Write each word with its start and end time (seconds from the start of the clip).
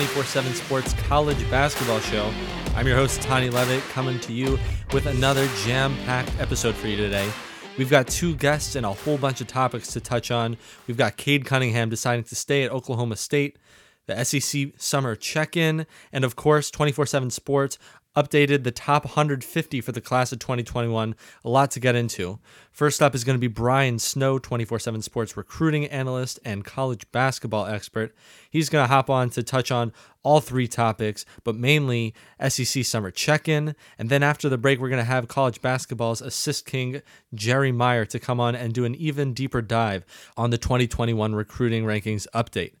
24 0.00 0.24
7 0.24 0.54
Sports 0.54 0.94
College 0.94 1.50
Basketball 1.50 2.00
Show. 2.00 2.32
I'm 2.74 2.86
your 2.86 2.96
host, 2.96 3.20
Tani 3.20 3.50
Levitt, 3.50 3.82
coming 3.90 4.18
to 4.20 4.32
you 4.32 4.58
with 4.94 5.04
another 5.04 5.46
jam 5.62 5.94
packed 6.06 6.32
episode 6.40 6.74
for 6.74 6.86
you 6.86 6.96
today. 6.96 7.30
We've 7.76 7.90
got 7.90 8.06
two 8.08 8.34
guests 8.34 8.76
and 8.76 8.86
a 8.86 8.94
whole 8.94 9.18
bunch 9.18 9.42
of 9.42 9.46
topics 9.46 9.92
to 9.92 10.00
touch 10.00 10.30
on. 10.30 10.56
We've 10.86 10.96
got 10.96 11.18
Cade 11.18 11.44
Cunningham 11.44 11.90
deciding 11.90 12.24
to 12.24 12.34
stay 12.34 12.62
at 12.62 12.72
Oklahoma 12.72 13.16
State, 13.16 13.58
the 14.06 14.24
SEC 14.24 14.68
Summer 14.78 15.14
Check 15.16 15.54
In, 15.54 15.84
and 16.14 16.24
of 16.24 16.34
course, 16.34 16.70
24 16.70 17.04
7 17.04 17.28
Sports 17.28 17.76
updated 18.16 18.64
the 18.64 18.72
top 18.72 19.04
150 19.04 19.80
for 19.80 19.92
the 19.92 20.00
class 20.00 20.32
of 20.32 20.38
2021. 20.38 21.14
A 21.44 21.48
lot 21.48 21.70
to 21.72 21.80
get 21.80 21.94
into. 21.94 22.38
First 22.72 23.02
up 23.02 23.14
is 23.14 23.24
going 23.24 23.36
to 23.36 23.40
be 23.40 23.46
Brian 23.46 23.98
Snow, 23.98 24.38
24 24.38 24.78
7 24.78 25.02
sports 25.02 25.36
recruiting 25.36 25.86
analyst 25.86 26.38
and 26.44 26.64
college 26.64 27.10
basketball 27.12 27.66
expert. 27.66 28.14
He's 28.50 28.68
going 28.68 28.84
to 28.84 28.92
hop 28.92 29.10
on 29.10 29.30
to 29.30 29.42
touch 29.42 29.70
on 29.70 29.92
all 30.22 30.40
three 30.40 30.68
topics, 30.68 31.24
but 31.44 31.56
mainly 31.56 32.14
SEC 32.48 32.84
summer 32.84 33.10
check 33.10 33.48
in. 33.48 33.74
And 33.98 34.08
then 34.08 34.22
after 34.22 34.48
the 34.48 34.58
break, 34.58 34.80
we're 34.80 34.88
going 34.88 34.98
to 34.98 35.04
have 35.04 35.28
college 35.28 35.62
basketball's 35.62 36.20
assist 36.20 36.66
king, 36.66 37.02
Jerry 37.34 37.72
Meyer, 37.72 38.04
to 38.06 38.18
come 38.18 38.40
on 38.40 38.54
and 38.54 38.74
do 38.74 38.84
an 38.84 38.94
even 38.94 39.32
deeper 39.32 39.62
dive 39.62 40.04
on 40.36 40.50
the 40.50 40.58
2021 40.58 41.34
recruiting 41.34 41.84
rankings 41.84 42.26
update. 42.34 42.72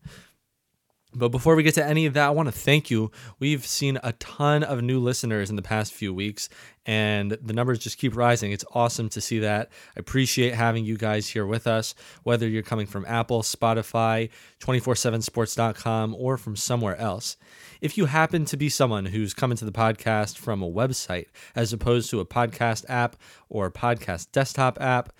But 1.12 1.30
before 1.30 1.56
we 1.56 1.64
get 1.64 1.74
to 1.74 1.84
any 1.84 2.06
of 2.06 2.14
that, 2.14 2.26
I 2.26 2.30
want 2.30 2.46
to 2.48 2.52
thank 2.52 2.88
you. 2.88 3.10
We've 3.40 3.66
seen 3.66 3.98
a 4.04 4.12
ton 4.14 4.62
of 4.62 4.80
new 4.82 5.00
listeners 5.00 5.50
in 5.50 5.56
the 5.56 5.62
past 5.62 5.92
few 5.92 6.14
weeks, 6.14 6.48
and 6.86 7.32
the 7.32 7.52
numbers 7.52 7.80
just 7.80 7.98
keep 7.98 8.14
rising. 8.14 8.52
It's 8.52 8.64
awesome 8.74 9.08
to 9.10 9.20
see 9.20 9.40
that. 9.40 9.70
I 9.96 10.00
appreciate 10.00 10.54
having 10.54 10.84
you 10.84 10.96
guys 10.96 11.28
here 11.28 11.46
with 11.46 11.66
us, 11.66 11.96
whether 12.22 12.48
you're 12.48 12.62
coming 12.62 12.86
from 12.86 13.04
Apple, 13.06 13.42
Spotify, 13.42 14.30
247sports.com, 14.60 16.14
or 16.16 16.36
from 16.36 16.54
somewhere 16.54 16.96
else. 16.96 17.36
If 17.80 17.98
you 17.98 18.06
happen 18.06 18.44
to 18.44 18.56
be 18.56 18.68
someone 18.68 19.06
who's 19.06 19.34
coming 19.34 19.56
to 19.56 19.64
the 19.64 19.72
podcast 19.72 20.38
from 20.38 20.62
a 20.62 20.70
website 20.70 21.26
as 21.56 21.72
opposed 21.72 22.10
to 22.10 22.20
a 22.20 22.26
podcast 22.26 22.84
app 22.88 23.16
or 23.48 23.66
a 23.66 23.72
podcast 23.72 24.30
desktop 24.30 24.80
app, 24.80 25.12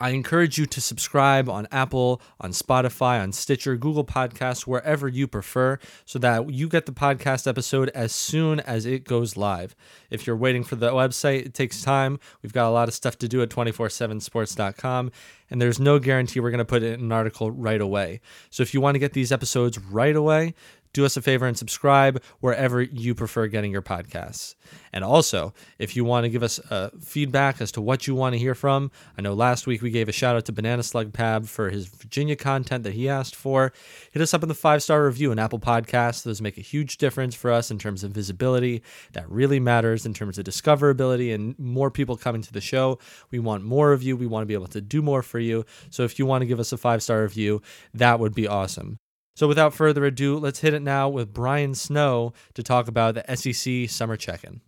I 0.00 0.10
encourage 0.10 0.58
you 0.58 0.66
to 0.66 0.80
subscribe 0.80 1.48
on 1.48 1.68
Apple, 1.70 2.20
on 2.40 2.50
Spotify, 2.50 3.22
on 3.22 3.32
Stitcher, 3.32 3.76
Google 3.76 4.04
Podcasts, 4.04 4.66
wherever 4.66 5.06
you 5.06 5.28
prefer, 5.28 5.78
so 6.04 6.18
that 6.18 6.50
you 6.50 6.68
get 6.68 6.86
the 6.86 6.92
podcast 6.92 7.46
episode 7.46 7.90
as 7.90 8.12
soon 8.12 8.58
as 8.60 8.86
it 8.86 9.04
goes 9.04 9.36
live. 9.36 9.76
If 10.10 10.26
you're 10.26 10.36
waiting 10.36 10.64
for 10.64 10.74
the 10.74 10.90
website, 10.90 11.46
it 11.46 11.54
takes 11.54 11.82
time. 11.82 12.18
We've 12.42 12.52
got 12.52 12.68
a 12.68 12.72
lot 12.72 12.88
of 12.88 12.94
stuff 12.94 13.18
to 13.18 13.28
do 13.28 13.40
at 13.40 13.50
247sports.com, 13.50 15.12
and 15.48 15.62
there's 15.62 15.78
no 15.78 16.00
guarantee 16.00 16.40
we're 16.40 16.50
going 16.50 16.58
to 16.58 16.64
put 16.64 16.82
in 16.82 17.00
an 17.00 17.12
article 17.12 17.52
right 17.52 17.80
away. 17.80 18.20
So 18.50 18.64
if 18.64 18.74
you 18.74 18.80
want 18.80 18.96
to 18.96 19.00
get 19.00 19.12
these 19.12 19.30
episodes 19.30 19.78
right 19.78 20.16
away, 20.16 20.54
do 20.94 21.04
us 21.04 21.16
a 21.16 21.22
favor 21.22 21.46
and 21.46 21.58
subscribe 21.58 22.22
wherever 22.40 22.80
you 22.80 23.14
prefer 23.14 23.48
getting 23.48 23.72
your 23.72 23.82
podcasts. 23.82 24.54
And 24.92 25.04
also, 25.04 25.52
if 25.78 25.96
you 25.96 26.04
want 26.04 26.24
to 26.24 26.30
give 26.30 26.42
us 26.42 26.60
uh, 26.70 26.90
feedback 27.00 27.60
as 27.60 27.72
to 27.72 27.80
what 27.80 28.06
you 28.06 28.14
want 28.14 28.32
to 28.34 28.38
hear 28.38 28.54
from, 28.54 28.92
I 29.18 29.22
know 29.22 29.34
last 29.34 29.66
week 29.66 29.82
we 29.82 29.90
gave 29.90 30.08
a 30.08 30.12
shout 30.12 30.36
out 30.36 30.44
to 30.46 30.52
Banana 30.52 30.84
Slug 30.84 31.12
Pab 31.12 31.48
for 31.48 31.68
his 31.68 31.88
Virginia 31.88 32.36
content 32.36 32.84
that 32.84 32.94
he 32.94 33.08
asked 33.08 33.34
for. 33.34 33.72
Hit 34.12 34.22
us 34.22 34.32
up 34.32 34.42
in 34.42 34.48
the 34.48 34.54
five 34.54 34.82
star 34.82 35.04
review 35.04 35.32
in 35.32 35.38
Apple 35.38 35.58
Podcasts. 35.58 36.22
Those 36.22 36.40
make 36.40 36.56
a 36.56 36.62
huge 36.62 36.96
difference 36.96 37.34
for 37.34 37.50
us 37.50 37.72
in 37.72 37.78
terms 37.78 38.04
of 38.04 38.12
visibility. 38.12 38.82
That 39.12 39.28
really 39.28 39.58
matters 39.58 40.06
in 40.06 40.14
terms 40.14 40.38
of 40.38 40.44
discoverability 40.44 41.34
and 41.34 41.58
more 41.58 41.90
people 41.90 42.16
coming 42.16 42.42
to 42.42 42.52
the 42.52 42.60
show. 42.60 43.00
We 43.32 43.40
want 43.40 43.64
more 43.64 43.92
of 43.92 44.02
you. 44.02 44.16
We 44.16 44.26
want 44.26 44.42
to 44.42 44.46
be 44.46 44.54
able 44.54 44.68
to 44.68 44.80
do 44.80 45.02
more 45.02 45.22
for 45.22 45.40
you. 45.40 45.66
So 45.90 46.04
if 46.04 46.20
you 46.20 46.24
want 46.24 46.42
to 46.42 46.46
give 46.46 46.60
us 46.60 46.72
a 46.72 46.78
five 46.78 47.02
star 47.02 47.22
review, 47.22 47.62
that 47.92 48.20
would 48.20 48.34
be 48.34 48.46
awesome. 48.46 49.00
So 49.34 49.48
without 49.48 49.74
further 49.74 50.04
ado, 50.04 50.38
let's 50.38 50.60
hit 50.60 50.74
it 50.74 50.82
now 50.82 51.08
with 51.08 51.32
Brian 51.32 51.74
Snow 51.74 52.32
to 52.54 52.62
talk 52.62 52.86
about 52.86 53.14
the 53.16 53.36
SEC 53.36 53.90
Summer 53.90 54.16
Check-in. 54.16 54.60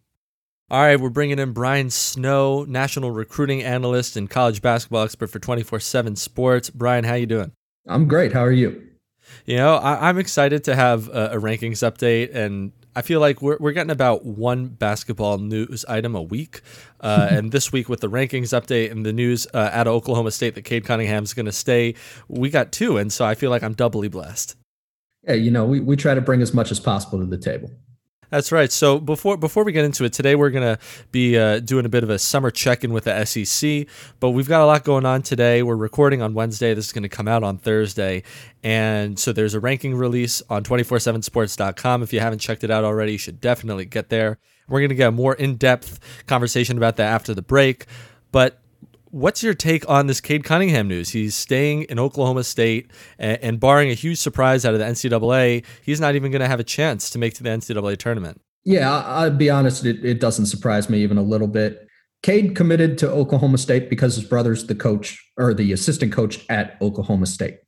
All 0.69 0.81
right, 0.81 0.99
we're 0.99 1.11
bringing 1.11 1.39
in 1.39 1.53
Brian 1.53 1.91
Snow, 1.91 2.65
national 2.65 3.13
recruiting 3.13 3.63
analyst 3.63 4.17
and 4.17 4.29
college 4.29 4.61
basketball 4.61 5.05
expert 5.05 5.29
for 5.29 5.39
24/7 5.39 6.17
Sports. 6.17 6.71
Brian, 6.71 7.05
how 7.05 7.15
you 7.15 7.27
doing? 7.27 7.53
I'm 7.87 8.09
great. 8.09 8.33
How 8.33 8.43
are 8.43 8.51
you? 8.51 8.83
You 9.45 9.57
know, 9.59 9.77
I, 9.77 10.09
am 10.09 10.19
excited 10.19 10.65
to 10.65 10.75
have 10.75 11.09
a, 11.09 11.31
a, 11.35 11.41
rankings 11.41 11.89
update, 11.89 12.35
and 12.35 12.73
I 12.97 13.03
feel 13.03 13.21
like 13.21 13.43
we're, 13.43 13.59
we're 13.61 13.73
getting 13.73 13.91
about 13.91 14.25
one 14.25 14.69
basketball 14.69 15.37
news 15.37 15.85
item 15.85 16.17
a 16.17 16.23
week. 16.23 16.63
Uh, 16.99 17.29
and 17.31 17.53
this 17.53 17.71
week, 17.71 17.91
with 17.91 18.01
the 18.01 18.09
rankings 18.09 18.59
update 18.59 18.91
and 18.91 19.05
the 19.05 19.13
news 19.13 19.47
uh, 19.53 19.69
out 19.71 19.87
of 19.87 19.93
Oklahoma 19.93 20.31
State 20.31 20.55
that 20.55 20.63
Cade 20.63 20.87
Cunningham 20.87 21.23
is 21.23 21.35
going 21.35 21.45
to 21.45 21.53
stay, 21.53 21.95
we 22.27 22.49
got 22.49 22.73
two. 22.73 22.97
And 22.97 23.13
so 23.13 23.27
I 23.27 23.35
feel 23.35 23.51
like 23.51 23.63
I'm 23.63 23.75
doubly 23.75 24.09
blessed. 24.09 24.57
Yeah, 25.25 25.35
you 25.35 25.51
know, 25.51 25.67
we, 25.67 25.81
we 25.81 25.95
try 25.95 26.15
to 26.15 26.23
bring 26.23 26.41
as 26.41 26.55
much 26.55 26.73
as 26.73 26.81
possible 26.81 27.19
to 27.19 27.27
the 27.27 27.37
table. 27.37 27.71
That's 28.31 28.51
right. 28.51 28.73
So 28.73 28.99
before 28.99 29.37
before 29.37 29.65
we 29.65 29.73
get 29.73 29.85
into 29.85 30.05
it 30.05 30.13
today, 30.13 30.35
we're 30.35 30.51
gonna 30.51 30.79
be 31.13 31.39
uh, 31.39 31.61
doing 31.61 31.87
a 31.87 31.89
bit 31.89 32.03
of 32.03 32.11
a 32.11 32.19
summer 32.19 32.51
check-in 32.51 32.93
with 32.93 33.05
the 33.05 33.25
SEC. 33.25 33.87
But 34.21 34.31
we've 34.31 34.49
got 34.49 34.63
a 34.63 34.67
lot 34.67 34.85
going 34.85 35.07
on 35.07 35.23
today. 35.23 35.63
We're 35.63 35.77
recording 35.77 36.23
on 36.23 36.35
Wednesday. 36.35 36.75
This 36.75 36.87
is 36.87 36.93
to 37.05 37.09
come 37.09 37.29
out 37.29 37.43
on 37.43 37.59
Thursday, 37.59 38.23
and 38.63 39.19
so 39.19 39.33
there's 39.33 39.55
a 39.55 39.61
ranking 39.61 39.95
release 39.95 40.43
on 40.51 40.65
247sports.com. 40.65 42.03
If 42.03 42.13
you 42.13 42.21
haven't 42.21 42.41
checked 42.41 42.65
it 42.65 42.71
out 42.71 42.85
already, 42.85 43.13
you 43.13 43.19
should 43.19 43.41
definitely 43.41 43.85
get 43.85 44.09
there. 44.09 44.39
We're 44.69 44.81
to 44.91 44.97
get 44.97 45.09
a 45.09 45.13
more 45.13 45.35
in-depth 45.35 46.25
conversation 46.27 46.77
about 46.77 46.97
that 46.97 47.13
after 47.13 47.35
the 47.35 47.43
break. 47.43 47.87
But 48.33 48.61
What's 49.11 49.43
your 49.43 49.55
take 49.55 49.89
on 49.89 50.07
this 50.07 50.21
Cade 50.21 50.45
Cunningham 50.45 50.89
news? 50.89 51.11
He's 51.11 51.35
staying 51.35 51.85
in 51.85 51.99
Oklahoma 51.99 52.45
State, 52.45 52.91
and, 53.19 53.39
and 53.43 53.61
barring 53.61 53.91
a 53.91 53.95
huge 53.95 54.19
surprise 54.19 54.65
out 54.65 54.75
of 54.75 54.81
the 54.81 54.87
NCAA, 54.87 55.65
he's 55.83 56.01
not 56.01 56.15
even 56.15 56.31
going 56.33 56.41
to 56.41 56.49
have 56.49 56.61
a 56.61 56.65
chance 56.65 57.11
to 57.11 57.19
make 57.19 57.35
to 57.35 57.43
the 57.43 57.51
NCAA 57.51 57.97
tournament. 57.99 58.41
Yeah, 58.65 58.91
I'll 58.93 59.31
be 59.31 59.49
honest, 59.49 59.85
it, 59.85 60.05
it 60.05 60.21
doesn't 60.21 60.47
surprise 60.47 60.91
me 60.91 61.03
even 61.03 61.19
a 61.19 61.23
little 61.23 61.47
bit. 61.47 61.87
Cade 62.23 62.57
committed 62.57 62.99
to 62.99 63.09
Oklahoma 63.11 63.59
State 63.59 63.89
because 63.89 64.17
his 64.17 64.25
brother's 64.25 64.67
the 64.67 64.75
coach 64.75 65.25
or 65.37 65.55
the 65.55 65.73
assistant 65.73 66.13
coach 66.13 66.45
at 66.49 66.77
Oklahoma 66.83 67.27
State. 67.27 67.59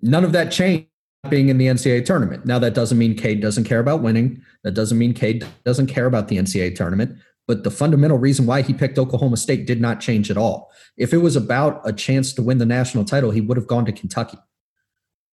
None 0.00 0.24
of 0.24 0.32
that 0.32 0.52
changed 0.52 0.86
being 1.28 1.48
in 1.48 1.58
the 1.58 1.66
NCAA 1.66 2.04
tournament. 2.04 2.44
Now, 2.46 2.58
that 2.58 2.74
doesn't 2.74 2.98
mean 2.98 3.16
Cade 3.16 3.40
doesn't 3.40 3.64
care 3.64 3.80
about 3.80 4.02
winning. 4.02 4.42
That 4.62 4.72
doesn't 4.72 4.98
mean 4.98 5.14
Cade 5.14 5.44
doesn't 5.64 5.86
care 5.86 6.06
about 6.06 6.28
the 6.28 6.36
NCAA 6.36 6.76
tournament. 6.76 7.18
But 7.46 7.64
the 7.64 7.70
fundamental 7.70 8.18
reason 8.18 8.46
why 8.46 8.62
he 8.62 8.72
picked 8.72 8.98
Oklahoma 8.98 9.36
State 9.36 9.66
did 9.66 9.80
not 9.80 10.00
change 10.00 10.30
at 10.30 10.36
all. 10.36 10.70
If 10.96 11.12
it 11.12 11.18
was 11.18 11.36
about 11.36 11.80
a 11.84 11.92
chance 11.92 12.32
to 12.34 12.42
win 12.42 12.58
the 12.58 12.66
national 12.66 13.04
title, 13.04 13.30
he 13.30 13.40
would 13.40 13.56
have 13.56 13.66
gone 13.66 13.84
to 13.84 13.92
Kentucky. 13.92 14.38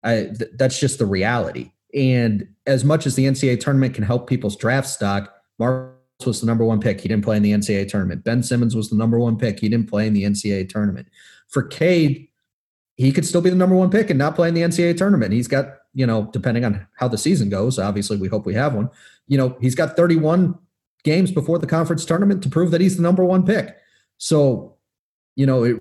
I, 0.04 0.30
th- 0.36 0.50
that's 0.54 0.78
just 0.78 0.98
the 0.98 1.06
reality. 1.06 1.72
And 1.94 2.48
as 2.66 2.84
much 2.84 3.06
as 3.06 3.16
the 3.16 3.24
NCAA 3.24 3.58
tournament 3.58 3.94
can 3.94 4.04
help 4.04 4.28
people's 4.28 4.56
draft 4.56 4.88
stock, 4.88 5.34
Marcus 5.58 5.96
was 6.24 6.40
the 6.40 6.46
number 6.46 6.64
one 6.64 6.80
pick. 6.80 7.00
He 7.00 7.08
didn't 7.08 7.24
play 7.24 7.36
in 7.36 7.42
the 7.42 7.52
NCAA 7.52 7.88
tournament. 7.88 8.22
Ben 8.22 8.42
Simmons 8.42 8.76
was 8.76 8.90
the 8.90 8.96
number 8.96 9.18
one 9.18 9.36
pick. 9.36 9.58
He 9.60 9.68
didn't 9.68 9.88
play 9.88 10.06
in 10.06 10.12
the 10.12 10.24
NCAA 10.24 10.68
tournament. 10.68 11.08
For 11.48 11.62
Cade, 11.62 12.28
he 12.96 13.12
could 13.12 13.26
still 13.26 13.40
be 13.40 13.50
the 13.50 13.56
number 13.56 13.76
one 13.76 13.90
pick 13.90 14.10
and 14.10 14.18
not 14.18 14.34
play 14.34 14.48
in 14.48 14.54
the 14.54 14.62
NCAA 14.62 14.96
tournament. 14.96 15.32
He's 15.32 15.48
got, 15.48 15.66
you 15.92 16.06
know, 16.06 16.28
depending 16.32 16.64
on 16.64 16.86
how 16.98 17.08
the 17.08 17.18
season 17.18 17.48
goes, 17.48 17.78
obviously 17.78 18.16
we 18.16 18.28
hope 18.28 18.46
we 18.46 18.54
have 18.54 18.74
one. 18.74 18.90
You 19.26 19.38
know, 19.38 19.56
he's 19.60 19.74
got 19.74 19.96
31 19.96 20.58
games 21.06 21.32
before 21.32 21.58
the 21.58 21.66
conference 21.66 22.04
tournament 22.04 22.42
to 22.42 22.50
prove 22.50 22.70
that 22.72 22.82
he's 22.82 22.96
the 22.96 23.02
number 23.02 23.24
one 23.24 23.46
pick. 23.46 23.74
So 24.18 24.76
you 25.36 25.46
know, 25.46 25.62
it 25.64 25.80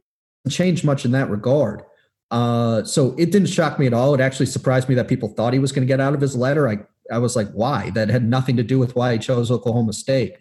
changed 0.50 0.86
much 0.86 1.06
in 1.06 1.12
that 1.12 1.30
regard. 1.30 1.82
Uh, 2.30 2.84
so 2.84 3.16
it 3.18 3.32
didn't 3.32 3.48
shock 3.48 3.80
me 3.80 3.88
at 3.88 3.94
all. 3.94 4.14
It 4.14 4.22
actually 4.22 4.46
surprised 4.48 4.88
me 4.90 4.96
that 4.96 5.08
people 5.08 5.30
thought 5.30 5.54
he 5.54 5.60
was 5.60 5.72
going 5.72 5.88
to 5.88 5.92
get 5.92 6.02
out 6.02 6.14
of 6.14 6.22
his 6.22 6.36
letter. 6.36 6.68
I, 6.68 6.80
I 7.12 7.18
was 7.18 7.36
like, 7.36 7.50
why? 7.52 7.90
That 7.92 8.10
had 8.10 8.28
nothing 8.28 8.58
to 8.58 8.64
do 8.64 8.78
with 8.78 8.96
why 8.96 9.14
he 9.14 9.20
chose 9.20 9.50
Oklahoma 9.50 9.94
State. 9.94 10.36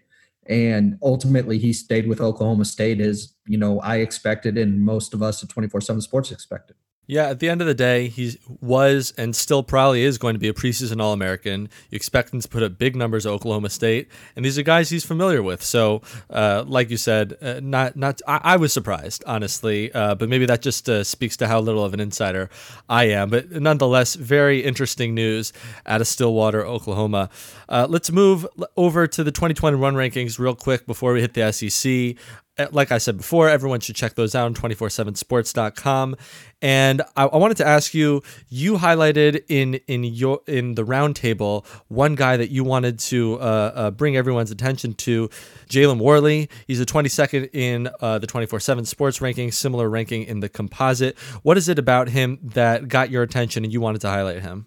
And 0.46 0.98
ultimately, 1.02 1.58
he 1.58 1.72
stayed 1.72 2.06
with 2.06 2.20
Oklahoma 2.20 2.66
State 2.66 3.00
as, 3.00 3.34
you 3.46 3.56
know, 3.56 3.80
I 3.80 3.96
expected 3.98 4.58
and 4.58 4.80
most 4.80 5.14
of 5.14 5.22
us 5.22 5.42
at 5.42 5.48
24 5.48 5.80
7 5.80 6.02
Sports 6.02 6.32
expected. 6.32 6.76
Yeah, 7.06 7.28
at 7.28 7.38
the 7.38 7.50
end 7.50 7.60
of 7.60 7.66
the 7.66 7.74
day, 7.74 8.08
he 8.08 8.38
was 8.60 9.12
and 9.18 9.36
still 9.36 9.62
probably 9.62 10.02
is 10.04 10.16
going 10.16 10.34
to 10.34 10.38
be 10.38 10.48
a 10.48 10.54
preseason 10.54 11.02
All 11.02 11.12
American. 11.12 11.68
You 11.90 11.96
expect 11.96 12.32
him 12.32 12.40
to 12.40 12.48
put 12.48 12.62
up 12.62 12.78
big 12.78 12.96
numbers 12.96 13.26
at 13.26 13.32
Oklahoma 13.32 13.68
State, 13.68 14.08
and 14.36 14.44
these 14.44 14.58
are 14.58 14.62
guys 14.62 14.88
he's 14.88 15.04
familiar 15.04 15.42
with. 15.42 15.62
So, 15.62 16.00
uh, 16.30 16.64
like 16.66 16.88
you 16.88 16.96
said, 16.96 17.36
uh, 17.42 17.60
not 17.62 17.96
not 17.96 18.22
I, 18.26 18.40
I, 18.42 18.56
was 18.56 18.72
surprised 18.72 19.22
honestly, 19.26 19.92
uh, 19.92 20.14
but 20.14 20.30
maybe 20.30 20.46
that 20.46 20.62
just 20.62 20.88
uh, 20.88 21.04
speaks 21.04 21.36
to 21.38 21.46
how 21.46 21.60
little 21.60 21.84
of 21.84 21.92
an 21.92 22.00
insider 22.00 22.48
I 22.88 23.04
am. 23.04 23.28
But 23.28 23.50
nonetheless, 23.50 24.14
very 24.14 24.64
interesting 24.64 25.14
news 25.14 25.52
out 25.84 26.00
of 26.00 26.06
Stillwater, 26.06 26.64
Oklahoma. 26.64 27.28
Uh, 27.68 27.86
let's 27.88 28.10
move 28.10 28.46
over 28.76 29.06
to 29.06 29.22
the 29.22 29.32
2021 29.32 29.94
rankings 29.94 30.38
real 30.38 30.54
quick 30.54 30.86
before 30.86 31.12
we 31.12 31.20
hit 31.20 31.34
the 31.34 31.52
SEC. 31.52 32.16
Uh, 32.56 32.66
like 32.70 32.92
I 32.92 32.98
said 32.98 33.16
before, 33.16 33.48
everyone 33.48 33.80
should 33.80 33.96
check 33.96 34.14
those 34.14 34.34
out 34.34 34.46
on 34.46 34.54
247sports.com. 34.54 36.16
And 36.64 37.02
I, 37.14 37.26
I, 37.26 37.36
wanted 37.36 37.58
to 37.58 37.66
ask 37.66 37.92
you, 37.92 38.22
you 38.48 38.78
highlighted 38.78 39.44
in 39.50 39.74
in 39.86 40.02
your 40.02 40.40
in 40.46 40.76
the 40.76 40.82
roundtable 40.82 41.66
one 41.88 42.14
guy 42.14 42.38
that 42.38 42.50
you 42.50 42.64
wanted 42.64 42.98
to 43.00 43.34
uh, 43.34 43.72
uh, 43.74 43.90
bring 43.90 44.16
everyone's 44.16 44.50
attention 44.50 44.94
to, 44.94 45.28
Jalen 45.68 45.98
Warley. 45.98 46.48
He's 46.66 46.80
a 46.80 46.86
22nd 46.86 47.50
in 47.52 47.90
uh, 48.00 48.18
the 48.18 48.26
24/7 48.26 48.86
Sports 48.86 49.20
ranking, 49.20 49.52
similar 49.52 49.90
ranking 49.90 50.22
in 50.22 50.40
the 50.40 50.48
composite. 50.48 51.18
What 51.42 51.58
is 51.58 51.68
it 51.68 51.78
about 51.78 52.08
him 52.08 52.38
that 52.42 52.88
got 52.88 53.10
your 53.10 53.22
attention 53.22 53.62
and 53.64 53.70
you 53.70 53.82
wanted 53.82 54.00
to 54.00 54.08
highlight 54.08 54.40
him? 54.40 54.64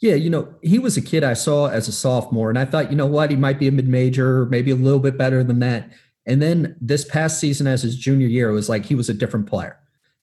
Yeah, 0.00 0.16
you 0.16 0.28
know, 0.28 0.54
he 0.62 0.78
was 0.78 0.98
a 0.98 1.00
kid 1.00 1.24
I 1.24 1.32
saw 1.32 1.68
as 1.68 1.88
a 1.88 1.92
sophomore, 1.92 2.50
and 2.50 2.58
I 2.58 2.66
thought, 2.66 2.90
you 2.90 2.96
know 2.96 3.06
what, 3.06 3.30
he 3.30 3.36
might 3.36 3.58
be 3.58 3.68
a 3.68 3.72
mid 3.72 3.88
major, 3.88 4.44
maybe 4.44 4.70
a 4.70 4.76
little 4.76 5.00
bit 5.00 5.16
better 5.16 5.42
than 5.42 5.60
that 5.60 5.90
and 6.28 6.42
then 6.42 6.76
this 6.78 7.06
past 7.06 7.40
season, 7.40 7.66
as 7.66 7.80
his 7.80 7.96
junior 7.96 8.26
year, 8.26 8.50
it 8.50 8.52
was 8.52 8.68
like 8.68 8.84
he 8.84 8.94
was 8.94 9.08
a 9.08 9.14
different 9.14 9.46
player. 9.46 9.78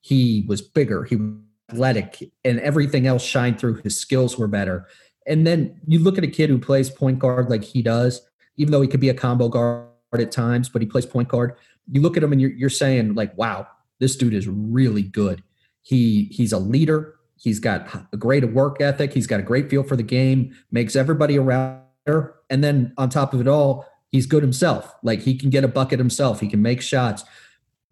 He 0.05 0.45
was 0.47 0.61
bigger, 0.61 1.03
he 1.03 1.15
was 1.15 1.33
athletic, 1.71 2.31
and 2.43 2.59
everything 2.59 3.07
else 3.07 3.23
shined 3.23 3.59
through. 3.59 3.81
His 3.81 3.99
skills 3.99 4.37
were 4.37 4.47
better. 4.47 4.87
And 5.25 5.47
then 5.47 5.81
you 5.87 5.97
look 5.97 6.19
at 6.19 6.23
a 6.23 6.27
kid 6.27 6.51
who 6.51 6.59
plays 6.59 6.91
point 6.91 7.17
guard 7.17 7.49
like 7.49 7.63
he 7.63 7.81
does, 7.81 8.21
even 8.57 8.71
though 8.71 8.81
he 8.81 8.87
could 8.87 8.99
be 8.99 9.09
a 9.09 9.15
combo 9.15 9.49
guard 9.49 9.87
at 10.13 10.31
times, 10.31 10.69
but 10.69 10.83
he 10.83 10.87
plays 10.87 11.07
point 11.07 11.27
guard. 11.27 11.55
You 11.91 12.01
look 12.01 12.17
at 12.17 12.23
him 12.23 12.31
and 12.31 12.39
you're, 12.39 12.51
you're 12.51 12.69
saying 12.69 13.15
like, 13.15 13.35
wow, 13.35 13.65
this 13.99 14.15
dude 14.15 14.35
is 14.35 14.47
really 14.47 15.01
good. 15.01 15.41
He 15.81 16.25
he's 16.25 16.51
a 16.51 16.59
leader. 16.59 17.15
He's 17.35 17.59
got 17.59 18.05
a 18.13 18.17
great 18.17 18.47
work 18.53 18.79
ethic. 18.81 19.11
He's 19.11 19.25
got 19.25 19.39
a 19.39 19.43
great 19.43 19.71
feel 19.71 19.81
for 19.81 19.95
the 19.95 20.03
game. 20.03 20.55
Makes 20.71 20.95
everybody 20.95 21.39
around 21.39 21.81
better. 22.05 22.35
And 22.51 22.63
then 22.63 22.93
on 22.99 23.09
top 23.09 23.33
of 23.33 23.41
it 23.41 23.47
all, 23.47 23.87
he's 24.11 24.27
good 24.27 24.43
himself. 24.43 24.93
Like 25.01 25.21
he 25.21 25.35
can 25.35 25.49
get 25.49 25.63
a 25.63 25.67
bucket 25.67 25.97
himself. 25.97 26.41
He 26.41 26.47
can 26.47 26.61
make 26.61 26.81
shots. 26.81 27.23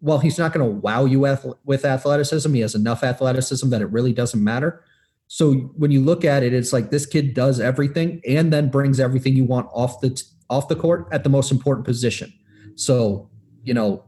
Well, 0.00 0.18
he's 0.18 0.38
not 0.38 0.52
going 0.52 0.66
to 0.66 0.80
wow 0.80 1.04
you 1.06 1.20
with 1.64 1.84
athleticism. 1.84 2.52
He 2.52 2.60
has 2.60 2.74
enough 2.74 3.02
athleticism 3.02 3.70
that 3.70 3.80
it 3.80 3.86
really 3.86 4.12
doesn't 4.12 4.42
matter. 4.42 4.84
So 5.28 5.54
when 5.76 5.90
you 5.90 6.00
look 6.00 6.24
at 6.24 6.42
it, 6.42 6.52
it's 6.52 6.72
like 6.72 6.90
this 6.90 7.06
kid 7.06 7.32
does 7.32 7.58
everything 7.58 8.20
and 8.28 8.52
then 8.52 8.70
brings 8.70 9.00
everything 9.00 9.34
you 9.34 9.44
want 9.44 9.68
off 9.72 10.00
the 10.00 10.22
off 10.50 10.68
the 10.68 10.76
court 10.76 11.08
at 11.10 11.24
the 11.24 11.30
most 11.30 11.50
important 11.50 11.86
position. 11.86 12.32
So 12.76 13.30
you 13.62 13.72
know 13.72 14.04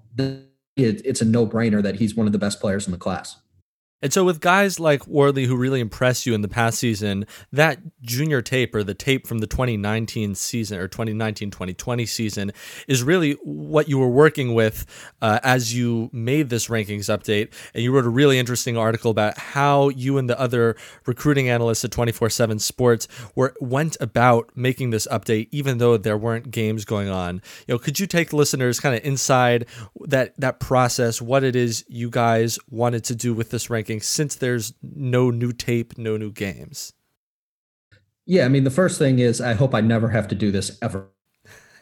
it's 0.77 1.23
a 1.23 1.25
no 1.25 1.47
brainer 1.47 1.83
that 1.83 1.97
he's 1.97 2.15
one 2.15 2.27
of 2.27 2.33
the 2.33 2.39
best 2.39 2.61
players 2.61 2.87
in 2.87 2.93
the 2.93 2.99
class. 2.99 3.37
And 4.03 4.13
so, 4.13 4.25
with 4.25 4.41
guys 4.41 4.79
like 4.79 5.07
Warley 5.07 5.47
who 5.47 5.57
really 5.57 5.81
impressed 5.81 6.27
you 6.27 6.35
in 6.35 6.43
the 6.43 6.49
past 6.49 6.79
season, 6.79 7.25
that 7.51 7.79
junior 8.03 8.43
tape 8.43 8.75
or 8.75 8.85
the 8.85 8.93
tape 8.93 9.27
from 9.27 9.39
the 9.39 9.47
2019 9.47 10.35
season 10.35 10.79
or 10.79 10.87
2019 10.87 11.51
2020 11.51 12.05
season 12.05 12.53
is 12.89 13.03
really 13.03 13.33
what 13.43 13.89
you 13.89 13.97
were 13.97 14.11
working 14.11 14.53
with 14.53 14.85
uh, 15.23 15.41
as 15.43 15.75
you 15.75 16.11
made 16.13 16.51
this 16.51 16.69
rankings 16.69 17.07
update. 17.07 17.55
And 17.73 17.83
you 17.83 17.91
wrote 17.91 18.05
a 18.05 18.11
really 18.11 18.39
interesting 18.39 18.77
article 18.77 19.11
about 19.11 19.39
how 19.39 19.89
you 19.89 20.19
and 20.19 20.29
the 20.29 20.39
other 20.39 20.77
recruiting 21.07 21.49
analysts 21.49 21.83
at 21.83 21.91
24 21.91 22.29
7 22.29 22.59
Sports 22.59 23.09
were, 23.35 23.55
went 23.61 23.97
about 23.99 24.51
making 24.55 24.91
this 24.91 25.07
update, 25.11 25.49
even 25.53 25.79
though 25.79 25.97
there 25.97 26.19
weren't 26.19 26.51
games 26.51 26.85
going 26.85 27.09
on. 27.09 27.41
You 27.67 27.75
know, 27.75 27.79
could 27.79 27.99
you 27.99 28.07
take 28.07 28.35
listeners 28.35 28.79
kind 28.79 28.95
of 28.95 29.03
inside 29.07 29.65
that, 30.03 30.39
that 30.39 30.61
process, 30.61 31.23
what 31.23 31.45
it 31.45 31.57
is 31.57 31.83
you 31.89 32.11
guys 32.11 32.59
wanted 32.69 33.03
to 33.05 33.15
do 33.15 33.33
with 33.33 33.49
this 33.49 33.71
ranking? 33.71 33.86
Since 34.01 34.35
there's 34.35 34.73
no 34.83 35.31
new 35.31 35.53
tape, 35.53 35.97
no 35.99 36.17
new 36.17 36.33
games? 36.33 36.93
Yeah, 38.27 38.45
I 38.45 38.49
mean, 38.49 38.65
the 38.65 38.71
first 38.71 38.99
thing 38.99 39.21
is 39.21 39.41
I 39.41 39.55
hope 39.55 39.75
I 39.75 39.81
never 39.81 40.09
have 40.09 40.29
to 40.29 40.35
do 40.35 40.51
this 40.51 40.77
ever 40.83 41.09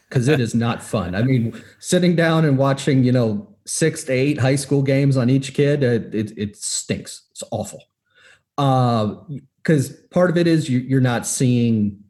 because 0.09 0.27
it 0.27 0.39
is 0.39 0.53
not 0.53 0.83
fun. 0.83 1.15
I 1.15 1.23
mean, 1.23 1.59
sitting 1.79 2.15
down 2.15 2.45
and 2.45 2.57
watching, 2.57 3.03
you 3.03 3.11
know, 3.11 3.55
six 3.65 4.03
to 4.05 4.13
eight 4.13 4.39
high 4.39 4.55
school 4.55 4.83
games 4.83 5.17
on 5.17 5.29
each 5.29 5.53
kid, 5.53 5.83
it, 5.83 6.13
it, 6.13 6.37
it 6.37 6.55
stinks. 6.55 7.23
It's 7.31 7.43
awful. 7.51 7.83
Because 8.55 9.91
uh, 9.91 9.95
part 10.11 10.29
of 10.29 10.37
it 10.37 10.47
is 10.47 10.69
you, 10.69 10.79
you're 10.79 11.01
not 11.01 11.25
seeing 11.25 12.01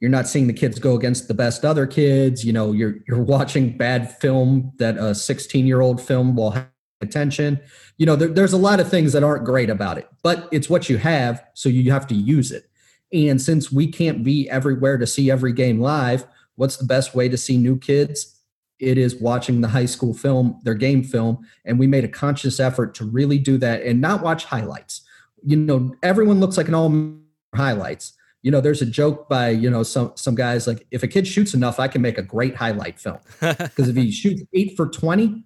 you're 0.00 0.10
not 0.10 0.28
seeing 0.28 0.46
the 0.46 0.52
kids 0.52 0.78
go 0.78 0.94
against 0.94 1.26
the 1.26 1.34
best 1.34 1.64
other 1.64 1.86
kids. 1.86 2.44
You 2.44 2.52
know, 2.52 2.72
you're 2.72 2.96
you're 3.06 3.22
watching 3.22 3.76
bad 3.76 4.16
film 4.18 4.72
that 4.78 4.96
a 4.96 5.14
16 5.14 5.66
year 5.66 5.80
old 5.80 6.00
film 6.00 6.36
will 6.36 6.54
attention. 7.00 7.60
You 7.96 8.06
know 8.06 8.16
there, 8.16 8.28
there's 8.28 8.52
a 8.52 8.58
lot 8.58 8.80
of 8.80 8.88
things 8.88 9.12
that 9.12 9.22
aren't 9.22 9.44
great 9.44 9.70
about 9.70 9.98
it 9.98 10.08
but 10.22 10.48
it's 10.52 10.68
what 10.68 10.88
you 10.88 10.98
have 10.98 11.44
so 11.54 11.68
you 11.68 11.90
have 11.92 12.06
to 12.08 12.14
use 12.14 12.50
it. 12.50 12.68
And 13.12 13.40
since 13.40 13.72
we 13.72 13.86
can't 13.86 14.22
be 14.22 14.48
everywhere 14.50 14.98
to 14.98 15.06
see 15.06 15.30
every 15.30 15.52
game 15.52 15.80
live 15.80 16.24
what's 16.56 16.76
the 16.76 16.84
best 16.84 17.14
way 17.14 17.28
to 17.28 17.36
see 17.36 17.56
new 17.56 17.78
kids? 17.78 18.34
It 18.80 18.98
is 18.98 19.20
watching 19.20 19.60
the 19.60 19.68
high 19.68 19.86
school 19.86 20.14
film 20.14 20.60
their 20.62 20.74
game 20.74 21.02
film 21.02 21.46
and 21.64 21.78
we 21.78 21.86
made 21.86 22.04
a 22.04 22.08
conscious 22.08 22.60
effort 22.60 22.94
to 22.96 23.04
really 23.04 23.38
do 23.38 23.58
that 23.58 23.82
and 23.82 24.00
not 24.00 24.22
watch 24.22 24.44
highlights. 24.44 25.02
You 25.44 25.56
know 25.56 25.94
everyone 26.02 26.40
looks 26.40 26.56
like 26.56 26.68
an 26.68 26.74
all 26.74 27.16
highlights. 27.54 28.14
You 28.42 28.50
know 28.50 28.60
there's 28.60 28.82
a 28.82 28.86
joke 28.86 29.28
by 29.28 29.50
you 29.50 29.70
know 29.70 29.82
some 29.82 30.12
some 30.14 30.34
guys 30.34 30.66
like 30.66 30.86
if 30.90 31.02
a 31.02 31.08
kid 31.08 31.26
shoots 31.26 31.54
enough 31.54 31.80
i 31.80 31.88
can 31.88 32.02
make 32.02 32.18
a 32.18 32.22
great 32.22 32.54
highlight 32.56 32.98
film. 32.98 33.18
Because 33.40 33.88
if 33.88 33.96
he 33.96 34.10
shoots 34.10 34.42
8 34.52 34.76
for 34.76 34.88
20 34.88 35.44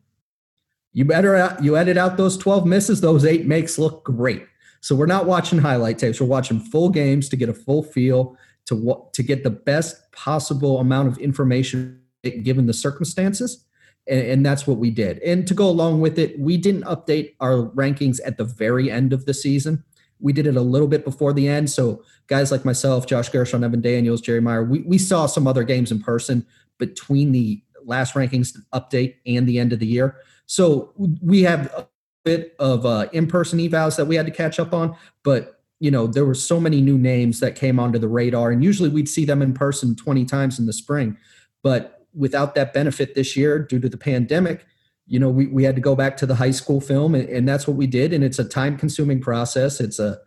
you 0.92 1.04
better 1.04 1.56
you 1.60 1.76
edit 1.76 1.96
out 1.96 2.16
those 2.16 2.36
12 2.36 2.66
misses, 2.66 3.00
those 3.00 3.24
eight 3.24 3.46
makes 3.46 3.78
look 3.78 4.04
great. 4.04 4.46
So 4.80 4.96
we're 4.96 5.06
not 5.06 5.26
watching 5.26 5.58
highlight 5.58 5.98
tapes. 5.98 6.20
We're 6.20 6.26
watching 6.26 6.58
full 6.60 6.90
games 6.90 7.28
to 7.30 7.36
get 7.36 7.48
a 7.48 7.54
full 7.54 7.82
feel 7.82 8.36
to 8.66 9.08
to 9.12 9.22
get 9.22 9.42
the 9.42 9.50
best 9.50 10.12
possible 10.12 10.78
amount 10.78 11.08
of 11.08 11.18
information 11.18 12.00
given 12.42 12.66
the 12.66 12.74
circumstances. 12.74 13.64
And, 14.08 14.20
and 14.26 14.46
that's 14.46 14.66
what 14.66 14.78
we 14.78 14.90
did. 14.90 15.18
And 15.20 15.46
to 15.46 15.54
go 15.54 15.68
along 15.68 16.00
with 16.00 16.18
it, 16.18 16.38
we 16.38 16.56
didn't 16.56 16.82
update 16.82 17.34
our 17.40 17.68
rankings 17.70 18.20
at 18.24 18.36
the 18.36 18.44
very 18.44 18.90
end 18.90 19.12
of 19.12 19.26
the 19.26 19.34
season. 19.34 19.84
We 20.18 20.32
did 20.32 20.46
it 20.46 20.56
a 20.56 20.60
little 20.62 20.88
bit 20.88 21.04
before 21.04 21.32
the 21.32 21.48
end. 21.48 21.70
So 21.70 22.04
guys 22.26 22.50
like 22.52 22.64
myself, 22.64 23.06
Josh 23.06 23.28
Gershon, 23.28 23.64
Evan 23.64 23.80
Daniels, 23.80 24.20
Jerry 24.20 24.40
Meyer, 24.40 24.64
we, 24.64 24.80
we 24.80 24.98
saw 24.98 25.26
some 25.26 25.46
other 25.46 25.64
games 25.64 25.90
in 25.90 26.00
person 26.00 26.46
between 26.78 27.32
the 27.32 27.62
last 27.84 28.14
rankings 28.14 28.56
update 28.72 29.16
and 29.26 29.48
the 29.48 29.58
end 29.58 29.72
of 29.72 29.78
the 29.78 29.86
year. 29.86 30.16
So 30.46 30.92
we 30.96 31.42
have 31.42 31.66
a 31.76 31.88
bit 32.24 32.54
of 32.58 32.86
uh, 32.86 33.08
in-person 33.12 33.58
evals 33.58 33.96
that 33.96 34.06
we 34.06 34.16
had 34.16 34.26
to 34.26 34.32
catch 34.32 34.58
up 34.60 34.72
on, 34.72 34.96
but 35.24 35.60
you 35.80 35.90
know 35.90 36.06
there 36.06 36.24
were 36.24 36.34
so 36.34 36.60
many 36.60 36.80
new 36.80 36.96
names 36.98 37.40
that 37.40 37.56
came 37.56 37.80
onto 37.80 37.98
the 37.98 38.08
radar, 38.08 38.50
and 38.50 38.62
usually 38.62 38.88
we'd 38.88 39.08
see 39.08 39.24
them 39.24 39.42
in 39.42 39.52
person 39.52 39.96
20 39.96 40.24
times 40.24 40.58
in 40.58 40.66
the 40.66 40.72
spring, 40.72 41.16
but 41.62 42.06
without 42.14 42.54
that 42.54 42.75
benefit 42.75 43.14
this 43.14 43.37
year 43.37 43.58
due 43.58 43.80
to 43.80 43.88
the 43.88 43.96
pandemic, 43.96 44.66
you 45.06 45.18
know 45.18 45.30
we, 45.30 45.46
we 45.46 45.64
had 45.64 45.75
to 45.75 45.80
go 45.80 45.96
back 45.96 46.16
to 46.18 46.26
the 46.26 46.37
high 46.37 46.50
school 46.50 46.80
film, 46.80 47.14
and, 47.14 47.28
and 47.28 47.49
that's 47.49 47.66
what 47.66 47.76
we 47.76 47.87
did, 47.87 48.12
and 48.12 48.22
it's 48.22 48.38
a 48.38 48.44
time-consuming 48.44 49.20
process. 49.20 49.80
It's 49.80 49.99
a 49.99 50.18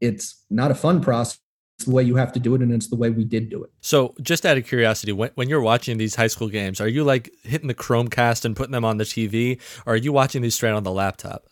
it's 0.00 0.44
not 0.50 0.70
a 0.70 0.74
fun 0.74 1.00
process 1.00 1.41
the 1.84 1.90
way 1.90 2.02
you 2.02 2.16
have 2.16 2.32
to 2.32 2.40
do 2.40 2.54
it 2.54 2.60
and 2.60 2.72
it's 2.72 2.88
the 2.88 2.96
way 2.96 3.10
we 3.10 3.24
did 3.24 3.50
do 3.50 3.62
it. 3.62 3.70
So, 3.80 4.14
just 4.20 4.44
out 4.46 4.56
of 4.56 4.66
curiosity, 4.66 5.12
when, 5.12 5.30
when 5.34 5.48
you're 5.48 5.60
watching 5.60 5.98
these 5.98 6.14
high 6.14 6.26
school 6.26 6.48
games, 6.48 6.80
are 6.80 6.88
you 6.88 7.04
like 7.04 7.30
hitting 7.42 7.68
the 7.68 7.74
Chromecast 7.74 8.44
and 8.44 8.56
putting 8.56 8.72
them 8.72 8.84
on 8.84 8.96
the 8.96 9.04
TV, 9.04 9.60
or 9.86 9.94
are 9.94 9.96
you 9.96 10.12
watching 10.12 10.42
these 10.42 10.54
straight 10.54 10.72
on 10.72 10.82
the 10.82 10.92
laptop? 10.92 11.44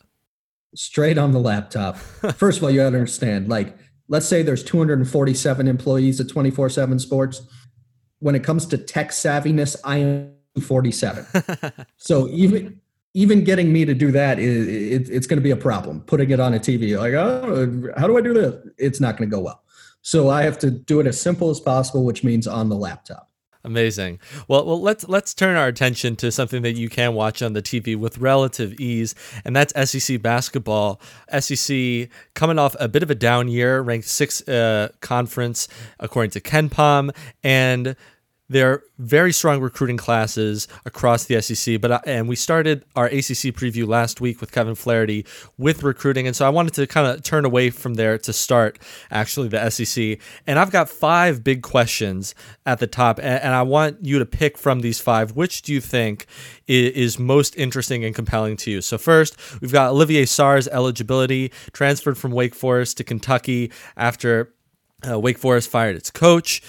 Straight 0.75 1.17
on 1.17 1.31
the 1.31 1.39
laptop. 1.39 1.97
First 2.35 2.59
of 2.59 2.63
all, 2.63 2.71
you 2.71 2.77
got 2.77 2.91
to 2.91 2.97
understand 2.97 3.49
like, 3.49 3.75
let's 4.07 4.27
say 4.27 4.41
there's 4.41 4.63
247 4.63 5.67
employees 5.67 6.19
at 6.19 6.29
24 6.29 6.69
7 6.69 6.99
Sports. 6.99 7.41
When 8.19 8.35
it 8.35 8.43
comes 8.43 8.65
to 8.67 8.77
tech 8.77 9.09
savviness, 9.09 9.75
I 9.83 9.97
am 9.97 10.33
47. 10.59 11.25
so, 11.97 12.27
even 12.29 12.81
even 13.13 13.43
getting 13.43 13.73
me 13.73 13.85
to 13.85 13.93
do 13.93 14.11
that 14.11 14.39
is 14.39 14.67
it, 14.67 15.13
it's 15.13 15.27
going 15.27 15.37
to 15.37 15.43
be 15.43 15.51
a 15.51 15.57
problem 15.57 16.01
putting 16.01 16.29
it 16.31 16.39
on 16.39 16.53
a 16.53 16.59
tv 16.59 16.97
like 16.97 17.13
oh 17.13 17.93
how 17.99 18.07
do 18.07 18.17
i 18.17 18.21
do 18.21 18.33
this 18.33 18.55
it's 18.77 18.99
not 18.99 19.17
going 19.17 19.29
to 19.29 19.35
go 19.35 19.41
well 19.41 19.63
so 20.01 20.29
I 20.29 20.43
have 20.43 20.57
to 20.59 20.71
do 20.71 20.99
it 20.99 21.07
as 21.07 21.19
simple 21.19 21.49
as 21.49 21.59
possible, 21.59 22.03
which 22.03 22.23
means 22.23 22.47
on 22.47 22.69
the 22.69 22.75
laptop. 22.75 23.31
Amazing. 23.63 24.19
Well, 24.47 24.65
well, 24.65 24.81
let's 24.81 25.07
let's 25.07 25.35
turn 25.35 25.55
our 25.55 25.67
attention 25.67 26.15
to 26.17 26.31
something 26.31 26.63
that 26.63 26.73
you 26.73 26.89
can 26.89 27.13
watch 27.13 27.43
on 27.43 27.53
the 27.53 27.61
TV 27.61 27.95
with 27.95 28.17
relative 28.17 28.79
ease, 28.79 29.13
and 29.45 29.55
that's 29.55 29.91
SEC 29.91 30.19
basketball. 30.19 30.99
SEC 31.39 32.09
coming 32.33 32.57
off 32.57 32.75
a 32.79 32.87
bit 32.87 33.03
of 33.03 33.11
a 33.11 33.15
down 33.15 33.47
year, 33.47 33.81
ranked 33.81 34.07
sixth 34.07 34.49
uh, 34.49 34.89
conference 35.01 35.67
according 35.99 36.31
to 36.31 36.41
KenPom, 36.41 37.15
and 37.43 37.95
they're 38.51 38.83
very 38.99 39.31
strong 39.31 39.61
recruiting 39.61 39.95
classes 39.95 40.67
across 40.85 41.23
the 41.23 41.41
SEC. 41.41 41.79
But 41.79 41.91
uh, 41.91 41.99
and 42.05 42.27
we 42.27 42.35
started 42.35 42.83
our 42.97 43.05
ACC 43.05 43.55
preview 43.55 43.87
last 43.87 44.19
week 44.19 44.41
with 44.41 44.51
Kevin 44.51 44.75
Flaherty 44.75 45.25
with 45.57 45.83
recruiting, 45.83 46.27
and 46.27 46.35
so 46.35 46.45
I 46.45 46.49
wanted 46.49 46.73
to 46.73 46.85
kind 46.85 47.07
of 47.07 47.23
turn 47.23 47.45
away 47.45 47.69
from 47.69 47.93
there 47.93 48.17
to 48.17 48.33
start 48.33 48.77
actually 49.09 49.47
the 49.47 49.69
SEC. 49.69 50.19
And 50.45 50.59
I've 50.59 50.71
got 50.71 50.89
five 50.89 51.43
big 51.43 51.61
questions 51.63 52.35
at 52.65 52.79
the 52.79 52.87
top, 52.87 53.19
and, 53.19 53.41
and 53.41 53.55
I 53.55 53.61
want 53.61 54.05
you 54.05 54.19
to 54.19 54.25
pick 54.25 54.57
from 54.57 54.81
these 54.81 54.99
five 54.99 55.31
which 55.31 55.61
do 55.61 55.73
you 55.73 55.79
think 55.79 56.25
is, 56.67 56.91
is 56.91 57.19
most 57.19 57.55
interesting 57.55 58.03
and 58.03 58.13
compelling 58.13 58.57
to 58.57 58.71
you. 58.71 58.81
So 58.81 58.97
first, 58.97 59.61
we've 59.61 59.71
got 59.71 59.91
Olivier 59.91 60.25
Sarr's 60.25 60.67
eligibility 60.67 61.53
transferred 61.71 62.17
from 62.17 62.31
Wake 62.31 62.53
Forest 62.53 62.97
to 62.97 63.05
Kentucky 63.05 63.71
after 63.95 64.53
uh, 65.09 65.19
Wake 65.19 65.37
Forest 65.37 65.69
fired 65.69 65.95
its 65.95 66.11
coach. 66.11 66.61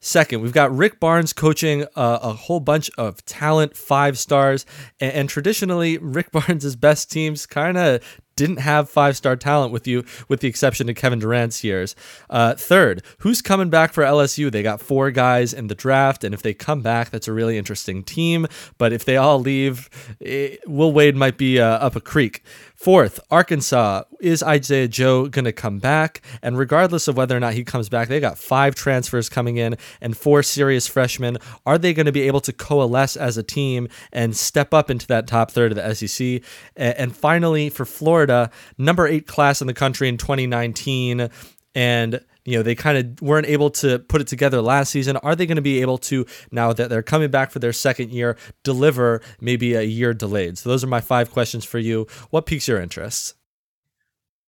Second, 0.00 0.40
we've 0.40 0.52
got 0.52 0.74
Rick 0.74 0.98
Barnes 0.98 1.34
coaching 1.34 1.82
uh, 1.94 2.18
a 2.22 2.32
whole 2.32 2.60
bunch 2.60 2.90
of 2.96 3.22
talent, 3.26 3.76
five 3.76 4.18
stars, 4.18 4.64
and, 4.98 5.12
and 5.12 5.28
traditionally 5.28 5.98
Rick 5.98 6.30
Barnes' 6.32 6.74
best 6.74 7.10
teams 7.10 7.44
kind 7.44 7.76
of 7.76 8.02
didn't 8.40 8.60
have 8.60 8.88
five 8.88 9.14
star 9.18 9.36
talent 9.36 9.70
with 9.70 9.86
you, 9.86 10.02
with 10.26 10.40
the 10.40 10.48
exception 10.48 10.88
of 10.88 10.96
Kevin 10.96 11.18
Durant's 11.18 11.62
years. 11.62 11.94
Uh, 12.30 12.54
third, 12.54 13.02
who's 13.18 13.42
coming 13.42 13.68
back 13.68 13.92
for 13.92 14.02
LSU? 14.02 14.50
They 14.50 14.62
got 14.62 14.80
four 14.80 15.10
guys 15.10 15.52
in 15.52 15.66
the 15.66 15.74
draft, 15.74 16.24
and 16.24 16.32
if 16.32 16.40
they 16.40 16.54
come 16.54 16.80
back, 16.80 17.10
that's 17.10 17.28
a 17.28 17.34
really 17.34 17.58
interesting 17.58 18.02
team. 18.02 18.46
But 18.78 18.94
if 18.94 19.04
they 19.04 19.18
all 19.18 19.38
leave, 19.38 19.90
it, 20.20 20.60
Will 20.66 20.92
Wade 20.92 21.16
might 21.16 21.36
be 21.36 21.60
uh, 21.60 21.66
up 21.66 21.96
a 21.96 22.00
creek. 22.00 22.42
Fourth, 22.80 23.20
Arkansas. 23.30 24.04
Is 24.22 24.42
Isaiah 24.42 24.88
Joe 24.88 25.26
going 25.26 25.44
to 25.44 25.52
come 25.52 25.80
back? 25.80 26.22
And 26.40 26.56
regardless 26.56 27.08
of 27.08 27.16
whether 27.18 27.36
or 27.36 27.40
not 27.40 27.52
he 27.52 27.62
comes 27.62 27.90
back, 27.90 28.08
they 28.08 28.20
got 28.20 28.38
five 28.38 28.74
transfers 28.74 29.28
coming 29.28 29.58
in 29.58 29.76
and 30.00 30.16
four 30.16 30.42
serious 30.42 30.86
freshmen. 30.86 31.36
Are 31.66 31.76
they 31.76 31.92
going 31.92 32.06
to 32.06 32.12
be 32.12 32.22
able 32.22 32.40
to 32.40 32.54
coalesce 32.54 33.18
as 33.18 33.36
a 33.36 33.42
team 33.42 33.88
and 34.14 34.34
step 34.34 34.72
up 34.72 34.90
into 34.90 35.06
that 35.08 35.26
top 35.26 35.50
third 35.50 35.72
of 35.72 35.76
the 35.76 35.94
SEC? 35.94 36.42
And 36.74 37.14
finally, 37.14 37.68
for 37.68 37.84
Florida, 37.84 38.50
number 38.78 39.06
eight 39.06 39.26
class 39.26 39.60
in 39.60 39.66
the 39.66 39.74
country 39.74 40.08
in 40.08 40.16
2019. 40.16 41.28
And 41.74 42.20
you 42.44 42.56
know 42.56 42.62
they 42.62 42.74
kind 42.74 42.98
of 42.98 43.22
weren't 43.22 43.46
able 43.46 43.70
to 43.70 43.98
put 43.98 44.20
it 44.20 44.26
together 44.26 44.60
last 44.62 44.90
season. 44.90 45.16
Are 45.18 45.36
they 45.36 45.46
going 45.46 45.56
to 45.56 45.62
be 45.62 45.80
able 45.80 45.98
to 45.98 46.26
now 46.50 46.72
that 46.72 46.88
they're 46.88 47.02
coming 47.02 47.30
back 47.30 47.50
for 47.50 47.58
their 47.58 47.72
second 47.72 48.10
year 48.10 48.36
deliver 48.62 49.20
maybe 49.40 49.74
a 49.74 49.82
year 49.82 50.14
delayed? 50.14 50.58
So 50.58 50.68
those 50.68 50.82
are 50.82 50.88
my 50.88 51.00
five 51.00 51.30
questions 51.30 51.64
for 51.64 51.78
you. 51.78 52.06
What 52.30 52.46
piques 52.46 52.68
your 52.68 52.80
interest? 52.80 53.34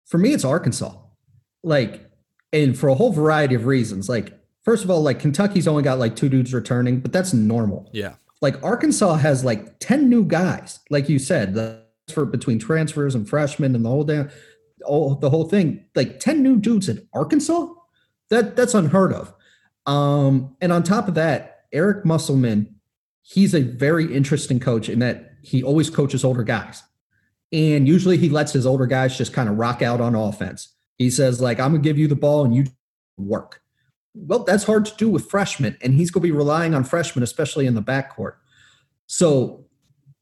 For 0.07 0.19
me 0.19 0.33
it's 0.33 0.45
arkansas. 0.45 0.95
Like 1.63 2.11
and 2.53 2.79
for 2.79 2.89
a 2.89 2.95
whole 2.95 3.13
variety 3.13 3.55
of 3.55 3.67
reasons. 3.67 4.09
Like 4.09 4.39
first 4.63 4.85
of 4.85 4.91
all 4.91 5.03
like 5.03 5.21
kentucky's 5.21 5.69
only 5.69 5.83
got 5.83 5.99
like 5.99 6.17
two 6.17 6.29
dudes 6.29 6.55
returning 6.55 7.01
but 7.01 7.13
that's 7.13 7.33
normal. 7.33 7.91
Yeah. 7.93 8.15
Like 8.41 8.63
arkansas 8.63 9.17
has 9.17 9.45
like 9.45 9.79
10 9.79 10.09
new 10.09 10.25
guys 10.25 10.81
like 10.91 11.09
you 11.09 11.19
said 11.19 11.55
the 11.55 11.83
for 12.13 12.25
between 12.25 12.59
transfers 12.59 13.15
and 13.15 13.29
freshmen 13.29 13.77
and 13.77 13.85
the 13.85 13.89
whole 13.89 14.05
damn 14.05 14.31
all 14.85 15.15
the 15.15 15.31
whole 15.31 15.49
thing. 15.49 15.85
Like 15.95 16.21
10 16.21 16.43
new 16.43 16.57
dudes 16.57 16.89
in 16.89 17.07
arkansas 17.13 17.69
that 18.31 18.57
that's 18.57 18.75
unheard 18.75 19.13
of. 19.13 19.33
Um, 19.87 20.57
and 20.61 20.73
on 20.73 20.83
top 20.83 21.09
of 21.09 21.15
that, 21.15 21.65
Eric 21.73 22.05
Musselman, 22.05 22.75
he's 23.23 23.55
a 23.55 23.63
very 23.63 24.13
interesting 24.15 24.61
coach 24.61 24.89
in 24.89 24.99
that 25.01 25.33
he 25.43 25.63
always 25.63 25.91
coaches 25.91 26.25
older 26.25 26.43
guys. 26.43 26.83
And 27.53 27.87
usually 27.87 28.17
he 28.17 28.29
lets 28.29 28.53
his 28.53 28.65
older 28.65 28.87
guys 28.87 29.17
just 29.17 29.33
kind 29.33 29.49
of 29.49 29.59
rock 29.59 29.83
out 29.83 30.01
on 30.01 30.15
offense. 30.15 30.75
He 30.99 31.11
says, 31.11 31.41
like, 31.41 31.61
I'm 31.61 31.73
gonna 31.73 31.83
give 31.83 31.99
you 31.99 32.09
the 32.09 32.17
ball 32.17 32.45
and 32.45 32.55
you 32.55 32.67
work. 33.17 33.61
Well, 34.15 34.45
that's 34.45 34.65
hard 34.65 34.85
to 34.87 34.97
do 34.97 35.09
with 35.09 35.31
freshmen, 35.31 35.77
and 35.83 35.95
he's 35.95 36.11
gonna 36.11 36.23
be 36.23 36.31
relying 36.31 36.75
on 36.75 36.85
freshmen, 36.85 37.23
especially 37.23 37.67
in 37.67 37.75
the 37.75 37.83
backcourt. 37.83 38.35
So 39.07 39.67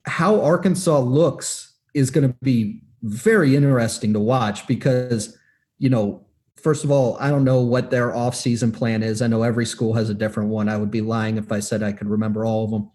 how 0.07 0.41
Arkansas 0.41 1.01
looks 1.01 1.75
is 1.95 2.11
gonna 2.11 2.35
be 2.43 2.83
very 3.03 3.57
interesting 3.57 4.13
to 4.13 4.21
watch 4.21 4.67
because 4.67 5.37
you 5.79 5.89
know 5.89 6.27
first 6.63 6.85
of 6.85 6.91
all, 6.91 7.17
I 7.21 7.31
don't 7.31 7.45
know 7.45 7.61
what 7.61 7.91
their 7.91 8.15
off-season 8.15 8.73
plan 8.73 9.03
is. 9.03 9.23
I 9.23 9.27
know 9.27 9.43
every 9.43 9.67
school 9.67 9.95
has 9.95 10.11
a 10.11 10.15
different 10.15 10.49
one. 10.49 10.69
I 10.69 10.77
would 10.77 10.91
be 10.91 11.01
lying 11.01 11.37
if 11.37 11.51
I 11.51 11.61
said 11.61 11.83
I 11.83 11.93
could 11.93 12.09
remember 12.09 12.45
all 12.45 12.65
of 12.65 12.71
them. 12.71 12.91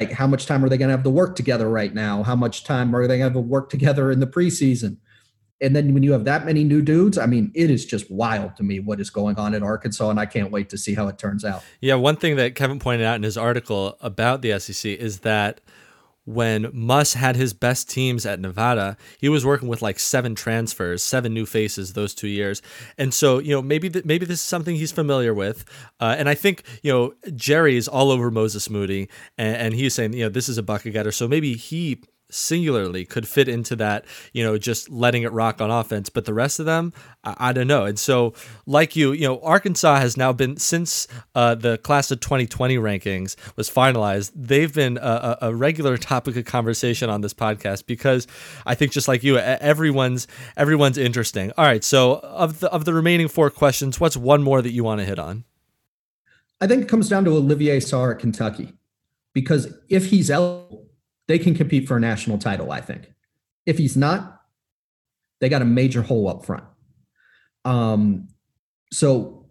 Like, 0.00 0.12
how 0.12 0.26
much 0.26 0.46
time 0.46 0.64
are 0.64 0.68
they 0.68 0.76
going 0.76 0.88
to 0.88 0.96
have 0.96 1.04
to 1.04 1.10
work 1.10 1.36
together 1.36 1.70
right 1.70 1.94
now? 1.94 2.22
How 2.22 2.36
much 2.36 2.64
time 2.64 2.94
are 2.94 3.06
they 3.06 3.18
going 3.18 3.20
to 3.20 3.24
have 3.24 3.32
to 3.34 3.40
work 3.40 3.70
together 3.70 4.10
in 4.10 4.20
the 4.20 4.26
preseason? 4.26 4.98
And 5.62 5.74
then 5.74 5.94
when 5.94 6.02
you 6.02 6.12
have 6.12 6.24
that 6.24 6.44
many 6.44 6.64
new 6.64 6.82
dudes, 6.82 7.16
I 7.16 7.24
mean, 7.24 7.50
it 7.54 7.70
is 7.70 7.86
just 7.86 8.10
wild 8.10 8.56
to 8.56 8.62
me 8.62 8.78
what 8.78 9.00
is 9.00 9.08
going 9.08 9.36
on 9.36 9.54
at 9.54 9.62
Arkansas, 9.62 10.10
and 10.10 10.20
I 10.20 10.26
can't 10.26 10.50
wait 10.50 10.68
to 10.68 10.76
see 10.76 10.92
how 10.92 11.08
it 11.08 11.16
turns 11.16 11.46
out. 11.46 11.62
Yeah, 11.80 11.94
one 11.94 12.16
thing 12.16 12.36
that 12.36 12.54
Kevin 12.54 12.78
pointed 12.78 13.06
out 13.06 13.16
in 13.16 13.22
his 13.22 13.38
article 13.38 13.96
about 14.02 14.42
the 14.42 14.58
SEC 14.60 14.92
is 14.92 15.20
that 15.20 15.62
when 16.26 16.68
Muss 16.72 17.14
had 17.14 17.36
his 17.36 17.54
best 17.54 17.88
teams 17.88 18.26
at 18.26 18.40
Nevada, 18.40 18.96
he 19.18 19.28
was 19.28 19.46
working 19.46 19.68
with 19.68 19.80
like 19.80 19.98
seven 19.98 20.34
transfers, 20.34 21.02
seven 21.02 21.32
new 21.32 21.46
faces 21.46 21.92
those 21.92 22.14
two 22.14 22.28
years, 22.28 22.60
and 22.98 23.14
so 23.14 23.38
you 23.38 23.52
know 23.52 23.62
maybe 23.62 23.88
th- 23.88 24.04
maybe 24.04 24.26
this 24.26 24.40
is 24.40 24.44
something 24.44 24.76
he's 24.76 24.92
familiar 24.92 25.32
with, 25.32 25.64
uh, 26.00 26.16
and 26.18 26.28
I 26.28 26.34
think 26.34 26.64
you 26.82 26.92
know 26.92 27.14
Jerry 27.34 27.76
is 27.76 27.88
all 27.88 28.10
over 28.10 28.30
Moses 28.30 28.68
Moody, 28.68 29.08
and, 29.38 29.56
and 29.56 29.74
he's 29.74 29.94
saying 29.94 30.12
you 30.12 30.24
know 30.24 30.28
this 30.28 30.48
is 30.48 30.58
a 30.58 30.62
bucket 30.62 30.92
getter, 30.92 31.12
so 31.12 31.28
maybe 31.28 31.54
he 31.54 32.02
singularly 32.30 33.04
could 33.04 33.26
fit 33.26 33.48
into 33.48 33.76
that, 33.76 34.04
you 34.32 34.42
know, 34.42 34.58
just 34.58 34.90
letting 34.90 35.22
it 35.22 35.32
rock 35.32 35.60
on 35.60 35.70
offense. 35.70 36.08
But 36.08 36.24
the 36.24 36.34
rest 36.34 36.58
of 36.58 36.66
them, 36.66 36.92
I, 37.24 37.36
I 37.38 37.52
don't 37.52 37.66
know. 37.66 37.84
And 37.84 37.98
so, 37.98 38.34
like 38.66 38.96
you, 38.96 39.12
you 39.12 39.26
know, 39.26 39.40
Arkansas 39.40 39.96
has 39.96 40.16
now 40.16 40.32
been 40.32 40.56
since 40.56 41.06
uh, 41.34 41.54
the 41.54 41.78
class 41.78 42.10
of 42.10 42.20
2020 42.20 42.76
rankings 42.76 43.36
was 43.56 43.70
finalized. 43.70 44.32
They've 44.34 44.72
been 44.72 44.98
a, 44.98 45.38
a, 45.42 45.54
regular 45.54 45.96
topic 45.96 46.36
of 46.36 46.44
conversation 46.44 47.08
on 47.08 47.20
this 47.20 47.32
podcast 47.32 47.86
because 47.86 48.26
I 48.66 48.74
think 48.74 48.92
just 48.92 49.08
like 49.08 49.22
you, 49.22 49.38
everyone's 49.38 50.26
everyone's 50.56 50.98
interesting. 50.98 51.52
All 51.56 51.64
right, 51.64 51.84
so 51.84 52.16
of 52.18 52.60
the 52.60 52.70
of 52.70 52.84
the 52.84 52.94
remaining 52.94 53.28
four 53.28 53.50
questions, 53.50 54.00
what's 54.00 54.16
one 54.16 54.42
more 54.42 54.62
that 54.62 54.72
you 54.72 54.84
want 54.84 55.00
to 55.00 55.04
hit 55.04 55.18
on? 55.18 55.44
I 56.60 56.66
think 56.66 56.82
it 56.82 56.88
comes 56.88 57.08
down 57.08 57.24
to 57.26 57.30
Olivier 57.32 57.78
Sarr 57.78 58.14
at 58.14 58.18
Kentucky 58.18 58.72
because 59.34 59.74
if 59.90 60.06
he's 60.06 60.30
eligible 60.30 60.85
they 61.28 61.38
can 61.38 61.54
compete 61.54 61.88
for 61.88 61.96
a 61.96 62.00
national 62.00 62.38
title, 62.38 62.72
I 62.72 62.80
think. 62.80 63.12
If 63.64 63.78
he's 63.78 63.96
not, 63.96 64.42
they 65.40 65.48
got 65.48 65.62
a 65.62 65.66
major 65.66 66.02
hole 66.02 66.28
up 66.28 66.44
front. 66.44 66.64
Um, 67.64 68.28
so 68.92 69.46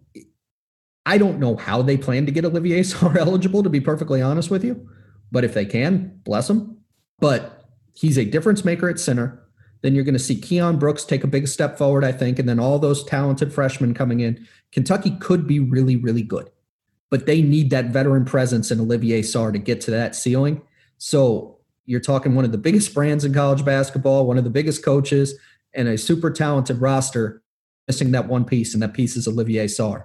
I 1.04 1.18
don't 1.18 1.38
know 1.38 1.56
how 1.56 1.82
they 1.82 1.96
plan 1.96 2.26
to 2.26 2.32
get 2.32 2.44
Olivier 2.44 2.80
Sarr 2.82 3.16
eligible, 3.16 3.62
to 3.62 3.70
be 3.70 3.80
perfectly 3.80 4.22
honest 4.22 4.50
with 4.50 4.64
you. 4.64 4.88
But 5.30 5.44
if 5.44 5.54
they 5.54 5.66
can, 5.66 6.20
bless 6.24 6.48
him. 6.48 6.78
But 7.18 7.64
he's 7.94 8.18
a 8.18 8.24
difference 8.24 8.64
maker 8.64 8.88
at 8.88 8.98
center. 8.98 9.42
Then 9.82 9.94
you're 9.94 10.04
going 10.04 10.14
to 10.14 10.18
see 10.18 10.36
Keion 10.36 10.78
Brooks 10.78 11.04
take 11.04 11.22
a 11.22 11.28
big 11.28 11.46
step 11.46 11.78
forward, 11.78 12.04
I 12.04 12.12
think, 12.12 12.38
and 12.38 12.48
then 12.48 12.58
all 12.58 12.78
those 12.78 13.04
talented 13.04 13.52
freshmen 13.52 13.94
coming 13.94 14.20
in. 14.20 14.46
Kentucky 14.72 15.16
could 15.20 15.46
be 15.46 15.60
really, 15.60 15.96
really 15.96 16.22
good, 16.22 16.50
but 17.10 17.26
they 17.26 17.42
need 17.42 17.70
that 17.70 17.86
veteran 17.86 18.24
presence 18.24 18.70
in 18.70 18.80
Olivier 18.80 19.22
Sarr 19.22 19.52
to 19.52 19.58
get 19.58 19.80
to 19.82 19.90
that 19.92 20.16
ceiling. 20.16 20.62
So 20.98 21.55
you're 21.86 22.00
talking 22.00 22.34
one 22.34 22.44
of 22.44 22.52
the 22.52 22.58
biggest 22.58 22.92
brands 22.92 23.24
in 23.24 23.32
college 23.32 23.64
basketball, 23.64 24.26
one 24.26 24.38
of 24.38 24.44
the 24.44 24.50
biggest 24.50 24.84
coaches, 24.84 25.38
and 25.74 25.88
a 25.88 25.96
super 25.96 26.30
talented 26.30 26.80
roster 26.80 27.42
missing 27.86 28.10
that 28.10 28.26
one 28.26 28.44
piece, 28.44 28.74
and 28.74 28.82
that 28.82 28.92
piece 28.92 29.16
is 29.16 29.28
Olivier 29.28 29.66
Sarr. 29.66 30.04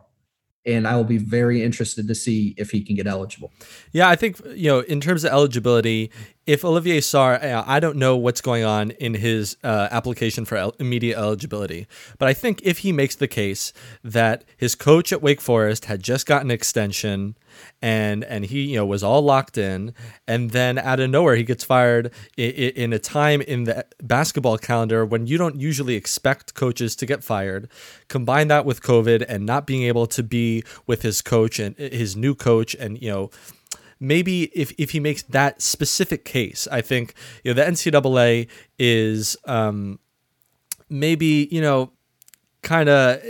And 0.63 0.87
I 0.87 0.95
will 0.95 1.03
be 1.03 1.17
very 1.17 1.63
interested 1.63 2.07
to 2.07 2.13
see 2.13 2.53
if 2.55 2.69
he 2.69 2.83
can 2.83 2.95
get 2.95 3.07
eligible. 3.07 3.51
Yeah, 3.91 4.07
I 4.07 4.15
think, 4.15 4.39
you 4.53 4.69
know, 4.69 4.81
in 4.81 5.01
terms 5.01 5.23
of 5.23 5.31
eligibility, 5.31 6.11
if 6.45 6.63
Olivier 6.63 6.99
Sarr, 6.99 7.41
I 7.67 7.79
don't 7.79 7.97
know 7.97 8.15
what's 8.15 8.41
going 8.41 8.63
on 8.63 8.91
in 8.91 9.15
his 9.15 9.57
uh, 9.63 9.87
application 9.89 10.45
for 10.45 10.57
el- 10.57 10.75
immediate 10.79 11.17
eligibility, 11.17 11.87
but 12.19 12.27
I 12.27 12.35
think 12.35 12.61
if 12.63 12.79
he 12.79 12.91
makes 12.91 13.15
the 13.15 13.27
case 13.27 13.73
that 14.03 14.45
his 14.55 14.75
coach 14.75 15.11
at 15.11 15.23
Wake 15.23 15.41
Forest 15.41 15.85
had 15.85 16.03
just 16.03 16.27
gotten 16.27 16.51
an 16.51 16.55
extension 16.55 17.35
and 17.81 18.23
and 18.23 18.45
he 18.45 18.61
you 18.63 18.75
know 18.77 18.85
was 18.85 19.03
all 19.03 19.21
locked 19.21 19.57
in, 19.57 19.93
and 20.27 20.51
then 20.51 20.77
out 20.77 20.99
of 20.99 21.09
nowhere 21.09 21.35
he 21.35 21.43
gets 21.43 21.63
fired 21.63 22.11
in, 22.37 22.51
in 22.51 22.93
a 22.93 22.99
time 22.99 23.41
in 23.41 23.63
the 23.65 23.85
basketball 24.01 24.57
calendar 24.57 25.05
when 25.05 25.27
you 25.27 25.37
don't 25.37 25.59
usually 25.59 25.95
expect 25.95 26.53
coaches 26.53 26.95
to 26.95 27.05
get 27.05 27.23
fired. 27.23 27.69
Combine 28.07 28.47
that 28.49 28.65
with 28.65 28.81
COVID 28.81 29.25
and 29.27 29.45
not 29.45 29.65
being 29.65 29.83
able 29.83 30.07
to 30.07 30.23
be 30.23 30.63
with 30.87 31.01
his 31.01 31.21
coach 31.21 31.59
and 31.59 31.75
his 31.77 32.15
new 32.15 32.35
coach, 32.35 32.75
and 32.75 33.01
you 33.01 33.09
know 33.09 33.29
maybe 34.01 34.45
if, 34.45 34.73
if 34.77 34.89
he 34.89 34.99
makes 34.99 35.21
that 35.23 35.61
specific 35.61 36.25
case, 36.25 36.67
I 36.69 36.81
think 36.81 37.13
you 37.43 37.53
know 37.53 37.63
the 37.63 37.71
NCAA 37.71 38.49
is 38.77 39.37
um, 39.45 39.99
maybe 40.89 41.47
you 41.51 41.61
know 41.61 41.91
kind 42.63 42.89
of 42.89 43.21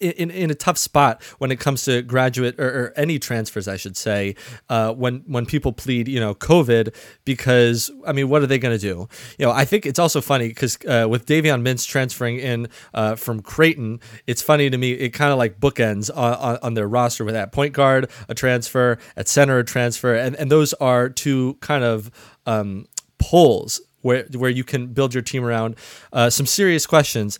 in, 0.00 0.30
in 0.30 0.50
a 0.50 0.54
tough 0.54 0.78
spot 0.78 1.22
when 1.38 1.50
it 1.50 1.60
comes 1.60 1.84
to 1.84 2.02
graduate 2.02 2.58
or, 2.58 2.66
or 2.66 2.92
any 2.96 3.18
transfers, 3.18 3.68
I 3.68 3.76
should 3.76 3.96
say, 3.96 4.34
uh, 4.68 4.92
when 4.92 5.24
when 5.26 5.46
people 5.46 5.72
plead, 5.72 6.08
you 6.08 6.20
know, 6.20 6.34
COVID, 6.34 6.94
because 7.24 7.90
I 8.06 8.12
mean, 8.12 8.28
what 8.28 8.42
are 8.42 8.46
they 8.46 8.58
going 8.58 8.76
to 8.76 8.80
do? 8.80 9.08
You 9.38 9.46
know, 9.46 9.52
I 9.52 9.64
think 9.64 9.86
it's 9.86 9.98
also 9.98 10.20
funny 10.20 10.48
because 10.48 10.78
uh, 10.86 11.06
with 11.08 11.26
Davion 11.26 11.62
Mintz 11.62 11.86
transferring 11.86 12.38
in 12.38 12.68
uh, 12.94 13.16
from 13.16 13.40
Creighton, 13.40 14.00
it's 14.26 14.42
funny 14.42 14.70
to 14.70 14.78
me. 14.78 14.92
It 14.92 15.10
kind 15.10 15.32
of 15.32 15.38
like 15.38 15.60
bookends 15.60 16.10
on, 16.14 16.34
on, 16.34 16.58
on, 16.62 16.74
their 16.74 16.88
roster 16.88 17.24
with 17.24 17.34
that 17.34 17.52
point 17.52 17.74
guard 17.74 18.10
a 18.28 18.34
transfer, 18.34 18.98
at 19.16 19.28
center 19.28 19.58
a 19.58 19.64
transfer, 19.64 20.14
and 20.14 20.36
and 20.36 20.50
those 20.50 20.72
are 20.74 21.08
two 21.08 21.54
kind 21.60 21.84
of 21.84 22.10
um, 22.46 22.86
poles 23.18 23.80
where 24.02 24.24
where 24.34 24.50
you 24.50 24.64
can 24.64 24.88
build 24.88 25.14
your 25.14 25.22
team 25.22 25.44
around 25.44 25.76
uh, 26.12 26.30
some 26.30 26.46
serious 26.46 26.86
questions. 26.86 27.38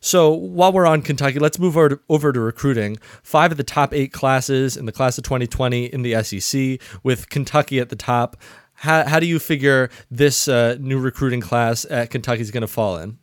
So 0.00 0.32
while 0.32 0.72
we're 0.72 0.86
on 0.86 1.02
Kentucky, 1.02 1.38
let's 1.38 1.58
move 1.58 1.76
over 1.76 1.90
to, 1.90 2.00
over 2.08 2.32
to 2.32 2.40
recruiting. 2.40 2.96
Five 3.22 3.52
of 3.52 3.58
the 3.58 3.64
top 3.64 3.92
eight 3.92 4.12
classes 4.12 4.76
in 4.76 4.86
the 4.86 4.92
class 4.92 5.18
of 5.18 5.24
2020 5.24 5.86
in 5.86 6.02
the 6.02 6.22
SEC, 6.22 6.80
with 7.02 7.28
Kentucky 7.28 7.78
at 7.78 7.90
the 7.90 7.96
top. 7.96 8.36
How, 8.72 9.06
how 9.06 9.20
do 9.20 9.26
you 9.26 9.38
figure 9.38 9.90
this 10.10 10.48
uh, 10.48 10.76
new 10.80 10.98
recruiting 10.98 11.42
class 11.42 11.84
at 11.90 12.08
Kentucky 12.10 12.40
is 12.40 12.50
going 12.50 12.62
to 12.62 12.66
fall 12.66 12.96
in? 12.96 13.18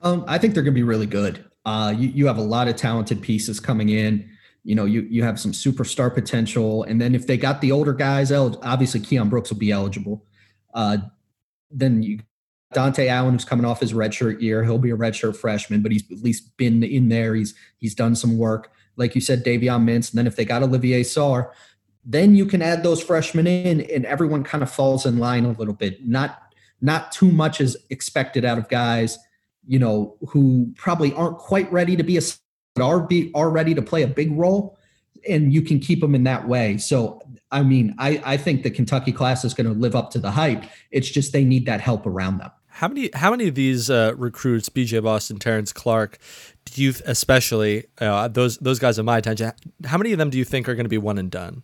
Um, 0.00 0.24
I 0.28 0.38
think 0.38 0.54
they're 0.54 0.62
going 0.62 0.74
to 0.74 0.78
be 0.78 0.84
really 0.84 1.06
good. 1.06 1.44
Uh, 1.66 1.92
you, 1.96 2.08
you 2.08 2.26
have 2.28 2.38
a 2.38 2.42
lot 2.42 2.68
of 2.68 2.76
talented 2.76 3.20
pieces 3.20 3.58
coming 3.58 3.88
in. 3.88 4.30
You 4.62 4.74
know, 4.74 4.84
you 4.84 5.02
you 5.02 5.22
have 5.22 5.38
some 5.38 5.52
superstar 5.52 6.12
potential, 6.12 6.84
and 6.84 6.98
then 6.98 7.14
if 7.14 7.26
they 7.26 7.36
got 7.36 7.60
the 7.60 7.70
older 7.70 7.92
guys, 7.92 8.32
obviously 8.32 9.00
Keion 9.00 9.28
Brooks 9.28 9.50
will 9.50 9.58
be 9.58 9.70
eligible. 9.70 10.24
Uh, 10.72 10.98
then 11.70 12.02
you 12.02 12.20
Dontaie 12.74 13.08
Allen, 13.08 13.32
who's 13.32 13.44
coming 13.44 13.64
off 13.64 13.80
his 13.80 13.92
redshirt 13.92 14.40
year, 14.40 14.64
he'll 14.64 14.78
be 14.78 14.90
a 14.90 14.96
redshirt 14.96 15.36
freshman, 15.36 15.82
but 15.82 15.92
he's 15.92 16.10
at 16.10 16.18
least 16.18 16.56
been 16.56 16.82
in 16.82 17.08
there. 17.08 17.34
He's 17.34 17.54
he's 17.78 17.94
done 17.94 18.14
some 18.16 18.36
work, 18.38 18.72
like 18.96 19.14
you 19.14 19.20
said, 19.20 19.44
Davion 19.44 19.84
Mintz. 19.84 20.10
And 20.10 20.18
then 20.18 20.26
if 20.26 20.36
they 20.36 20.44
got 20.44 20.62
Olivier 20.62 21.02
Sarr, 21.02 21.50
then 22.04 22.34
you 22.34 22.46
can 22.46 22.62
add 22.62 22.82
those 22.82 23.02
freshmen 23.02 23.46
in, 23.46 23.80
and 23.82 24.04
everyone 24.04 24.44
kind 24.44 24.62
of 24.62 24.70
falls 24.70 25.06
in 25.06 25.18
line 25.18 25.44
a 25.44 25.52
little 25.52 25.74
bit. 25.74 26.06
Not 26.06 26.42
not 26.80 27.12
too 27.12 27.30
much 27.30 27.60
is 27.60 27.76
expected 27.90 28.44
out 28.44 28.58
of 28.58 28.68
guys, 28.68 29.18
you 29.66 29.78
know, 29.78 30.16
who 30.28 30.72
probably 30.76 31.14
aren't 31.14 31.38
quite 31.38 31.72
ready 31.72 31.96
to 31.96 32.02
be 32.02 32.18
a 32.18 32.22
are 32.80 33.00
be 33.00 33.30
are 33.34 33.50
ready 33.50 33.74
to 33.74 33.82
play 33.82 34.02
a 34.02 34.08
big 34.08 34.32
role, 34.32 34.76
and 35.28 35.52
you 35.52 35.62
can 35.62 35.78
keep 35.78 36.00
them 36.00 36.14
in 36.14 36.24
that 36.24 36.46
way. 36.48 36.76
So 36.76 37.20
I 37.54 37.62
mean, 37.62 37.94
I, 37.98 38.20
I 38.24 38.36
think 38.36 38.64
the 38.64 38.70
Kentucky 38.70 39.12
class 39.12 39.44
is 39.44 39.54
going 39.54 39.68
to 39.68 39.72
live 39.72 39.94
up 39.94 40.10
to 40.10 40.18
the 40.18 40.32
hype. 40.32 40.64
It's 40.90 41.08
just 41.08 41.32
they 41.32 41.44
need 41.44 41.66
that 41.66 41.80
help 41.80 42.04
around 42.04 42.38
them. 42.38 42.50
How 42.84 42.88
many 42.88 43.08
how 43.14 43.30
many 43.30 43.48
of 43.48 43.54
these 43.54 43.88
uh, 43.88 44.12
recruits, 44.14 44.68
BJ 44.68 45.02
Boston, 45.02 45.38
Terrence 45.38 45.72
Clarke, 45.72 46.18
do 46.66 46.82
you 46.82 46.92
especially 47.06 47.86
uh, 47.98 48.28
those 48.28 48.58
those 48.58 48.78
guys 48.78 48.98
of 48.98 49.06
my 49.06 49.16
attention? 49.16 49.52
How 49.86 49.96
many 49.96 50.12
of 50.12 50.18
them 50.18 50.28
do 50.28 50.36
you 50.36 50.44
think 50.44 50.68
are 50.68 50.74
going 50.74 50.84
to 50.84 50.90
be 50.90 50.98
one 50.98 51.16
and 51.16 51.30
done? 51.30 51.62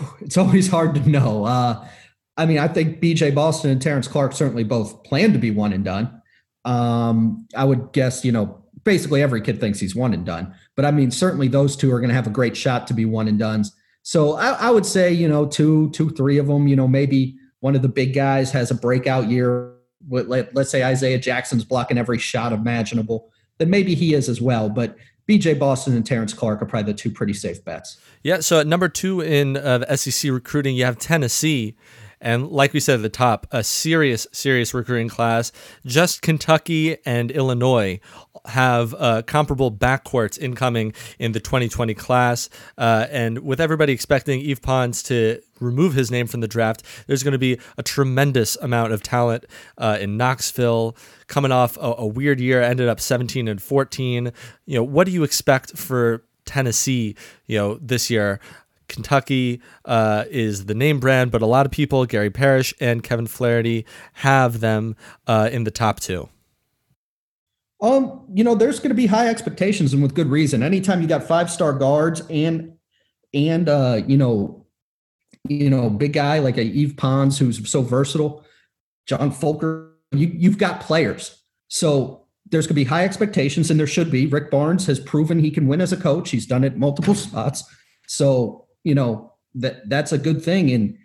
It's 0.22 0.38
always 0.38 0.68
hard 0.68 0.94
to 0.94 1.06
know. 1.06 1.44
Uh, 1.44 1.86
I 2.38 2.46
mean, 2.46 2.56
I 2.56 2.68
think 2.68 3.02
BJ 3.02 3.34
Boston 3.34 3.70
and 3.70 3.82
Terrence 3.82 4.08
Clarke 4.08 4.32
certainly 4.32 4.64
both 4.64 5.04
plan 5.04 5.34
to 5.34 5.38
be 5.38 5.50
one 5.50 5.74
and 5.74 5.84
done. 5.84 6.22
Um, 6.64 7.46
I 7.54 7.64
would 7.64 7.92
guess, 7.92 8.24
you 8.24 8.32
know, 8.32 8.64
basically 8.84 9.20
every 9.20 9.42
kid 9.42 9.60
thinks 9.60 9.80
he's 9.80 9.94
one 9.94 10.14
and 10.14 10.24
done. 10.24 10.54
But 10.76 10.86
I 10.86 10.92
mean, 10.92 11.10
certainly 11.10 11.48
those 11.48 11.76
two 11.76 11.92
are 11.92 12.00
going 12.00 12.08
to 12.08 12.14
have 12.14 12.26
a 12.26 12.30
great 12.30 12.56
shot 12.56 12.86
to 12.86 12.94
be 12.94 13.04
one 13.04 13.28
and 13.28 13.38
done's. 13.38 13.76
So 14.02 14.32
I, 14.36 14.52
I 14.52 14.70
would 14.70 14.86
say, 14.86 15.12
you 15.12 15.28
know, 15.28 15.44
two, 15.44 15.90
two, 15.90 16.08
three 16.08 16.38
of 16.38 16.46
them, 16.46 16.68
you 16.68 16.76
know, 16.76 16.88
maybe 16.88 17.36
one 17.60 17.74
of 17.74 17.82
the 17.82 17.88
big 17.88 18.14
guys 18.14 18.50
has 18.52 18.70
a 18.70 18.74
breakout 18.74 19.28
year. 19.28 19.74
Let, 20.08 20.54
let's 20.54 20.70
say 20.70 20.84
Isaiah 20.84 21.18
Jackson's 21.18 21.64
blocking 21.64 21.98
every 21.98 22.18
shot 22.18 22.52
imaginable, 22.52 23.30
then 23.58 23.68
maybe 23.68 23.94
he 23.94 24.14
is 24.14 24.28
as 24.28 24.40
well. 24.40 24.68
But 24.68 24.96
BJ 25.28 25.58
Boston 25.58 25.94
and 25.94 26.06
Terrence 26.06 26.32
Clarke 26.32 26.62
are 26.62 26.66
probably 26.66 26.92
the 26.92 26.98
two 26.98 27.10
pretty 27.10 27.34
safe 27.34 27.62
bets. 27.64 27.98
Yeah. 28.22 28.40
So 28.40 28.60
at 28.60 28.66
number 28.66 28.88
two 28.88 29.20
in 29.20 29.56
uh, 29.56 29.78
the 29.78 29.96
SEC 29.96 30.30
recruiting, 30.30 30.76
you 30.76 30.84
have 30.84 30.98
Tennessee. 30.98 31.76
And 32.20 32.48
like 32.48 32.72
we 32.72 32.80
said 32.80 32.96
at 32.96 33.02
the 33.02 33.08
top, 33.08 33.46
a 33.52 33.62
serious, 33.62 34.26
serious 34.32 34.74
recruiting 34.74 35.08
class. 35.08 35.52
Just 35.84 36.22
Kentucky 36.22 36.96
and 37.04 37.30
Illinois 37.30 38.00
have 38.48 38.94
uh, 38.98 39.22
comparable 39.22 39.70
backcourts 39.70 40.38
incoming 40.38 40.92
in 41.18 41.32
the 41.32 41.40
2020 41.40 41.94
class. 41.94 42.48
Uh, 42.76 43.06
and 43.10 43.40
with 43.40 43.60
everybody 43.60 43.92
expecting 43.92 44.40
Yves 44.40 44.60
Pons 44.60 45.02
to 45.04 45.40
remove 45.60 45.94
his 45.94 46.10
name 46.10 46.26
from 46.26 46.40
the 46.40 46.48
draft, 46.48 46.82
there's 47.06 47.22
going 47.22 47.32
to 47.32 47.38
be 47.38 47.58
a 47.76 47.82
tremendous 47.82 48.56
amount 48.56 48.92
of 48.92 49.02
talent 49.02 49.44
uh, 49.76 49.98
in 50.00 50.16
Knoxville. 50.16 50.96
Coming 51.26 51.52
off 51.52 51.76
a, 51.76 51.94
a 51.98 52.06
weird 52.06 52.40
year, 52.40 52.62
ended 52.62 52.88
up 52.88 53.00
17 53.00 53.48
and 53.48 53.60
14. 53.60 54.32
You 54.66 54.74
know, 54.76 54.84
what 54.84 55.04
do 55.04 55.12
you 55.12 55.22
expect 55.22 55.76
for 55.76 56.24
Tennessee, 56.44 57.14
you 57.46 57.58
know, 57.58 57.78
this 57.80 58.10
year? 58.10 58.40
Kentucky 58.88 59.60
uh, 59.84 60.24
is 60.30 60.64
the 60.64 60.74
name 60.74 60.98
brand, 60.98 61.30
but 61.30 61.42
a 61.42 61.46
lot 61.46 61.66
of 61.66 61.72
people, 61.72 62.06
Gary 62.06 62.30
Parrish 62.30 62.72
and 62.80 63.02
Kevin 63.02 63.26
Flaherty, 63.26 63.84
have 64.14 64.60
them 64.60 64.96
uh, 65.26 65.50
in 65.52 65.64
the 65.64 65.70
top 65.70 66.00
two. 66.00 66.30
Um, 67.80 68.26
you 68.34 68.42
know, 68.42 68.54
there's 68.54 68.78
going 68.78 68.90
to 68.90 68.94
be 68.94 69.06
high 69.06 69.28
expectations, 69.28 69.92
and 69.92 70.02
with 70.02 70.14
good 70.14 70.28
reason. 70.28 70.62
Anytime 70.62 71.00
you 71.00 71.08
got 71.08 71.22
five 71.24 71.50
star 71.50 71.72
guards 71.72 72.22
and 72.28 72.72
and 73.32 73.68
uh, 73.68 74.02
you 74.06 74.16
know, 74.16 74.66
you 75.48 75.70
know, 75.70 75.88
big 75.88 76.12
guy 76.12 76.38
like 76.40 76.56
a 76.56 76.64
Yves 76.64 76.94
Pons 76.94 77.38
who's 77.38 77.68
so 77.70 77.82
versatile, 77.82 78.44
John 79.06 79.30
Fulker, 79.30 79.92
you 80.12 80.30
you've 80.34 80.58
got 80.58 80.80
players. 80.80 81.40
So 81.68 82.26
there's 82.50 82.66
going 82.66 82.74
to 82.74 82.74
be 82.74 82.84
high 82.84 83.04
expectations, 83.04 83.70
and 83.70 83.78
there 83.78 83.86
should 83.86 84.10
be. 84.10 84.26
Rick 84.26 84.50
Barnes 84.50 84.86
has 84.86 84.98
proven 84.98 85.38
he 85.38 85.50
can 85.50 85.68
win 85.68 85.80
as 85.80 85.92
a 85.92 85.96
coach. 85.96 86.30
He's 86.30 86.46
done 86.46 86.64
it 86.64 86.76
multiple 86.76 87.14
spots. 87.26 87.62
So 88.08 88.66
you 88.82 88.94
know 88.94 89.32
that 89.54 89.88
that's 89.88 90.12
a 90.12 90.18
good 90.18 90.42
thing 90.42 90.70
and 90.70 90.96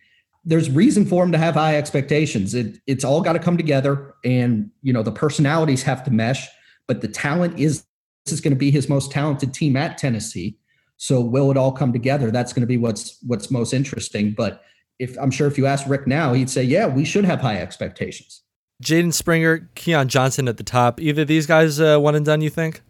there's 0.46 0.70
reason 0.70 1.06
for 1.06 1.24
him 1.24 1.32
to 1.32 1.38
have 1.38 1.56
high 1.56 1.78
expectations 1.78 2.54
it, 2.54 2.78
it's 2.88 3.04
all 3.04 3.22
got 3.22 3.34
to 3.34 3.40
come 3.40 3.58
together 3.58 4.14
and 4.24 4.70
you 4.82 4.94
know 4.94 5.04
the 5.04 5.12
personalities 5.12 5.84
have 5.84 6.04
to 6.04 6.12
mesh 6.12 6.48
but 6.88 7.02
the 7.02 7.08
talent 7.08 7.60
is 7.60 7.86
this 8.26 8.34
is 8.34 8.42
going 8.42 8.54
to 8.54 8.60
be 8.60 8.72
his 8.72 8.90
most 8.90 9.12
talented 9.12 9.54
team 9.54 9.76
at 9.76 9.98
tennessee 9.98 10.58
so 10.98 11.22
will 11.22 11.52
it 11.52 11.58
all 11.58 11.72
come 11.72 11.92
together 11.94 12.32
that's 12.32 12.54
going 12.54 12.62
to 12.62 12.68
be 12.68 12.78
what's 12.78 13.18
what's 13.24 13.52
most 13.52 13.74
interesting 13.74 14.32
but 14.32 14.64
if 15.00 15.18
i'm 15.20 15.32
sure 15.32 15.48
if 15.48 15.58
you 15.58 15.66
ask 15.66 15.88
rick 15.88 16.08
now 16.08 16.34
he'd 16.34 16.50
say 16.50 16.64
yeah 16.64 16.88
we 16.88 17.06
should 17.06 17.26
have 17.26 17.42
high 17.42 17.58
expectations 17.58 18.44
jaden 18.84 19.14
springer 19.14 19.70
keon 19.76 20.08
johnson 20.08 20.48
at 20.48 20.58
the 20.58 20.64
top 20.64 21.00
either 21.00 21.26
these 21.26 21.46
guys 21.46 21.80
uh, 21.80 21.98
one 21.98 22.16
and 22.16 22.26
done 22.26 22.42
you 22.42 22.50
think 22.50 22.82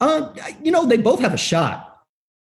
uh, 0.00 0.32
you 0.62 0.72
know 0.72 0.84
they 0.84 0.96
both 0.96 1.20
have 1.20 1.32
a 1.32 1.38
shot 1.38 1.94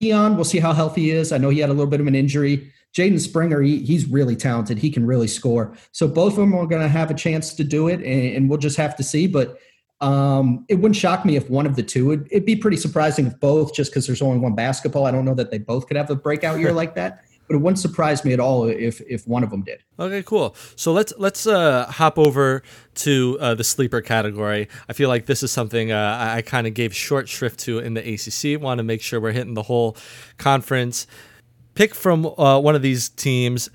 Keon, 0.04 0.36
we'll 0.36 0.44
see 0.44 0.60
how 0.60 0.74
healthy 0.74 1.04
he 1.04 1.12
is. 1.12 1.32
I 1.32 1.38
know 1.38 1.50
he 1.50 1.60
had 1.60 1.70
a 1.70 1.74
little 1.74 1.90
bit 1.90 2.02
of 2.02 2.08
an 2.08 2.16
injury. 2.16 2.72
Jaden 2.96 3.20
Springer, 3.20 3.62
he, 3.62 3.80
he's 3.80 4.06
really 4.06 4.36
talented. 4.36 4.78
He 4.78 4.92
can 4.92 5.08
really 5.08 5.28
score. 5.28 5.76
So 5.94 6.08
both 6.08 6.34
of 6.34 6.40
them 6.40 6.54
are 6.54 6.68
going 6.68 6.82
to 6.82 6.90
have 6.90 7.10
a 7.10 7.14
chance 7.14 7.54
to 7.54 7.64
do 7.64 7.88
it, 7.88 8.02
and, 8.02 8.36
and 8.36 8.50
we'll 8.50 8.60
just 8.60 8.78
have 8.78 8.96
to 8.98 9.04
see. 9.04 9.28
But 9.28 9.58
um, 10.04 10.66
it 10.68 10.76
wouldn't 10.76 10.96
shock 10.96 11.26
me 11.26 11.36
if 11.36 11.50
one 11.50 11.66
of 11.66 11.76
the 11.76 11.84
two. 11.84 12.12
It'd, 12.12 12.28
it'd 12.32 12.46
be 12.46 12.56
pretty 12.56 12.78
surprising 12.78 13.28
if 13.28 13.40
both, 13.40 13.74
just 13.74 13.92
because 13.92 14.06
there's 14.06 14.22
only 14.22 14.40
one 14.40 14.54
basketball. 14.54 15.06
I 15.06 15.12
don't 15.12 15.26
know 15.26 15.36
that 15.36 15.50
they 15.50 15.58
both 15.58 15.88
could 15.88 15.98
have 15.98 16.10
a 16.10 16.16
breakout 16.16 16.60
year 16.60 16.72
like 16.82 16.96
that 16.96 17.24
but 17.48 17.56
it 17.56 17.58
wouldn't 17.60 17.80
surprise 17.80 18.24
me 18.24 18.34
at 18.34 18.40
all 18.40 18.66
if 18.66 19.02
if 19.02 19.28
one 19.28 19.44
of 19.44 19.50
them 19.50 19.64
did. 19.64 19.84
Okay, 20.00 20.24
cool. 20.24 20.56
So 20.76 20.94
let's 20.94 21.14
let's 21.18 21.46
uh, 21.46 21.86
hop 21.88 22.18
over 22.18 22.64
to 22.96 23.38
uh, 23.40 23.56
the 23.56 23.64
sleeper 23.64 24.02
category. 24.02 24.70
I 24.88 24.94
feel 24.94 25.10
like 25.10 25.26
this 25.26 25.44
is 25.44 25.52
something 25.52 25.92
uh, 25.92 26.18
I, 26.20 26.38
I 26.38 26.42
kind 26.42 26.68
of 26.68 26.74
gave 26.74 26.96
short 26.96 27.28
shrift 27.28 27.60
to 27.62 27.80
in 27.80 27.94
the 27.94 28.02
ACC. 28.02 28.62
Want 28.62 28.80
to 28.80 28.84
make 28.84 29.02
sure 29.02 29.20
we're 29.20 29.32
hitting 29.32 29.54
the 29.54 29.64
whole 29.64 29.98
conference. 30.38 31.06
Pick 31.76 31.96
from 31.96 32.26
uh, 32.26 32.60
one 32.60 32.76
of 32.76 32.82
these 32.82 33.10
teams. 33.10 33.70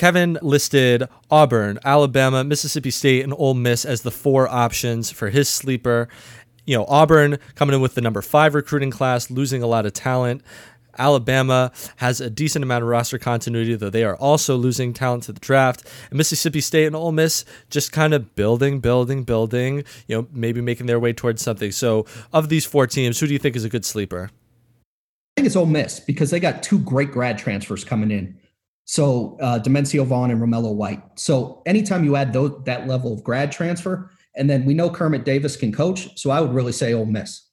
Kevin 0.00 0.38
listed 0.40 1.06
Auburn, 1.30 1.78
Alabama, 1.84 2.42
Mississippi 2.42 2.90
State, 2.90 3.22
and 3.22 3.34
Ole 3.36 3.52
Miss 3.52 3.84
as 3.84 4.00
the 4.00 4.10
four 4.10 4.48
options 4.48 5.10
for 5.10 5.28
his 5.28 5.46
sleeper 5.46 6.08
you 6.64 6.74
know, 6.74 6.86
Auburn 6.88 7.38
coming 7.54 7.74
in 7.74 7.82
with 7.82 7.96
the 7.96 8.00
number 8.00 8.22
five 8.22 8.54
recruiting 8.54 8.90
class, 8.90 9.30
losing 9.30 9.62
a 9.62 9.66
lot 9.66 9.84
of 9.84 9.92
talent. 9.92 10.42
Alabama 10.98 11.70
has 11.96 12.18
a 12.22 12.30
decent 12.30 12.62
amount 12.62 12.82
of 12.82 12.88
roster 12.88 13.18
continuity, 13.18 13.74
though 13.74 13.90
they 13.90 14.04
are 14.04 14.16
also 14.16 14.56
losing 14.56 14.94
talent 14.94 15.24
to 15.24 15.32
the 15.32 15.40
draft. 15.40 15.86
And 16.08 16.16
Mississippi 16.16 16.62
State 16.62 16.86
and 16.86 16.96
Ole 16.96 17.12
Miss 17.12 17.44
just 17.68 17.92
kind 17.92 18.14
of 18.14 18.34
building, 18.34 18.80
building, 18.80 19.24
building, 19.24 19.84
you 20.06 20.16
know, 20.16 20.28
maybe 20.32 20.62
making 20.62 20.86
their 20.86 20.98
way 20.98 21.12
towards 21.12 21.42
something. 21.42 21.72
So, 21.72 22.06
of 22.32 22.48
these 22.48 22.64
four 22.64 22.86
teams, 22.86 23.20
who 23.20 23.26
do 23.26 23.34
you 23.34 23.38
think 23.38 23.54
is 23.54 23.64
a 23.66 23.68
good 23.68 23.84
sleeper? 23.84 24.30
I 25.36 25.40
think 25.40 25.46
it's 25.46 25.56
Ole 25.56 25.66
Miss 25.66 26.00
because 26.00 26.30
they 26.30 26.40
got 26.40 26.62
two 26.62 26.78
great 26.78 27.12
grad 27.12 27.36
transfers 27.36 27.84
coming 27.84 28.10
in. 28.10 28.39
So, 28.90 29.38
uh, 29.40 29.60
Dimencio 29.60 30.04
Vaughn 30.04 30.32
and 30.32 30.40
Romello 30.42 30.74
White. 30.74 31.00
So, 31.14 31.62
anytime 31.64 32.02
you 32.02 32.16
add 32.16 32.32
those, 32.32 32.60
that 32.64 32.88
level 32.88 33.12
of 33.12 33.22
grad 33.22 33.52
transfer, 33.52 34.10
and 34.34 34.50
then 34.50 34.64
we 34.64 34.74
know 34.74 34.90
Kermit 34.90 35.24
Davis 35.24 35.56
can 35.56 35.70
coach. 35.70 36.18
So, 36.18 36.30
I 36.30 36.40
would 36.40 36.52
really 36.52 36.72
say 36.72 36.92
Ole 36.92 37.06
Miss. 37.06 37.46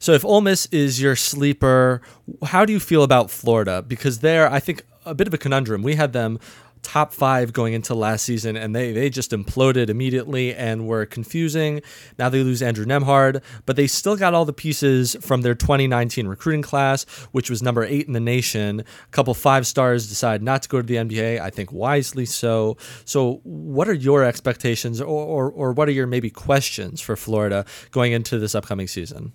So 0.00 0.12
if 0.12 0.24
Ole 0.24 0.40
Miss 0.40 0.66
is 0.66 1.00
your 1.00 1.14
sleeper, 1.14 2.02
how 2.46 2.64
do 2.64 2.72
you 2.72 2.80
feel 2.80 3.04
about 3.04 3.30
Florida? 3.30 3.80
Because 3.80 4.18
they're, 4.18 4.50
I 4.50 4.58
think, 4.58 4.82
a 5.04 5.14
bit 5.14 5.28
of 5.28 5.34
a 5.34 5.38
conundrum. 5.38 5.84
We 5.84 5.94
had 5.94 6.12
them 6.12 6.40
top 6.82 7.12
five 7.12 7.52
going 7.52 7.74
into 7.74 7.94
last 7.94 8.24
season, 8.24 8.56
and 8.56 8.74
they 8.74 8.92
they 8.92 9.10
just 9.10 9.32
imploded 9.32 9.88
immediately 9.88 10.54
and 10.54 10.86
were 10.86 11.04
confusing. 11.06 11.82
Now 12.18 12.28
they 12.28 12.42
lose 12.42 12.62
Andrew 12.62 12.86
Nembhard, 12.86 13.42
but 13.64 13.76
they 13.76 13.86
still 13.86 14.16
got 14.16 14.34
all 14.34 14.44
the 14.44 14.52
pieces 14.52 15.16
from 15.20 15.42
their 15.42 15.54
2019 15.54 16.26
recruiting 16.28 16.62
class, 16.62 17.04
which 17.32 17.50
was 17.50 17.62
number 17.62 17.84
eight 17.84 18.06
in 18.06 18.12
the 18.12 18.20
nation. 18.20 18.80
A 18.80 19.10
couple 19.10 19.34
five 19.34 19.66
stars 19.66 20.08
decide 20.08 20.42
not 20.42 20.62
to 20.62 20.68
go 20.68 20.80
to 20.80 20.86
the 20.86 20.96
NBA. 20.96 21.40
I 21.40 21.50
think 21.50 21.72
wisely 21.72 22.26
so. 22.26 22.76
So, 23.04 23.40
what 23.42 23.88
are 23.88 23.94
your 23.94 24.24
expectations, 24.24 25.00
or 25.00 25.06
or, 25.06 25.50
or 25.50 25.72
what 25.72 25.88
are 25.88 25.92
your 25.92 26.06
maybe 26.06 26.30
questions 26.30 27.00
for 27.00 27.16
Florida 27.16 27.64
going 27.90 28.12
into 28.12 28.38
this 28.38 28.54
upcoming 28.54 28.86
season? 28.86 29.32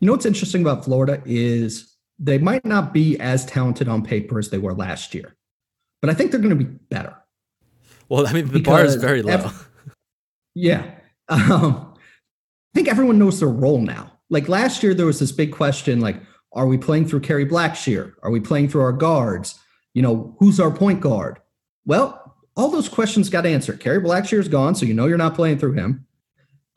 You 0.00 0.06
know 0.06 0.12
what's 0.12 0.26
interesting 0.26 0.60
about 0.62 0.84
Florida 0.84 1.20
is 1.26 1.96
they 2.20 2.38
might 2.38 2.64
not 2.64 2.92
be 2.92 3.18
as 3.18 3.44
talented 3.46 3.88
on 3.88 4.02
paper 4.02 4.38
as 4.38 4.50
they 4.50 4.58
were 4.58 4.74
last 4.74 5.14
year 5.14 5.34
but 6.00 6.10
I 6.10 6.14
think 6.14 6.30
they're 6.30 6.40
going 6.40 6.56
to 6.56 6.64
be 6.64 6.70
better. 6.90 7.16
Well, 8.08 8.26
I 8.26 8.32
mean, 8.32 8.48
the 8.48 8.60
bar 8.60 8.84
is 8.84 8.94
very 8.94 9.22
low. 9.22 9.32
Ev- 9.32 9.68
yeah. 10.54 10.90
Um, 11.28 11.94
I 11.94 12.74
think 12.74 12.88
everyone 12.88 13.18
knows 13.18 13.40
their 13.40 13.48
role 13.48 13.80
now. 13.80 14.12
Like 14.30 14.48
last 14.48 14.82
year, 14.82 14.94
there 14.94 15.06
was 15.06 15.18
this 15.18 15.32
big 15.32 15.52
question 15.52 16.00
like, 16.00 16.16
are 16.52 16.66
we 16.66 16.78
playing 16.78 17.06
through 17.06 17.20
Kerry 17.20 17.46
Blackshear? 17.46 18.14
Are 18.22 18.30
we 18.30 18.40
playing 18.40 18.68
through 18.68 18.82
our 18.82 18.92
guards? 18.92 19.58
You 19.94 20.02
know, 20.02 20.36
who's 20.38 20.58
our 20.58 20.70
point 20.70 21.00
guard? 21.00 21.38
Well, 21.84 22.36
all 22.56 22.70
those 22.70 22.88
questions 22.88 23.28
got 23.28 23.46
answered. 23.46 23.80
Kerry 23.80 24.00
Blackshear's 24.00 24.48
gone, 24.48 24.74
so 24.74 24.86
you 24.86 24.94
know 24.94 25.06
you're 25.06 25.18
not 25.18 25.34
playing 25.34 25.58
through 25.58 25.72
him. 25.72 26.06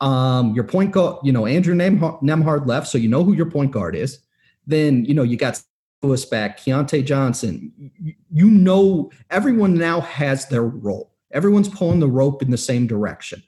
Um, 0.00 0.54
your 0.54 0.64
point 0.64 0.92
guard, 0.92 1.18
you 1.22 1.32
know, 1.32 1.46
Andrew 1.46 1.74
Nembhard 1.74 2.66
left, 2.66 2.88
so 2.88 2.98
you 2.98 3.08
know 3.08 3.24
who 3.24 3.32
your 3.32 3.50
point 3.50 3.70
guard 3.70 3.94
is. 3.94 4.18
Then, 4.66 5.04
you 5.04 5.14
know, 5.14 5.22
you 5.22 5.36
got 5.36 5.60
Lewis 6.02 6.24
back, 6.24 6.58
Keyontae 6.58 7.04
Johnson. 7.04 7.72
You 8.30 8.50
know, 8.50 9.10
everyone 9.30 9.74
now 9.74 10.00
has 10.00 10.46
their 10.48 10.64
role. 10.64 11.12
Everyone's 11.32 11.68
pulling 11.68 12.00
the 12.00 12.08
rope 12.08 12.42
in 12.42 12.50
the 12.50 12.58
same 12.58 12.86
direction. 12.86 13.42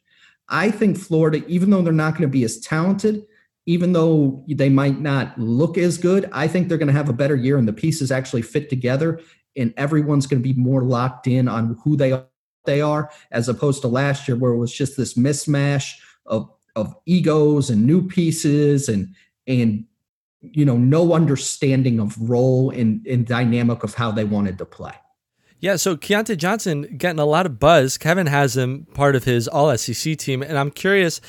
I 0.48 0.70
think 0.70 0.96
Florida, 0.96 1.44
even 1.46 1.70
though 1.70 1.82
they're 1.82 1.92
not 1.92 2.12
going 2.12 2.22
to 2.22 2.28
be 2.28 2.44
as 2.44 2.60
talented, 2.60 3.26
even 3.66 3.92
though 3.92 4.44
they 4.48 4.68
might 4.68 5.00
not 5.00 5.38
look 5.38 5.78
as 5.78 5.98
good, 5.98 6.28
I 6.32 6.48
think 6.48 6.68
they're 6.68 6.78
going 6.78 6.88
to 6.88 6.92
have 6.92 7.08
a 7.08 7.14
better 7.14 7.34
year 7.34 7.56
and 7.56 7.66
the 7.66 7.72
pieces 7.72 8.12
actually 8.12 8.42
fit 8.42 8.68
together 8.68 9.20
and 9.56 9.72
everyone's 9.76 10.26
going 10.26 10.42
to 10.42 10.54
be 10.54 10.58
more 10.58 10.82
locked 10.82 11.26
in 11.26 11.48
on 11.48 11.78
who 11.82 11.96
they 11.96 12.12
are, 12.12 12.26
they 12.66 12.80
are 12.80 13.10
as 13.30 13.48
opposed 13.48 13.80
to 13.82 13.88
last 13.88 14.28
year 14.28 14.36
where 14.36 14.52
it 14.52 14.58
was 14.58 14.72
just 14.72 14.96
this 14.96 15.14
mismatch 15.14 15.94
of 16.26 16.50
of 16.76 16.94
egos 17.06 17.70
and 17.70 17.86
new 17.86 18.06
pieces 18.06 18.88
and 18.88 19.14
and 19.46 19.84
you 20.52 20.64
know, 20.64 20.76
no 20.76 21.12
understanding 21.14 22.00
of 22.00 22.16
role 22.18 22.70
and, 22.70 23.06
and 23.06 23.26
dynamic 23.26 23.82
of 23.82 23.94
how 23.94 24.10
they 24.10 24.24
wanted 24.24 24.58
to 24.58 24.64
play. 24.64 24.92
Yeah, 25.60 25.76
so 25.76 25.96
Keyontae 25.96 26.36
Johnson 26.36 26.96
getting 26.98 27.18
a 27.18 27.24
lot 27.24 27.46
of 27.46 27.58
buzz. 27.58 27.96
Kevin 27.96 28.26
has 28.26 28.56
him 28.56 28.86
part 28.92 29.16
of 29.16 29.24
his 29.24 29.48
All 29.48 29.74
SEC 29.76 30.18
team, 30.18 30.42
and 30.42 30.58
I'm 30.58 30.70
curious 30.70 31.20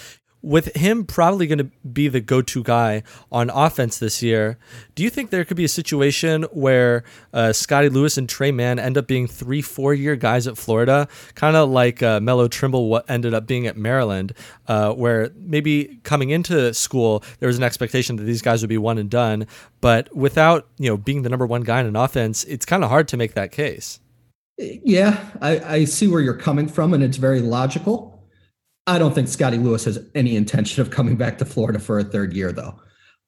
with 0.46 0.76
him 0.76 1.06
probably 1.06 1.48
going 1.48 1.58
to 1.58 1.72
be 1.92 2.08
the 2.08 2.22
go-to 2.22 2.62
guy 2.62 3.02
on 3.32 3.50
offense 3.50 3.98
this 3.98 4.22
year, 4.22 4.60
do 4.94 5.02
you 5.02 5.10
think 5.10 5.32
there 5.32 5.44
could 5.44 5.58
be 5.58 5.64
a 5.64 5.70
situation 5.70 6.44
where 6.52 7.04
uh, 7.34 7.52
Scottie 7.52 7.90
Lewis 7.90 8.16
and 8.16 8.30
Tre 8.30 8.52
Mann 8.52 8.78
end 8.78 8.96
up 8.96 9.08
being 9.08 9.26
three, 9.26 9.64
four-year 9.64 10.16
guys 10.16 10.46
at 10.46 10.56
Florida, 10.56 11.08
kind 11.34 11.56
of 11.56 11.70
like 11.70 12.04
uh, 12.04 12.20
Melo 12.20 12.48
Trimble 12.48 12.90
what 12.90 13.10
ended 13.10 13.34
up 13.34 13.48
being 13.48 13.66
at 13.66 13.76
Maryland, 13.76 14.34
uh, 14.68 14.94
where 14.94 15.32
maybe 15.36 16.00
coming 16.04 16.30
into 16.30 16.72
school 16.76 17.24
there 17.40 17.48
was 17.48 17.58
an 17.58 17.64
expectation 17.64 18.16
that 18.18 18.24
these 18.24 18.44
guys 18.44 18.62
would 18.62 18.70
be 18.70 18.78
one 18.78 19.00
and 19.00 19.10
done, 19.10 19.48
but 19.82 20.16
without 20.16 20.68
you 20.78 20.90
know 20.90 20.96
being 20.96 21.24
the 21.24 21.30
number 21.30 21.48
one 21.48 21.62
guy 21.62 21.80
in 21.80 21.88
an 21.88 21.96
offense, 21.96 22.44
it's 22.44 22.66
kind 22.66 22.84
of 22.84 22.92
hard 22.92 23.08
to 23.08 23.18
make 23.18 23.34
that 23.34 23.52
case. 23.52 24.00
Yeah, 24.58 25.26
I, 25.42 25.60
I 25.60 25.86
see 25.86 26.08
where 26.08 26.22
you're 26.22 26.38
coming 26.38 26.68
from, 26.68 26.94
and 26.94 27.04
it's 27.04 27.18
very 27.18 27.42
logical. 27.42 28.15
I 28.88 29.00
don't 29.00 29.16
think 29.16 29.28
Scottie 29.28 29.58
Lewis 29.58 29.86
has 29.86 30.00
any 30.14 30.36
intention 30.36 30.82
of 30.82 30.92
coming 30.92 31.16
back 31.16 31.38
to 31.40 31.46
Florida 31.46 31.80
for 31.80 31.98
a 32.00 32.04
third 32.04 32.34
year, 32.34 32.52
though. 32.52 32.80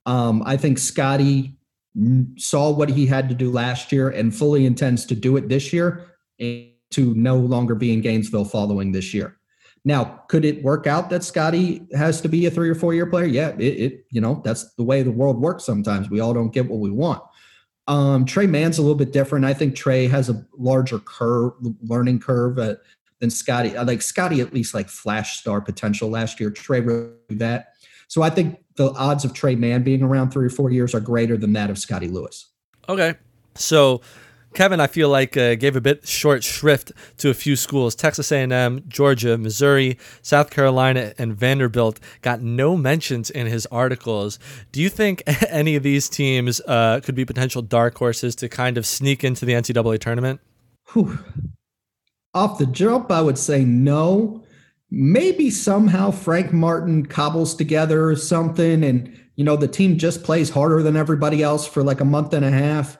Um, 0.05 0.43
I 0.45 0.55
think 0.55 0.77
Scottie 0.77 1.57
saw 2.37 2.69
what 2.71 2.89
he 2.89 3.05
had 3.05 3.27
to 3.29 3.35
do 3.35 3.51
last 3.51 3.91
year 3.91 4.09
and 4.09 4.35
fully 4.35 4.65
intends 4.65 5.05
to 5.07 5.15
do 5.15 5.35
it 5.35 5.49
this 5.49 5.73
year 5.73 6.05
and 6.39 6.69
to 6.91 7.13
no 7.15 7.37
longer 7.37 7.75
be 7.75 7.91
in 7.91 8.01
Gainesville 8.01 8.45
following 8.45 8.91
this 8.91 9.13
year. 9.13 9.37
Now, 9.83 10.21
could 10.27 10.45
it 10.45 10.63
work 10.63 10.85
out 10.85 11.09
that 11.09 11.23
Scottie 11.23 11.87
has 11.93 12.21
to 12.21 12.29
be 12.29 12.45
a 12.45 12.51
three 12.51 12.69
or 12.69 12.75
four 12.75 12.93
year 12.93 13.05
player? 13.05 13.25
Yeah, 13.25 13.49
it, 13.57 13.61
it, 13.61 14.05
you 14.11 14.21
know 14.21 14.41
that's 14.43 14.73
the 14.75 14.83
way 14.83 15.01
the 15.01 15.11
world 15.11 15.39
works. 15.39 15.65
Sometimes 15.65 16.09
we 16.09 16.19
all 16.19 16.33
don't 16.33 16.53
get 16.53 16.69
what 16.69 16.79
we 16.79 16.91
want. 16.91 17.21
Um, 17.87 18.25
Tre 18.25 18.47
Mann's 18.47 18.77
a 18.77 18.81
little 18.81 18.97
bit 18.97 19.13
different. 19.13 19.45
I 19.45 19.53
think 19.53 19.75
Tre 19.75 20.07
has 20.07 20.29
a 20.29 20.45
larger 20.57 20.99
curve, 20.99 21.53
learning 21.81 22.19
curve 22.19 22.59
at, 22.59 22.79
than 23.19 23.29
Scottie. 23.29 23.77
Like 23.77 24.01
Scottie 24.01 24.41
at 24.41 24.53
least 24.53 24.73
like 24.73 24.89
flash 24.89 25.39
star 25.39 25.61
potential 25.61 26.09
last 26.09 26.39
year. 26.39 26.49
Tre 26.49 26.79
wrote 26.79 27.15
that. 27.29 27.73
So 28.07 28.21
I 28.21 28.29
think 28.29 28.59
the 28.75 28.91
odds 28.91 29.25
of 29.25 29.33
Tre 29.33 29.55
Mann 29.55 29.83
being 29.83 30.03
around 30.03 30.31
three 30.31 30.45
or 30.45 30.49
four 30.49 30.71
years 30.71 30.95
are 30.95 30.99
greater 30.99 31.37
than 31.37 31.53
that 31.53 31.69
of 31.69 31.77
Scottie 31.77 32.07
Lewis. 32.07 32.47
Okay. 32.87 33.15
So 33.55 34.01
Kevin, 34.53 34.79
I 34.79 34.87
feel 34.87 35.09
like 35.09 35.35
uh, 35.35 35.55
gave 35.55 35.75
a 35.75 35.81
bit 35.81 36.07
short 36.07 36.43
shrift 36.43 36.91
to 37.17 37.29
a 37.29 37.33
few 37.33 37.55
schools. 37.55 37.95
Texas 37.95 38.31
A&M, 38.31 38.83
Georgia, 38.87 39.37
Missouri, 39.37 39.97
South 40.21 40.49
Carolina, 40.49 41.13
and 41.17 41.35
Vanderbilt 41.35 41.99
got 42.21 42.41
no 42.41 42.77
mentions 42.77 43.29
in 43.29 43.45
his 43.45 43.65
articles. 43.67 44.39
Do 44.71 44.81
you 44.81 44.89
think 44.89 45.21
any 45.49 45.75
of 45.75 45.83
these 45.83 46.07
teams 46.07 46.61
uh, 46.61 47.01
could 47.03 47.13
be 47.13 47.25
potential 47.25 47.61
dark 47.61 47.97
horses 47.97 48.35
to 48.37 48.49
kind 48.49 48.77
of 48.77 48.85
sneak 48.85 49.23
into 49.23 49.45
the 49.45 49.53
NCAA 49.53 49.99
tournament? 49.99 50.39
Whew 50.93 51.19
off 52.33 52.57
the 52.57 52.65
jump, 52.65 53.11
I 53.11 53.21
would 53.21 53.37
say 53.37 53.63
no. 53.63 54.43
Maybe 54.89 55.49
somehow 55.49 56.11
Frank 56.11 56.53
Martin 56.53 57.05
cobbles 57.05 57.55
together 57.55 58.15
something 58.15 58.83
and 58.83 59.19
you 59.35 59.43
know 59.43 59.57
the 59.57 59.67
team 59.67 59.97
just 59.97 60.23
plays 60.23 60.49
harder 60.49 60.81
than 60.81 60.95
everybody 60.95 61.43
else 61.43 61.67
for 61.67 61.83
like 61.83 61.99
a 61.99 62.05
month 62.05 62.33
and 62.33 62.45
a 62.45 62.51
half. 62.51 62.97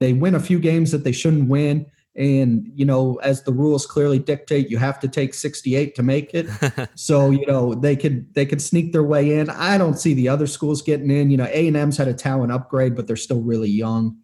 They 0.00 0.12
win 0.12 0.34
a 0.34 0.40
few 0.40 0.58
games 0.58 0.90
that 0.92 1.04
they 1.04 1.12
shouldn't 1.12 1.48
win. 1.48 1.86
And, 2.16 2.70
you 2.74 2.84
know, 2.84 3.16
as 3.22 3.42
the 3.42 3.52
rules 3.52 3.86
clearly 3.86 4.20
dictate, 4.20 4.70
you 4.70 4.78
have 4.78 5.00
to 5.00 5.08
take 5.08 5.34
68 5.34 5.96
to 5.96 6.02
make 6.02 6.32
it. 6.32 6.46
so, 6.94 7.30
you 7.30 7.44
know, 7.46 7.74
they 7.74 7.96
could 7.96 8.32
they 8.34 8.46
could 8.46 8.62
sneak 8.62 8.92
their 8.92 9.02
way 9.02 9.38
in. 9.38 9.50
I 9.50 9.78
don't 9.78 9.98
see 9.98 10.14
the 10.14 10.28
other 10.28 10.46
schools 10.46 10.80
getting 10.80 11.10
in. 11.10 11.30
You 11.30 11.38
know, 11.38 11.48
A&M's 11.50 11.96
had 11.96 12.06
a 12.08 12.14
talent 12.14 12.52
upgrade, 12.52 12.94
but 12.94 13.06
they're 13.06 13.16
still 13.16 13.40
really 13.40 13.70
young. 13.70 14.18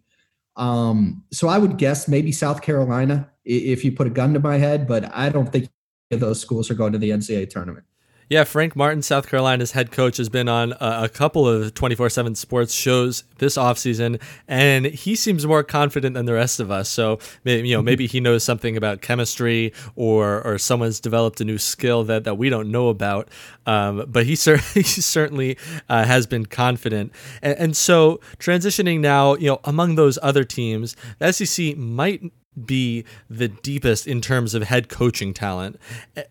Um, 0.55 1.23
so 1.31 1.47
I 1.47 1.57
would 1.57 1.77
guess 1.77 2.07
maybe 2.07 2.31
South 2.31 2.61
Carolina 2.61 3.29
if 3.45 3.83
you 3.83 3.91
put 3.91 4.07
a 4.07 4.11
gun 4.11 4.33
to 4.33 4.39
my 4.39 4.57
head, 4.57 4.87
but 4.87 5.13
I 5.15 5.29
don't 5.29 5.51
think 5.51 5.69
those 6.09 6.39
schools 6.39 6.69
are 6.69 6.75
going 6.75 6.91
to 6.93 6.99
the 6.99 7.11
NCAA 7.11 7.49
tournament. 7.49 7.85
Yeah, 8.31 8.45
Frank 8.45 8.77
Martin, 8.77 9.01
South 9.01 9.27
Carolina's 9.27 9.73
head 9.73 9.91
coach, 9.91 10.15
has 10.15 10.29
been 10.29 10.47
on 10.47 10.71
a, 10.79 11.01
a 11.03 11.09
couple 11.09 11.45
of 11.45 11.73
24 11.73 12.09
7 12.09 12.33
sports 12.35 12.73
shows 12.73 13.25
this 13.39 13.57
offseason, 13.57 14.21
and 14.47 14.85
he 14.85 15.17
seems 15.17 15.45
more 15.45 15.65
confident 15.65 16.13
than 16.13 16.27
the 16.27 16.33
rest 16.33 16.61
of 16.61 16.71
us. 16.71 16.87
So, 16.87 17.19
maybe, 17.43 17.67
you 17.67 17.75
know, 17.75 17.81
maybe 17.81 18.07
he 18.07 18.21
knows 18.21 18.45
something 18.45 18.77
about 18.77 19.01
chemistry 19.01 19.73
or 19.97 20.41
or 20.47 20.57
someone's 20.57 21.01
developed 21.01 21.41
a 21.41 21.43
new 21.43 21.57
skill 21.57 22.05
that, 22.05 22.23
that 22.23 22.35
we 22.35 22.47
don't 22.49 22.71
know 22.71 22.87
about. 22.87 23.27
Um, 23.65 24.05
but 24.07 24.25
he, 24.25 24.37
cer- 24.37 24.55
he 24.73 24.83
certainly 24.83 25.57
uh, 25.89 26.05
has 26.05 26.25
been 26.25 26.45
confident. 26.45 27.11
And, 27.41 27.57
and 27.57 27.75
so, 27.75 28.21
transitioning 28.39 29.01
now, 29.01 29.35
you 29.35 29.47
know, 29.47 29.59
among 29.65 29.95
those 29.95 30.17
other 30.21 30.45
teams, 30.45 30.95
the 31.19 31.33
SEC 31.33 31.75
might 31.75 32.31
be 32.65 33.05
the 33.29 33.47
deepest 33.47 34.07
in 34.07 34.19
terms 34.19 34.53
of 34.53 34.63
head 34.63 34.89
coaching 34.89 35.33
talent. 35.33 35.79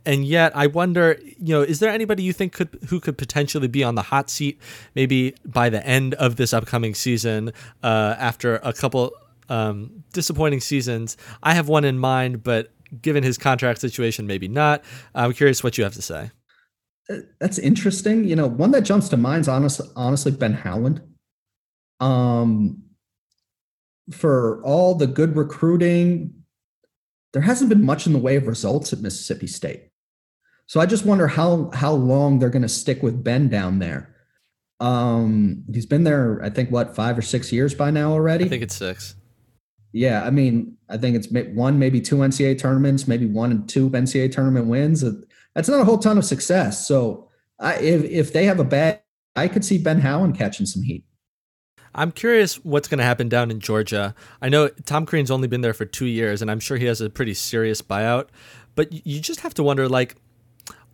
And 0.04 0.24
yet 0.24 0.54
I 0.54 0.66
wonder, 0.66 1.18
you 1.22 1.54
know, 1.54 1.62
is 1.62 1.80
there 1.80 1.90
anybody 1.90 2.22
you 2.22 2.32
think 2.32 2.52
could 2.52 2.78
who 2.88 3.00
could 3.00 3.16
potentially 3.16 3.68
be 3.68 3.82
on 3.82 3.94
the 3.94 4.02
hot 4.02 4.28
seat 4.28 4.60
maybe 4.94 5.34
by 5.44 5.70
the 5.70 5.84
end 5.86 6.14
of 6.14 6.36
this 6.36 6.52
upcoming 6.52 6.94
season 6.94 7.52
uh, 7.82 8.16
after 8.18 8.56
a 8.56 8.72
couple 8.72 9.12
um, 9.48 10.04
disappointing 10.12 10.60
seasons? 10.60 11.16
I 11.42 11.54
have 11.54 11.68
one 11.68 11.84
in 11.84 11.98
mind, 11.98 12.42
but 12.42 12.70
given 13.00 13.22
his 13.22 13.38
contract 13.38 13.80
situation, 13.80 14.26
maybe 14.26 14.48
not. 14.48 14.84
I'm 15.14 15.32
curious 15.32 15.64
what 15.64 15.78
you 15.78 15.84
have 15.84 15.94
to 15.94 16.02
say. 16.02 16.30
Uh, 17.08 17.16
that's 17.38 17.58
interesting. 17.58 18.24
You 18.24 18.36
know, 18.36 18.46
one 18.46 18.72
that 18.72 18.82
jumps 18.82 19.08
to 19.10 19.16
mind 19.16 19.42
is 19.42 19.48
honestly, 19.48 19.88
honestly 19.96 20.32
Ben 20.32 20.52
Howland. 20.52 21.00
Um, 21.98 22.82
for 24.10 24.62
all 24.64 24.94
the 24.94 25.06
good 25.06 25.36
recruiting, 25.36 26.34
there 27.32 27.42
hasn't 27.42 27.68
been 27.68 27.84
much 27.84 28.06
in 28.06 28.12
the 28.12 28.18
way 28.18 28.36
of 28.36 28.46
results 28.46 28.92
at 28.92 29.00
Mississippi 29.00 29.46
State. 29.46 29.90
So 30.66 30.80
I 30.80 30.86
just 30.86 31.04
wonder 31.04 31.26
how 31.26 31.70
how 31.72 31.92
long 31.92 32.38
they're 32.38 32.50
going 32.50 32.62
to 32.62 32.68
stick 32.68 33.02
with 33.02 33.24
Ben 33.24 33.48
down 33.48 33.80
there. 33.80 34.14
Um, 34.78 35.64
he's 35.72 35.86
been 35.86 36.04
there, 36.04 36.40
I 36.42 36.50
think, 36.50 36.70
what 36.70 36.94
five 36.94 37.18
or 37.18 37.22
six 37.22 37.52
years 37.52 37.74
by 37.74 37.90
now 37.90 38.12
already. 38.12 38.46
I 38.46 38.48
think 38.48 38.62
it's 38.62 38.76
six. 38.76 39.16
Yeah, 39.92 40.22
I 40.22 40.30
mean, 40.30 40.76
I 40.88 40.96
think 40.96 41.16
it's 41.16 41.28
one, 41.54 41.78
maybe 41.78 42.00
two 42.00 42.18
NCAA 42.18 42.58
tournaments, 42.58 43.08
maybe 43.08 43.26
one 43.26 43.50
and 43.50 43.68
two 43.68 43.90
NCAA 43.90 44.30
tournament 44.30 44.66
wins. 44.66 45.04
That's 45.54 45.68
not 45.68 45.80
a 45.80 45.84
whole 45.84 45.98
ton 45.98 46.16
of 46.16 46.24
success. 46.24 46.86
So, 46.86 47.28
I, 47.58 47.74
if 47.74 48.04
if 48.04 48.32
they 48.32 48.44
have 48.44 48.60
a 48.60 48.64
bad, 48.64 49.02
I 49.34 49.48
could 49.48 49.64
see 49.64 49.78
Ben 49.78 50.00
Howland 50.00 50.38
catching 50.38 50.66
some 50.66 50.82
heat. 50.82 51.04
I'm 51.94 52.12
curious 52.12 52.56
what's 52.64 52.88
going 52.88 52.98
to 52.98 53.04
happen 53.04 53.28
down 53.28 53.50
in 53.50 53.60
Georgia. 53.60 54.14
I 54.40 54.48
know 54.48 54.68
Tom 54.86 55.06
Crean's 55.06 55.30
only 55.30 55.48
been 55.48 55.60
there 55.60 55.74
for 55.74 55.84
two 55.84 56.06
years, 56.06 56.40
and 56.40 56.50
I'm 56.50 56.60
sure 56.60 56.76
he 56.76 56.86
has 56.86 57.00
a 57.00 57.10
pretty 57.10 57.34
serious 57.34 57.82
buyout. 57.82 58.28
But 58.74 59.06
you 59.06 59.20
just 59.20 59.40
have 59.40 59.54
to 59.54 59.62
wonder, 59.62 59.88
like, 59.88 60.16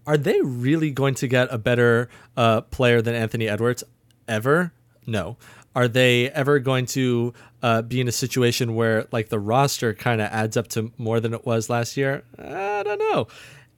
are 0.07 0.17
they 0.17 0.41
really 0.41 0.91
going 0.91 1.15
to 1.17 1.29
get 1.29 1.49
a 1.51 1.59
better 1.59 2.09
uh, 2.37 2.63
player 2.63 3.03
than 3.03 3.15
Anthony 3.15 3.49
Edwards 3.49 3.85
ever? 4.29 4.73
No. 5.07 5.37
Are 5.75 5.89
they 5.89 6.31
ever 6.31 6.59
going 6.59 6.87
to 6.87 7.35
uh, 7.63 7.83
be 7.83 8.01
in 8.01 8.09
a 8.09 8.13
situation 8.13 8.75
where 8.75 9.07
like 9.13 9.29
the 9.29 9.39
roster 9.39 9.93
kind 9.93 10.23
of 10.23 10.31
adds 10.33 10.57
up 10.57 10.69
to 10.69 10.91
more 10.97 11.21
than 11.21 11.35
it 11.35 11.45
was 11.45 11.69
last 11.69 11.99
year? 11.99 12.23
I 12.39 12.83
don't 12.83 12.99
know 12.99 13.29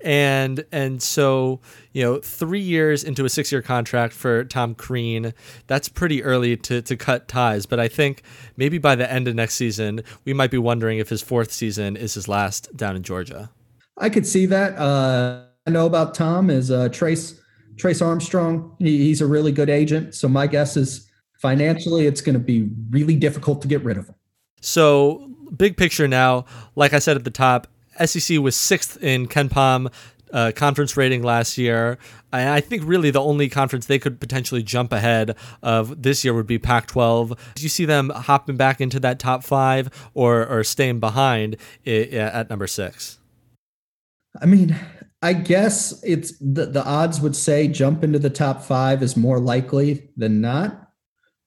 and 0.00 0.64
and 0.70 1.02
so 1.02 1.60
you 1.92 2.02
know 2.02 2.18
three 2.20 2.60
years 2.60 3.02
into 3.02 3.24
a 3.24 3.28
six 3.28 3.50
year 3.50 3.62
contract 3.62 4.14
for 4.14 4.44
tom 4.44 4.74
crean 4.74 5.34
that's 5.66 5.88
pretty 5.88 6.22
early 6.22 6.56
to, 6.56 6.80
to 6.82 6.96
cut 6.96 7.28
ties. 7.28 7.66
But 7.66 7.80
i 7.80 7.88
think 7.88 8.22
maybe 8.56 8.78
by 8.78 8.94
the 8.94 9.10
end 9.10 9.28
of 9.28 9.34
next 9.34 9.54
season 9.54 10.02
we 10.24 10.32
might 10.32 10.50
be 10.50 10.58
wondering 10.58 10.98
if 10.98 11.08
his 11.08 11.22
fourth 11.22 11.52
season 11.52 11.96
is 11.96 12.14
his 12.14 12.28
last 12.28 12.76
down 12.76 12.96
in 12.96 13.02
georgia. 13.02 13.50
I 13.96 14.08
could 14.10 14.26
see 14.26 14.46
that. 14.46 14.76
Uh, 14.78 15.44
i 15.66 15.70
know 15.70 15.86
about 15.86 16.14
tom 16.14 16.50
is 16.50 16.70
uh, 16.70 16.88
trace 16.90 17.40
trace 17.76 18.02
armstrong. 18.02 18.76
He, 18.78 18.98
he's 18.98 19.20
a 19.20 19.26
really 19.26 19.52
good 19.52 19.70
agent. 19.70 20.14
So 20.14 20.28
my 20.28 20.48
guess 20.48 20.76
is 20.76 21.08
financially 21.40 22.06
it's 22.06 22.20
going 22.20 22.34
to 22.34 22.40
be 22.40 22.68
really 22.90 23.14
difficult 23.14 23.62
to 23.62 23.68
get 23.68 23.84
rid 23.84 23.96
of 23.96 24.08
him. 24.08 24.16
So 24.60 25.28
big 25.56 25.76
picture 25.76 26.06
now 26.06 26.44
like 26.76 26.92
i 26.92 26.98
said 26.98 27.16
at 27.16 27.24
the 27.24 27.30
top 27.30 27.66
SEC 28.04 28.38
was 28.38 28.56
sixth 28.56 29.02
in 29.02 29.26
KenPom 29.26 29.92
uh, 30.32 30.52
conference 30.54 30.96
rating 30.96 31.22
last 31.22 31.58
year. 31.58 31.98
And 32.32 32.50
I 32.50 32.60
think 32.60 32.82
really 32.84 33.10
the 33.10 33.20
only 33.20 33.48
conference 33.48 33.86
they 33.86 33.98
could 33.98 34.20
potentially 34.20 34.62
jump 34.62 34.92
ahead 34.92 35.36
of 35.62 36.02
this 36.02 36.24
year 36.24 36.34
would 36.34 36.46
be 36.46 36.58
Pac 36.58 36.86
12. 36.86 37.54
Do 37.54 37.62
you 37.62 37.68
see 37.68 37.84
them 37.84 38.10
hopping 38.10 38.56
back 38.56 38.80
into 38.80 39.00
that 39.00 39.18
top 39.18 39.44
five 39.44 39.90
or, 40.14 40.46
or 40.46 40.64
staying 40.64 41.00
behind 41.00 41.56
at 41.86 42.50
number 42.50 42.66
six? 42.66 43.18
I 44.40 44.46
mean, 44.46 44.76
I 45.22 45.32
guess 45.32 46.00
it's 46.04 46.38
the, 46.38 46.66
the 46.66 46.84
odds 46.84 47.20
would 47.20 47.34
say 47.34 47.66
jump 47.66 48.04
into 48.04 48.18
the 48.18 48.30
top 48.30 48.62
five 48.62 49.02
is 49.02 49.16
more 49.16 49.40
likely 49.40 50.10
than 50.16 50.40
not, 50.40 50.90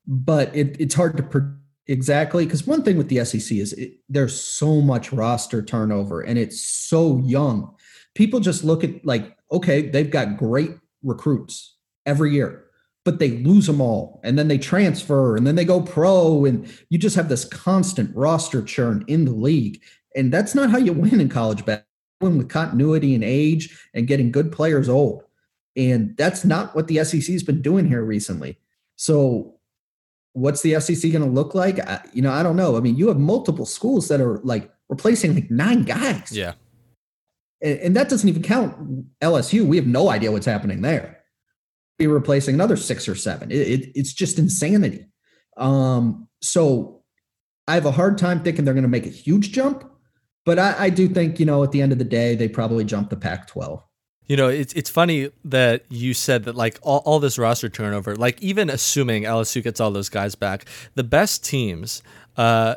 but 0.05 0.53
it, 0.55 0.75
it's 0.79 0.95
hard 0.95 1.15
to 1.17 1.23
predict 1.23 1.61
Exactly. 1.91 2.45
Because 2.45 2.65
one 2.65 2.84
thing 2.84 2.95
with 2.95 3.10
the 3.10 3.23
SEC 3.25 3.58
is 3.58 3.73
it, 3.73 3.99
there's 4.08 4.41
so 4.41 4.80
much 4.80 5.12
roster 5.12 5.62
turnover 5.62 6.21
and 6.21 6.39
it's 6.39 6.62
so 6.62 7.17
young. 7.17 7.75
People 8.15 8.39
just 8.39 8.63
look 8.63 8.86
at 8.86 9.06
like, 9.06 9.36
okay, 9.51 9.89
they've 9.89 10.10
got 10.10 10.38
great 10.38 10.71
recruits 11.04 11.75
every 12.06 12.32
year, 12.32 12.63
but 13.04 13.19
they 13.19 13.32
lose 13.32 13.67
them 13.67 13.82
all. 13.82 14.21
And 14.23 14.39
then 14.39 14.47
they 14.47 14.58
transfer 14.58 15.36
and 15.36 15.45
then 15.45 15.56
they 15.56 15.65
go 15.65 15.82
pro. 15.82 16.45
And 16.45 16.73
you 16.88 16.97
just 16.97 17.17
have 17.17 17.27
this 17.27 17.43
constant 17.43 18.15
roster 18.15 18.62
churn 18.62 19.04
in 19.10 19.25
the 19.25 19.34
league. 19.34 19.82
And 20.15 20.32
that's 20.32 20.56
not 20.56 20.69
how 20.69 20.77
you 20.77 20.93
win 20.93 21.19
in 21.19 21.27
college 21.27 21.65
basketball 21.65 22.38
with 22.38 22.47
continuity 22.47 23.15
and 23.15 23.23
age 23.23 23.77
and 23.93 24.08
getting 24.08 24.32
good 24.32 24.54
players 24.54 24.88
old. 24.88 25.23
And 25.75 26.15
that's 26.15 26.45
not 26.45 26.73
what 26.73 26.88
the 26.88 27.04
SEC 27.04 27.34
has 27.34 27.43
been 27.43 27.62
doing 27.62 27.86
here 27.86 28.06
recently. 28.06 28.58
So 28.95 29.58
what's 30.33 30.61
the 30.61 30.79
SEC 30.79 31.11
going 31.11 31.23
to 31.23 31.29
look 31.29 31.53
like? 31.53 31.79
I, 31.79 32.01
you 32.13 32.21
know, 32.21 32.31
I 32.31 32.43
don't 32.43 32.55
know. 32.55 32.77
I 32.77 32.79
mean, 32.79 32.95
you 32.95 33.07
have 33.07 33.19
multiple 33.19 33.65
schools 33.65 34.07
that 34.07 34.21
are 34.21 34.39
like 34.43 34.71
replacing 34.89 35.35
like 35.35 35.51
nine 35.51 35.83
guys. 35.83 36.31
Yeah. 36.31 36.53
And, 37.61 37.79
and 37.79 37.95
that 37.95 38.09
doesn't 38.09 38.27
even 38.27 38.41
count 38.41 39.19
LSU. 39.19 39.65
We 39.65 39.77
have 39.77 39.87
no 39.87 40.09
idea 40.09 40.31
what's 40.31 40.45
happening 40.45 40.81
there. 40.81 41.19
Be 41.97 42.07
replacing 42.07 42.55
another 42.55 42.77
six 42.77 43.07
or 43.07 43.15
seven. 43.15 43.51
It, 43.51 43.67
it, 43.67 43.91
it's 43.95 44.13
just 44.13 44.39
insanity. 44.39 45.05
Um, 45.57 46.27
so 46.41 47.03
I 47.67 47.75
have 47.75 47.85
a 47.85 47.91
hard 47.91 48.17
time 48.17 48.43
thinking 48.43 48.65
they're 48.65 48.73
going 48.73 48.83
to 48.83 48.89
make 48.89 49.05
a 49.05 49.09
huge 49.09 49.51
jump, 49.51 49.83
but 50.45 50.57
I, 50.57 50.85
I 50.85 50.89
do 50.89 51.07
think, 51.07 51.39
you 51.39 51.45
know, 51.45 51.63
at 51.63 51.71
the 51.71 51.81
end 51.81 51.91
of 51.91 51.99
the 51.99 52.05
day, 52.05 52.35
they 52.35 52.47
probably 52.47 52.83
jump 52.83 53.09
the 53.09 53.17
Pac 53.17 53.47
12. 53.47 53.83
You 54.27 54.38
know, 54.38 54.47
it's 54.47 54.71
it's 54.73 54.89
funny 54.89 55.29
that 55.43 55.84
you 55.89 56.13
said 56.13 56.45
that 56.45 56.55
like 56.55 56.79
all, 56.81 56.99
all 56.99 57.19
this 57.19 57.38
roster 57.38 57.69
turnover, 57.69 58.15
like 58.15 58.41
even 58.41 58.69
assuming 58.69 59.23
LSU 59.23 59.62
gets 59.63 59.79
all 59.79 59.91
those 59.91 60.10
guys 60.10 60.36
back, 60.36 60.65
the 60.95 61.03
best 61.03 61.43
teams 61.43 62.01
uh, 62.38 62.75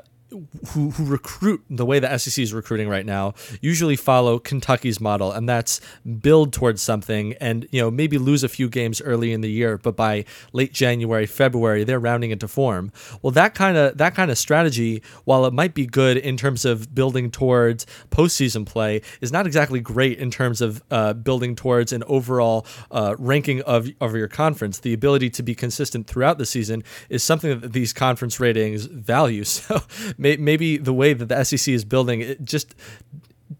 who, 0.68 0.90
who 0.90 1.04
recruit 1.04 1.62
the 1.70 1.86
way 1.86 1.98
the 1.98 2.18
SEC 2.18 2.42
is 2.42 2.52
recruiting 2.52 2.88
right 2.88 3.06
now 3.06 3.34
usually 3.60 3.96
follow 3.96 4.38
Kentucky's 4.38 5.00
model, 5.00 5.32
and 5.32 5.48
that's 5.48 5.80
build 6.20 6.52
towards 6.52 6.82
something, 6.82 7.34
and 7.34 7.66
you 7.70 7.80
know 7.80 7.90
maybe 7.90 8.18
lose 8.18 8.42
a 8.42 8.48
few 8.48 8.68
games 8.68 9.00
early 9.02 9.32
in 9.32 9.40
the 9.40 9.50
year, 9.50 9.78
but 9.78 9.96
by 9.96 10.24
late 10.52 10.72
January, 10.72 11.26
February, 11.26 11.84
they're 11.84 12.00
rounding 12.00 12.30
into 12.30 12.48
form. 12.48 12.92
Well, 13.22 13.30
that 13.32 13.54
kind 13.54 13.76
of 13.76 13.98
that 13.98 14.14
kind 14.14 14.30
of 14.30 14.38
strategy, 14.38 15.02
while 15.24 15.46
it 15.46 15.52
might 15.52 15.74
be 15.74 15.86
good 15.86 16.16
in 16.16 16.36
terms 16.36 16.64
of 16.64 16.94
building 16.94 17.30
towards 17.30 17.86
postseason 18.10 18.66
play, 18.66 19.02
is 19.20 19.32
not 19.32 19.46
exactly 19.46 19.80
great 19.80 20.18
in 20.18 20.30
terms 20.30 20.60
of 20.60 20.82
uh, 20.90 21.12
building 21.12 21.56
towards 21.56 21.92
an 21.92 22.02
overall 22.06 22.66
uh, 22.90 23.14
ranking 23.18 23.60
of 23.62 23.88
of 24.00 24.14
your 24.14 24.28
conference. 24.28 24.80
The 24.80 24.92
ability 24.92 25.30
to 25.30 25.42
be 25.42 25.54
consistent 25.54 26.06
throughout 26.06 26.38
the 26.38 26.46
season 26.46 26.84
is 27.08 27.22
something 27.22 27.60
that 27.60 27.72
these 27.72 27.92
conference 27.92 28.40
ratings 28.40 28.86
value. 28.86 29.44
So 29.54 29.80
maybe 30.24 30.76
the 30.76 30.92
way 30.92 31.12
that 31.12 31.26
the 31.26 31.44
SEC 31.44 31.72
is 31.72 31.84
building 31.84 32.20
it 32.20 32.44
just 32.44 32.74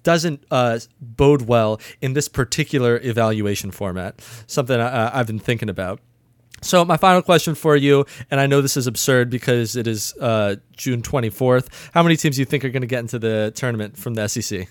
doesn't 0.03 0.44
uh, 0.50 0.79
bode 1.00 1.42
well 1.42 1.81
in 2.00 2.12
this 2.12 2.29
particular 2.29 3.00
evaluation 3.03 3.70
format. 3.70 4.20
Something 4.46 4.81
I, 4.81 5.18
I've 5.18 5.27
been 5.27 5.38
thinking 5.38 5.68
about. 5.68 6.00
So 6.62 6.85
my 6.85 6.96
final 6.96 7.20
question 7.20 7.55
for 7.55 7.77
you, 7.77 8.07
and 8.31 8.40
I 8.40 8.46
know 8.46 8.62
this 8.62 8.77
is 8.77 8.87
absurd 8.87 9.29
because 9.29 9.77
it 9.77 9.87
is 9.87 10.14
uh, 10.20 10.57
June 10.72 11.03
24th. 11.03 11.68
How 11.92 12.03
many 12.03 12.16
teams 12.16 12.37
do 12.37 12.42
you 12.42 12.46
think 12.46 12.64
are 12.64 12.70
going 12.70 12.83
to 12.83 12.87
get 12.87 13.00
into 13.00 13.18
the 13.18 13.53
tournament 13.55 13.98
from 13.98 14.14
the 14.14 14.27
SEC? 14.29 14.68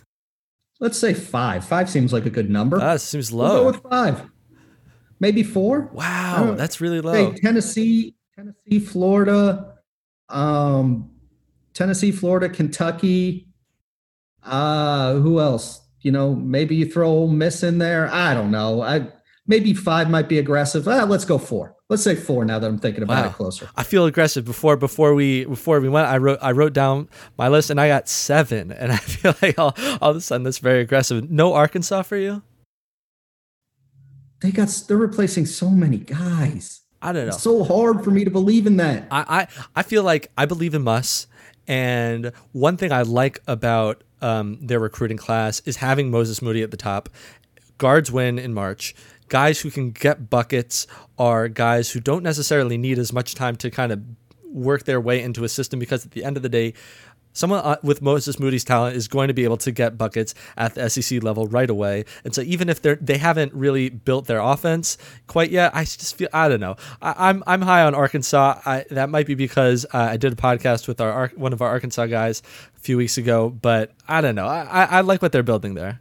Let's 0.80 0.98
say 0.98 1.14
five. 1.14 1.64
Five 1.64 1.90
seems 1.90 2.12
like 2.12 2.26
a 2.26 2.32
good 2.32 2.50
number. 2.50 2.80
That 2.80 3.00
seems 3.00 3.32
low. 3.32 3.64
We'll 3.64 3.72
go 3.72 3.78
with 3.78 3.92
five. 3.92 4.30
Maybe 5.20 5.44
four. 5.44 5.90
Wow, 5.94 6.56
that's 6.58 6.82
really 6.82 7.00
low. 7.00 7.32
Tennessee, 7.34 8.16
Tennessee, 8.36 8.80
Florida, 8.80 9.76
um, 10.30 11.12
Tennessee, 11.74 12.12
Florida, 12.12 12.50
Kentucky. 12.50 13.48
Uh, 14.44 15.16
who 15.16 15.40
else? 15.40 15.82
You 16.02 16.12
know, 16.12 16.36
maybe 16.36 16.76
you 16.76 16.86
throw 16.86 17.10
Ole 17.10 17.28
Miss 17.30 17.64
in 17.64 17.78
there. 17.78 18.10
I 18.12 18.34
don't 18.34 18.52
know. 18.52 18.82
I 18.82 19.08
maybe 19.48 19.74
five 19.74 20.10
might 20.10 20.28
be 20.28 20.40
aggressive. 20.40 20.88
Ah, 20.88 21.04
let's 21.04 21.26
go 21.26 21.38
four. 21.38 21.76
Let's 21.90 22.04
say 22.04 22.16
four 22.16 22.44
now 22.44 22.60
that 22.60 22.68
I'm 22.68 22.80
thinking 22.80 23.04
about 23.04 23.24
wow. 23.24 23.30
it 23.30 23.34
closer. 23.34 23.70
I 23.76 23.84
feel 23.84 24.06
aggressive 24.06 24.46
before 24.46 24.78
before 24.78 25.14
we 25.14 25.46
before 25.46 25.80
we 25.80 25.90
went. 25.90 26.08
I 26.08 26.18
wrote 26.18 26.40
I 26.42 26.52
wrote 26.52 26.74
down 26.74 27.08
my 27.38 27.48
list 27.48 27.70
and 27.70 27.80
I 27.80 27.88
got 27.88 28.10
seven, 28.10 28.72
and 28.72 28.92
I 28.92 28.98
feel 28.98 29.36
like 29.42 29.58
all, 29.58 29.76
all 30.02 30.12
of 30.12 30.18
a 30.18 30.22
sudden 30.22 30.44
that's 30.44 30.60
very 30.60 30.82
aggressive. 30.82 31.30
No 31.30 31.54
Arkansas 31.54 32.04
for 32.04 32.18
you? 32.18 32.42
They 34.42 34.52
got 34.52 34.70
they're 34.88 34.98
replacing 34.98 35.46
so 35.46 35.70
many 35.70 35.98
guys. 35.98 36.82
I 37.02 37.12
don't 37.12 37.28
know. 37.28 37.34
It's 37.34 37.44
so 37.44 37.64
hard 37.64 38.04
for 38.04 38.12
me 38.12 38.24
to 38.24 38.32
believe 38.32 38.66
in 38.66 38.78
that. 38.78 39.08
I 39.12 39.26
I, 39.28 39.48
I 39.76 39.84
feel 39.84 40.04
like 40.04 40.32
I 40.38 40.46
believe 40.46 40.74
in 40.74 40.84
Muss. 40.84 41.28
And 41.68 42.32
one 42.52 42.78
thing 42.78 42.92
I 42.92 43.04
like 43.04 43.40
about 43.48 44.04
um, 44.22 44.58
their 44.62 44.80
recruiting 44.80 45.18
class 45.18 45.62
is 45.66 45.78
having 45.78 46.12
Moses 46.12 46.42
Moody 46.42 46.64
at 46.64 46.72
the 46.72 46.78
top. 46.78 47.10
Guards 47.78 48.12
win 48.12 48.40
in 48.40 48.54
March. 48.54 48.96
Guys 49.30 49.62
who 49.62 49.72
can 49.72 49.92
get 49.92 50.30
buckets 50.30 50.88
are 51.18 51.48
guys 51.48 51.92
who 51.92 52.00
don't 52.00 52.24
necessarily 52.24 52.78
need 52.78 53.00
as 53.00 53.12
much 53.12 53.36
time 53.36 53.56
to 53.58 53.72
kind 53.72 53.92
of 53.92 54.02
work 54.44 54.84
their 54.84 55.02
way 55.02 55.22
into 55.22 55.44
a 55.44 55.50
system 55.50 55.80
because 55.80 56.06
at 56.06 56.12
the 56.12 56.24
end 56.24 56.38
of 56.38 56.44
the 56.44 56.50
day, 56.50 56.74
someone 57.34 57.60
uh, 57.60 57.78
with 57.84 58.02
Moses 58.02 58.40
Moody's 58.40 58.64
talent 58.64 58.96
is 58.96 59.08
going 59.08 59.28
to 59.28 59.34
be 59.34 59.44
able 59.44 59.58
to 59.58 59.72
get 59.72 59.98
buckets 59.98 60.34
at 60.58 60.76
the 60.76 60.90
SEC 60.90 61.22
level 61.24 61.48
right 61.48 61.70
away. 61.70 62.06
And 62.24 62.34
so 62.34 62.42
even 62.42 62.70
if 62.70 62.82
they're 62.82 62.96
they 62.96 63.18
haven't 63.18 63.54
really 63.54 63.90
built 63.90 64.26
their 64.26 64.40
offense 64.40 64.98
quite 65.28 65.52
yet, 65.52 65.76
I 65.76 65.84
just 65.84 66.16
feel 66.16 66.30
I 66.34 66.48
don't 66.48 66.60
know. 66.60 66.76
I, 67.02 67.30
am 67.30 67.44
I'm, 67.44 67.44
I'm 67.48 67.62
high 67.64 67.84
on 67.84 67.96
Arkansas. 67.96 68.62
I, 68.66 68.86
that 68.92 69.10
might 69.10 69.28
be 69.28 69.36
because 69.36 69.86
uh, 69.94 69.98
I 69.98 70.18
did 70.18 70.34
a 70.34 70.36
podcast 70.36 70.88
with 70.88 71.02
our 71.02 71.32
one 71.36 71.54
of 71.54 71.62
our 71.62 71.70
Arkansas 71.70 72.06
guys 72.06 72.42
a 72.76 72.80
few 72.80 72.98
weeks 72.98 73.18
ago, 73.18 73.50
but 73.50 73.92
I 74.08 74.22
don't 74.22 74.36
know. 74.36 74.48
I, 74.48 74.62
I, 74.64 74.84
I 74.86 75.02
like 75.02 75.22
what 75.22 75.32
they're 75.32 75.44
building 75.44 75.74
there. 75.74 76.00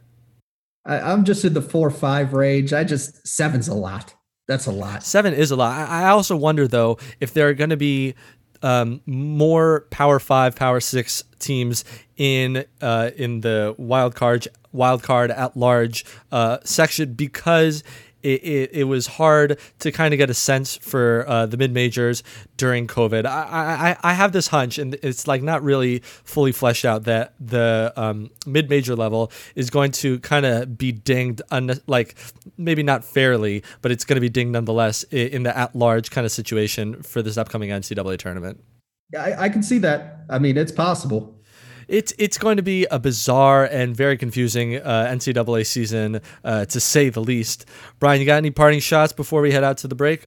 I, 0.85 1.11
am 1.11 1.23
just 1.23 1.45
in 1.45 1.53
the 1.53 1.61
four 1.61 1.89
five 1.89 2.33
range. 2.33 2.73
I 2.73 2.83
just 2.83 3.25
seven's 3.27 3.67
a 3.67 3.73
lot. 3.73 4.13
That's 4.47 4.65
a 4.65 4.71
lot. 4.71 5.03
Seven 5.03 5.33
is 5.33 5.51
a 5.51 5.55
lot. 5.55 5.89
I 5.89 6.09
also 6.09 6.35
wonder 6.35 6.67
though 6.67 6.97
if 7.21 7.33
there 7.33 7.47
are 7.47 7.53
going 7.53 7.69
to 7.69 7.77
be 7.77 8.15
um, 8.63 9.01
more 9.05 9.81
Power 9.91 10.19
Five, 10.19 10.55
Power 10.55 10.79
Six 10.79 11.23
teams 11.39 11.85
in 12.17 12.65
uh, 12.81 13.11
in 13.15 13.41
the 13.41 13.75
wild 13.77 14.15
card 14.15 14.47
wild 14.71 15.03
card 15.03 15.29
at 15.31 15.55
large 15.55 16.05
uh, 16.31 16.57
section 16.63 17.13
because 17.13 17.83
it, 18.23 18.43
it, 18.43 18.69
it 18.73 18.83
was 18.85 19.07
hard 19.07 19.59
to 19.79 19.91
kind 19.91 20.13
of 20.13 20.17
get 20.17 20.29
a 20.29 20.33
sense 20.33 20.77
for 20.77 21.25
uh, 21.27 21.45
the 21.45 21.57
mid 21.57 21.73
majors 21.73 22.23
during 22.57 22.87
COVID. 22.87 23.25
I, 23.25 23.97
I, 24.01 24.11
I 24.11 24.13
have 24.13 24.31
this 24.31 24.47
hunch, 24.47 24.77
and 24.77 24.95
it's 25.03 25.27
like 25.27 25.43
not 25.43 25.63
really 25.63 25.99
fully 25.99 26.51
fleshed 26.51 26.85
out, 26.85 27.03
that 27.03 27.33
the 27.39 27.93
um, 27.95 28.29
mid 28.45 28.69
major 28.69 28.95
level 28.95 29.31
is 29.55 29.69
going 29.69 29.91
to 29.91 30.19
kind 30.19 30.45
of 30.45 30.77
be 30.77 30.91
dinged, 30.91 31.41
un- 31.51 31.79
like 31.87 32.15
maybe 32.57 32.83
not 32.83 33.03
fairly, 33.03 33.63
but 33.81 33.91
it's 33.91 34.05
going 34.05 34.15
to 34.15 34.21
be 34.21 34.29
dinged 34.29 34.53
nonetheless 34.53 35.03
in 35.03 35.43
the 35.43 35.55
at 35.55 35.75
large 35.75 36.11
kind 36.11 36.25
of 36.25 36.31
situation 36.31 37.01
for 37.03 37.21
this 37.21 37.37
upcoming 37.37 37.69
NCAA 37.69 38.17
tournament. 38.17 38.63
Yeah, 39.11 39.23
I, 39.23 39.43
I 39.43 39.49
can 39.49 39.61
see 39.61 39.77
that. 39.79 40.21
I 40.29 40.39
mean, 40.39 40.57
it's 40.57 40.71
possible 40.71 41.39
it's 41.87 42.13
it's 42.17 42.37
going 42.37 42.57
to 42.57 42.63
be 42.63 42.85
a 42.85 42.99
bizarre 42.99 43.65
and 43.65 43.95
very 43.95 44.17
confusing 44.17 44.77
uh, 44.77 45.07
NCAA 45.11 45.65
season, 45.65 46.21
uh, 46.43 46.65
to 46.65 46.79
say 46.79 47.09
the 47.09 47.21
least. 47.21 47.65
Brian, 47.99 48.19
you 48.19 48.25
got 48.25 48.37
any 48.37 48.51
parting 48.51 48.79
shots 48.79 49.13
before 49.13 49.41
we 49.41 49.51
head 49.51 49.63
out 49.63 49.77
to 49.79 49.87
the 49.87 49.95
break? 49.95 50.23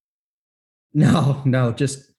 No, 0.94 1.42
no, 1.44 1.72
just 1.72 2.10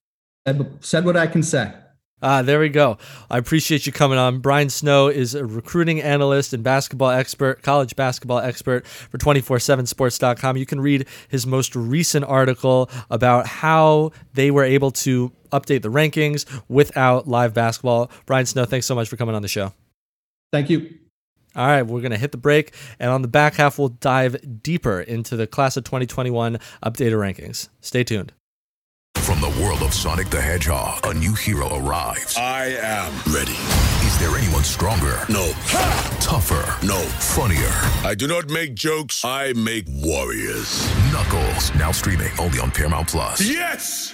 said, 0.81 1.05
what 1.05 1.17
I 1.17 1.27
can 1.27 1.43
say. 1.43 1.73
Ah, 2.19 2.41
there 2.41 2.59
we 2.59 2.69
go. 2.69 2.97
I 3.29 3.37
appreciate 3.37 3.85
you 3.85 3.91
coming 3.91 4.17
on. 4.17 4.39
Brian 4.39 4.71
Snow 4.71 5.07
is 5.07 5.35
a 5.35 5.45
recruiting 5.45 6.01
analyst 6.01 6.51
and 6.51 6.63
basketball 6.63 7.11
expert, 7.11 7.61
college 7.61 7.95
basketball 7.95 8.39
expert 8.39 8.87
for 8.87 9.19
247sports.com. 9.19 10.57
You 10.57 10.65
can 10.65 10.81
read 10.81 11.05
his 11.27 11.45
most 11.45 11.75
recent 11.75 12.25
article 12.25 12.89
about 13.11 13.45
how 13.45 14.13
they 14.33 14.49
were 14.49 14.63
able 14.63 14.89
to 14.91 15.31
update 15.51 15.81
the 15.81 15.89
rankings 15.89 16.45
without 16.67 17.27
live 17.27 17.53
basketball. 17.53 18.11
Brian 18.25 18.45
Snow, 18.45 18.65
thanks 18.65 18.85
so 18.85 18.95
much 18.95 19.09
for 19.09 19.17
coming 19.17 19.35
on 19.35 19.41
the 19.41 19.47
show. 19.47 19.73
Thank 20.51 20.69
you. 20.69 20.97
All 21.55 21.65
right, 21.65 21.81
we're 21.81 22.01
going 22.01 22.11
to 22.11 22.17
hit 22.17 22.31
the 22.31 22.37
break. 22.37 22.73
And 22.99 23.09
on 23.09 23.23
the 23.23 23.27
back 23.27 23.55
half, 23.55 23.79
we'll 23.79 23.89
dive 23.89 24.61
deeper 24.61 25.01
into 25.01 25.35
the 25.35 25.47
class 25.47 25.75
of 25.75 25.83
2021 25.85 26.59
updated 26.85 27.13
rankings. 27.13 27.69
Stay 27.81 28.03
tuned. 28.03 28.33
From 29.15 29.41
the 29.41 29.49
world 29.61 29.81
of 29.81 29.93
Sonic 29.93 30.29
the 30.29 30.39
Hedgehog, 30.39 31.05
a 31.05 31.13
new 31.13 31.33
hero 31.33 31.67
arrives. 31.75 32.37
I 32.37 32.67
am 32.79 33.11
ready. 33.33 33.57
Is 34.07 34.17
there 34.19 34.37
anyone 34.37 34.63
stronger? 34.63 35.19
No. 35.27 35.51
Ha! 35.53 36.17
Tougher? 36.21 36.85
No. 36.85 36.99
Funnier? 36.99 37.67
I 38.07 38.15
do 38.15 38.27
not 38.27 38.49
make 38.49 38.73
jokes, 38.73 39.25
I 39.25 39.51
make 39.51 39.85
warriors. 39.89 40.87
Knuckles, 41.11 41.75
now 41.75 41.91
streaming 41.91 42.31
only 42.39 42.59
on 42.59 42.71
Paramount 42.71 43.09
Plus. 43.09 43.41
Yes! 43.41 44.13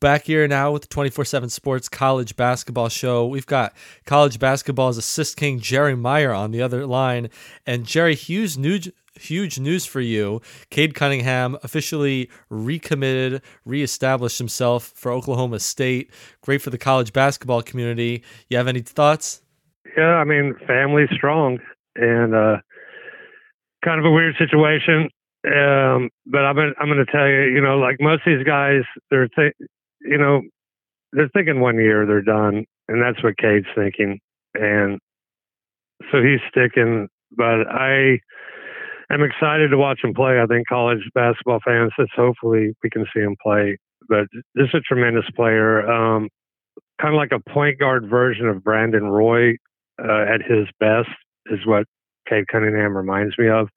Back 0.00 0.24
here 0.24 0.48
now 0.48 0.72
with 0.72 0.80
the 0.80 0.88
24 0.88 1.26
7 1.26 1.50
Sports 1.50 1.86
College 1.86 2.34
Basketball 2.34 2.88
Show. 2.88 3.26
We've 3.26 3.44
got 3.44 3.74
college 4.06 4.38
basketball's 4.38 4.96
assist 4.96 5.36
king 5.36 5.60
Jerry 5.60 5.94
Meyer 5.94 6.32
on 6.32 6.52
the 6.52 6.62
other 6.62 6.86
line. 6.86 7.28
And 7.66 7.84
Jerry, 7.84 8.14
Hughes 8.14 8.56
news, 8.56 8.88
huge 9.14 9.58
news 9.58 9.84
for 9.84 10.00
you. 10.00 10.40
Cade 10.70 10.94
Cunningham 10.94 11.58
officially 11.62 12.30
recommitted, 12.48 13.42
reestablished 13.66 14.38
himself 14.38 14.84
for 14.96 15.12
Oklahoma 15.12 15.60
State. 15.60 16.10
Great 16.40 16.62
for 16.62 16.70
the 16.70 16.78
college 16.78 17.12
basketball 17.12 17.60
community. 17.60 18.22
You 18.48 18.56
have 18.56 18.68
any 18.68 18.80
thoughts? 18.80 19.42
Yeah, 19.98 20.14
I 20.14 20.24
mean, 20.24 20.54
family 20.66 21.08
strong 21.14 21.58
and 21.96 22.34
uh, 22.34 22.56
kind 23.84 23.98
of 24.00 24.06
a 24.06 24.10
weird 24.10 24.34
situation. 24.38 25.10
Um, 25.44 26.08
but 26.24 26.46
I'm 26.46 26.56
I'm 26.56 26.88
going 26.88 27.04
to 27.04 27.12
tell 27.12 27.28
you, 27.28 27.42
you 27.52 27.60
know, 27.60 27.76
like 27.76 27.96
most 28.00 28.22
of 28.26 28.38
these 28.38 28.46
guys, 28.46 28.80
they're, 29.10 29.28
th- 29.28 29.52
you 30.02 30.18
know, 30.18 30.42
they're 31.12 31.30
thinking 31.34 31.60
one 31.60 31.76
year 31.76 32.06
they're 32.06 32.22
done, 32.22 32.64
and 32.88 33.02
that's 33.02 33.22
what 33.22 33.36
Cade's 33.38 33.66
thinking, 33.74 34.18
and 34.54 34.98
so 36.10 36.22
he's 36.22 36.40
sticking. 36.48 37.08
But 37.36 37.66
I, 37.68 38.18
I'm 39.10 39.22
excited 39.22 39.70
to 39.70 39.78
watch 39.78 40.00
him 40.02 40.14
play. 40.14 40.40
I 40.40 40.46
think 40.46 40.66
college 40.68 41.00
basketball 41.14 41.60
fans, 41.64 41.92
Let's 41.98 42.10
hopefully 42.14 42.72
we 42.82 42.90
can 42.90 43.06
see 43.14 43.20
him 43.20 43.36
play. 43.42 43.76
But 44.08 44.26
this 44.54 44.68
is 44.68 44.74
a 44.74 44.80
tremendous 44.80 45.26
player. 45.36 45.88
Um, 45.88 46.28
kind 47.00 47.14
of 47.14 47.18
like 47.18 47.32
a 47.32 47.50
point 47.50 47.78
guard 47.78 48.08
version 48.08 48.46
of 48.48 48.64
Brandon 48.64 49.04
Roy 49.04 49.52
uh, 50.02 50.22
at 50.22 50.42
his 50.42 50.66
best 50.78 51.08
is 51.46 51.60
what 51.64 51.84
Cade 52.28 52.48
Cunningham 52.48 52.96
reminds 52.96 53.36
me 53.38 53.48
of. 53.48 53.68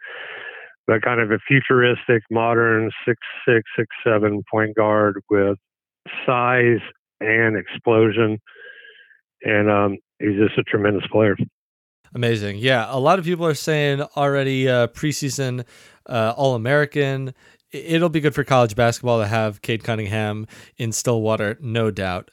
But 0.85 1.01
kind 1.01 1.21
of 1.21 1.31
a 1.31 1.39
futuristic, 1.47 2.23
modern 2.29 2.91
six 3.05 3.17
six 3.47 3.63
six 3.77 3.87
seven 4.05 4.43
point 4.51 4.75
guard 4.75 5.21
with 5.29 5.57
size 6.25 6.81
and 7.19 7.57
explosion, 7.57 8.39
and 9.43 9.69
um, 9.69 9.97
he's 10.19 10.37
just 10.37 10.57
a 10.57 10.63
tremendous 10.63 11.07
player. 11.11 11.35
Amazing. 12.15 12.57
Yeah. 12.57 12.85
A 12.89 12.99
lot 12.99 13.17
of 13.17 13.25
people 13.25 13.45
are 13.45 13.55
saying 13.55 14.01
already 14.15 14.69
uh, 14.69 14.87
preseason 14.87 15.65
uh, 16.07 16.33
All 16.37 16.53
American. 16.53 17.33
It'll 17.71 18.09
be 18.09 18.19
good 18.19 18.35
for 18.35 18.43
college 18.43 18.75
basketball 18.75 19.19
to 19.19 19.27
have 19.27 19.61
Cade 19.63 19.83
Cunningham 19.83 20.45
in 20.77 20.91
Stillwater, 20.91 21.57
no 21.59 21.89
doubt. 21.89 22.29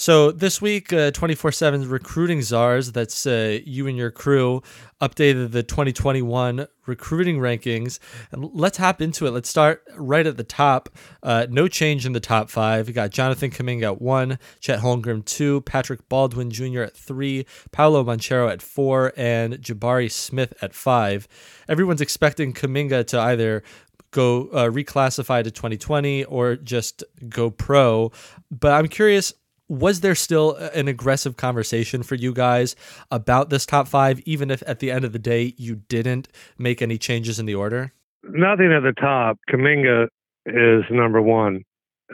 So 0.00 0.30
this 0.30 0.62
week, 0.62 0.92
uh, 0.92 1.10
24 1.10 1.50
7 1.50 1.88
recruiting 1.88 2.40
czars, 2.40 2.92
that's 2.92 3.26
uh, 3.26 3.58
you 3.64 3.88
and 3.88 3.96
your 3.96 4.12
crew, 4.12 4.62
updated 5.00 5.50
the 5.50 5.64
2021 5.64 6.68
recruiting 6.86 7.38
rankings. 7.38 7.98
And 8.30 8.48
let's 8.54 8.78
hop 8.78 9.02
into 9.02 9.26
it. 9.26 9.32
Let's 9.32 9.48
start 9.48 9.82
right 9.96 10.24
at 10.24 10.36
the 10.36 10.44
top. 10.44 10.88
Uh, 11.20 11.48
no 11.50 11.66
change 11.66 12.06
in 12.06 12.12
the 12.12 12.20
top 12.20 12.48
five. 12.48 12.86
You 12.86 12.94
got 12.94 13.10
Jonathan 13.10 13.50
Kuminga 13.50 13.86
at 13.86 14.00
one, 14.00 14.38
Chet 14.60 14.78
Holmgren 14.78 15.24
two, 15.24 15.62
Patrick 15.62 16.08
Baldwin 16.08 16.52
Jr. 16.52 16.82
at 16.82 16.96
three, 16.96 17.44
Paolo 17.72 18.04
Banchero 18.04 18.48
at 18.48 18.62
four, 18.62 19.12
and 19.16 19.54
Jabari 19.54 20.08
Smith 20.08 20.54
at 20.62 20.74
five. 20.74 21.26
Everyone's 21.68 22.00
expecting 22.00 22.52
Kuminga 22.52 23.04
to 23.08 23.18
either 23.18 23.64
go 24.12 24.48
uh, 24.52 24.68
reclassify 24.70 25.42
to 25.42 25.50
2020 25.50 26.22
or 26.26 26.54
just 26.54 27.02
go 27.28 27.50
pro. 27.50 28.12
But 28.48 28.74
I'm 28.74 28.86
curious 28.86 29.34
was 29.68 30.00
there 30.00 30.14
still 30.14 30.54
an 30.54 30.88
aggressive 30.88 31.36
conversation 31.36 32.02
for 32.02 32.14
you 32.14 32.32
guys 32.32 32.74
about 33.10 33.50
this 33.50 33.66
top 33.66 33.86
five, 33.88 34.20
even 34.20 34.50
if 34.50 34.62
at 34.66 34.78
the 34.78 34.90
end 34.90 35.04
of 35.04 35.12
the 35.12 35.18
day 35.18 35.54
you 35.56 35.76
didn't 35.88 36.28
make 36.56 36.80
any 36.80 36.98
changes 36.98 37.38
in 37.38 37.46
the 37.46 37.54
order? 37.54 37.92
Nothing 38.24 38.72
at 38.72 38.82
the 38.82 38.94
top. 38.98 39.38
Kuminga 39.50 40.08
is 40.46 40.84
number 40.90 41.20
one. 41.20 41.62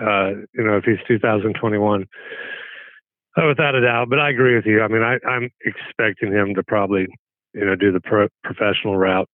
Uh, 0.00 0.30
you 0.52 0.64
know, 0.64 0.76
if 0.76 0.84
he's 0.84 0.98
2021, 1.06 2.06
oh, 3.36 3.48
without 3.48 3.74
a 3.74 3.80
doubt. 3.80 4.08
But 4.10 4.18
I 4.18 4.30
agree 4.30 4.56
with 4.56 4.66
you. 4.66 4.82
I 4.82 4.88
mean, 4.88 5.02
I, 5.02 5.18
am 5.28 5.48
expecting 5.64 6.32
him 6.32 6.54
to 6.56 6.64
probably, 6.64 7.06
you 7.52 7.64
know, 7.64 7.76
do 7.76 7.92
the 7.92 8.00
pro- 8.00 8.28
professional 8.42 8.96
route 8.96 9.28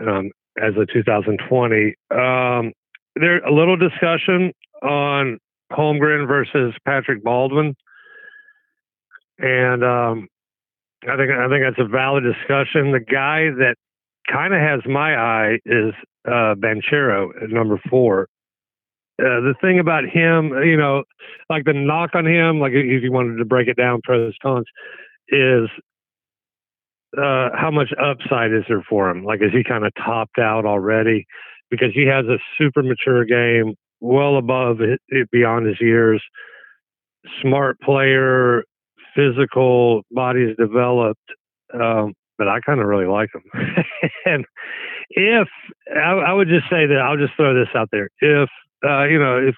um, 0.00 0.30
as 0.60 0.74
a 0.76 0.86
2020. 0.92 1.94
Um, 2.12 2.72
there 3.16 3.38
a 3.44 3.52
little 3.52 3.76
discussion 3.76 4.52
on 4.82 5.38
Holmgren 5.72 6.26
versus 6.26 6.74
Patrick 6.84 7.22
Baldwin, 7.22 7.74
and 9.38 9.84
um, 9.84 10.28
I 11.04 11.16
think 11.16 11.30
I 11.30 11.48
think 11.48 11.64
that's 11.64 11.78
a 11.78 11.88
valid 11.88 12.24
discussion. 12.24 12.92
The 12.92 13.00
guy 13.00 13.50
that 13.58 13.74
kind 14.30 14.54
of 14.54 14.60
has 14.60 14.80
my 14.86 15.16
eye 15.16 15.58
is 15.64 15.94
uh, 16.26 16.54
Banchero 16.54 17.30
at 17.42 17.50
number 17.50 17.80
four. 17.90 18.28
Uh, 19.20 19.40
the 19.40 19.54
thing 19.60 19.78
about 19.78 20.04
him, 20.04 20.52
you 20.64 20.76
know, 20.76 21.04
like 21.50 21.64
the 21.64 21.72
knock 21.72 22.10
on 22.14 22.26
him, 22.26 22.60
like 22.60 22.72
if 22.72 23.02
you 23.02 23.12
wanted 23.12 23.36
to 23.36 23.44
break 23.44 23.68
it 23.68 23.76
down 23.76 24.00
pros 24.02 24.34
cons, 24.42 24.66
is 25.28 25.68
uh, 27.16 27.50
how 27.54 27.70
much 27.70 27.92
upside 28.02 28.52
is 28.52 28.64
there 28.68 28.84
for 28.88 29.10
him? 29.10 29.24
Like, 29.24 29.40
is 29.42 29.52
he 29.52 29.62
kind 29.62 29.84
of 29.84 29.92
topped 29.94 30.38
out 30.38 30.64
already? 30.64 31.26
Because 31.70 31.90
he 31.94 32.06
has 32.06 32.24
a 32.26 32.38
super 32.58 32.82
mature 32.82 33.24
game, 33.24 33.74
well 34.02 34.36
above 34.36 34.80
it, 34.80 35.00
it 35.08 35.30
beyond 35.30 35.66
his 35.66 35.80
years. 35.80 36.22
Smart 37.40 37.80
player, 37.80 38.64
physical, 39.14 40.02
body's 40.10 40.56
developed. 40.56 41.20
Um, 41.72 42.12
but 42.36 42.48
I 42.48 42.58
kind 42.60 42.80
of 42.80 42.86
really 42.86 43.06
like 43.06 43.30
him. 43.32 43.42
and 44.26 44.44
if 45.10 45.48
I, 45.94 46.10
I, 46.10 46.32
would 46.32 46.48
just 46.48 46.64
say 46.64 46.86
that 46.86 46.98
I'll 46.98 47.16
just 47.16 47.34
throw 47.36 47.54
this 47.54 47.68
out 47.74 47.88
there. 47.92 48.10
If 48.20 48.48
uh, 48.84 49.04
you 49.04 49.18
know, 49.18 49.38
if 49.38 49.54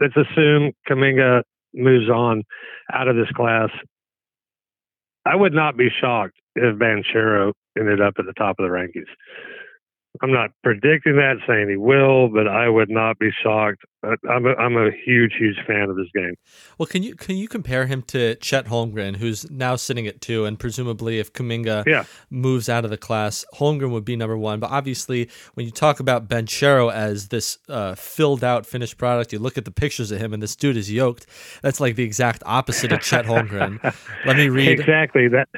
let's 0.00 0.14
assume 0.16 0.72
Kuminga 0.88 1.42
moves 1.72 2.10
on 2.10 2.42
out 2.92 3.08
of 3.08 3.16
this 3.16 3.30
class, 3.34 3.70
I 5.24 5.34
would 5.34 5.54
not 5.54 5.76
be 5.76 5.88
shocked 5.88 6.36
if 6.56 6.76
Banchero 6.76 7.52
ended 7.78 8.02
up 8.02 8.14
at 8.18 8.26
the 8.26 8.34
top 8.34 8.56
of 8.58 8.64
the 8.64 8.70
rankings. 8.70 9.08
I'm 10.22 10.32
not 10.32 10.50
predicting 10.62 11.16
that, 11.16 11.36
saying 11.46 11.68
he 11.68 11.76
will, 11.76 12.28
but 12.28 12.48
I 12.48 12.68
would 12.68 12.90
not 12.90 13.18
be 13.18 13.30
shocked. 13.42 13.84
I'm 14.28 14.46
a, 14.46 14.54
I'm 14.54 14.76
a 14.76 14.90
huge, 15.04 15.34
huge 15.38 15.56
fan 15.66 15.88
of 15.90 15.96
this 15.96 16.08
game. 16.14 16.34
Well, 16.78 16.86
can 16.86 17.02
you 17.02 17.14
can 17.14 17.36
you 17.36 17.48
compare 17.48 17.86
him 17.86 18.02
to 18.02 18.34
Chet 18.36 18.66
Holmgren, 18.66 19.16
who's 19.16 19.50
now 19.50 19.76
sitting 19.76 20.06
at 20.06 20.20
two, 20.20 20.44
and 20.44 20.58
presumably 20.58 21.18
if 21.18 21.32
Kuminga 21.32 21.84
yeah. 21.86 22.04
moves 22.30 22.68
out 22.68 22.84
of 22.84 22.90
the 22.90 22.96
class, 22.96 23.44
Holmgren 23.54 23.90
would 23.90 24.04
be 24.04 24.16
number 24.16 24.36
one. 24.36 24.60
But 24.60 24.70
obviously, 24.70 25.30
when 25.54 25.66
you 25.66 25.72
talk 25.72 26.00
about 26.00 26.28
Banchero 26.28 26.92
as 26.92 27.28
this 27.28 27.58
uh, 27.68 27.94
filled 27.94 28.44
out 28.44 28.66
finished 28.66 28.98
product, 28.98 29.32
you 29.32 29.38
look 29.38 29.58
at 29.58 29.64
the 29.64 29.70
pictures 29.70 30.10
of 30.10 30.20
him, 30.20 30.32
and 30.32 30.42
this 30.42 30.54
dude 30.54 30.76
is 30.76 30.90
yoked. 30.90 31.26
That's 31.62 31.80
like 31.80 31.96
the 31.96 32.04
exact 32.04 32.42
opposite 32.46 32.92
of 32.92 33.00
Chet 33.00 33.24
Holmgren. 33.24 33.82
Let 34.26 34.36
me 34.36 34.48
read 34.48 34.68
exactly 34.68 35.28
that. 35.28 35.48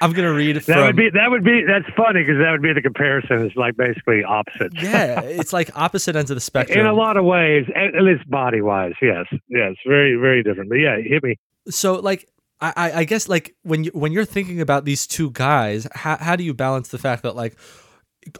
I'm 0.00 0.12
gonna 0.12 0.32
read. 0.32 0.62
From, 0.62 0.74
that 0.74 0.86
would 0.86 0.96
be 0.96 1.10
that 1.10 1.30
would 1.30 1.44
be 1.44 1.64
that's 1.66 1.88
funny 1.96 2.22
because 2.22 2.38
that 2.38 2.50
would 2.52 2.62
be 2.62 2.72
the 2.72 2.82
comparison. 2.82 3.46
It's 3.46 3.56
like 3.56 3.76
basically 3.76 4.22
opposite. 4.24 4.72
yeah, 4.74 5.20
it's 5.20 5.52
like 5.52 5.70
opposite 5.74 6.16
ends 6.16 6.30
of 6.30 6.36
the 6.36 6.40
spectrum 6.40 6.80
in 6.84 6.86
a 6.86 6.92
lot 6.92 7.16
of 7.16 7.24
ways, 7.24 7.63
at 7.74 8.02
least 8.02 8.28
body 8.30 8.60
wise. 8.60 8.94
Yes, 9.00 9.26
yes, 9.48 9.74
very 9.86 10.16
very 10.16 10.42
different. 10.42 10.70
But 10.70 10.76
yeah, 10.76 10.96
hit 10.98 11.22
me. 11.22 11.36
So 11.68 11.94
like. 11.94 12.28
I, 12.60 13.00
I 13.00 13.04
guess 13.04 13.28
like 13.28 13.56
when 13.62 13.84
you 13.84 13.90
when 13.92 14.12
you're 14.12 14.24
thinking 14.24 14.58
about 14.58 14.86
these 14.86 15.06
two 15.06 15.30
guys, 15.32 15.86
how, 15.92 16.16
how 16.16 16.34
do 16.34 16.44
you 16.44 16.54
balance 16.54 16.88
the 16.88 16.96
fact 16.96 17.22
that 17.24 17.36
like 17.36 17.58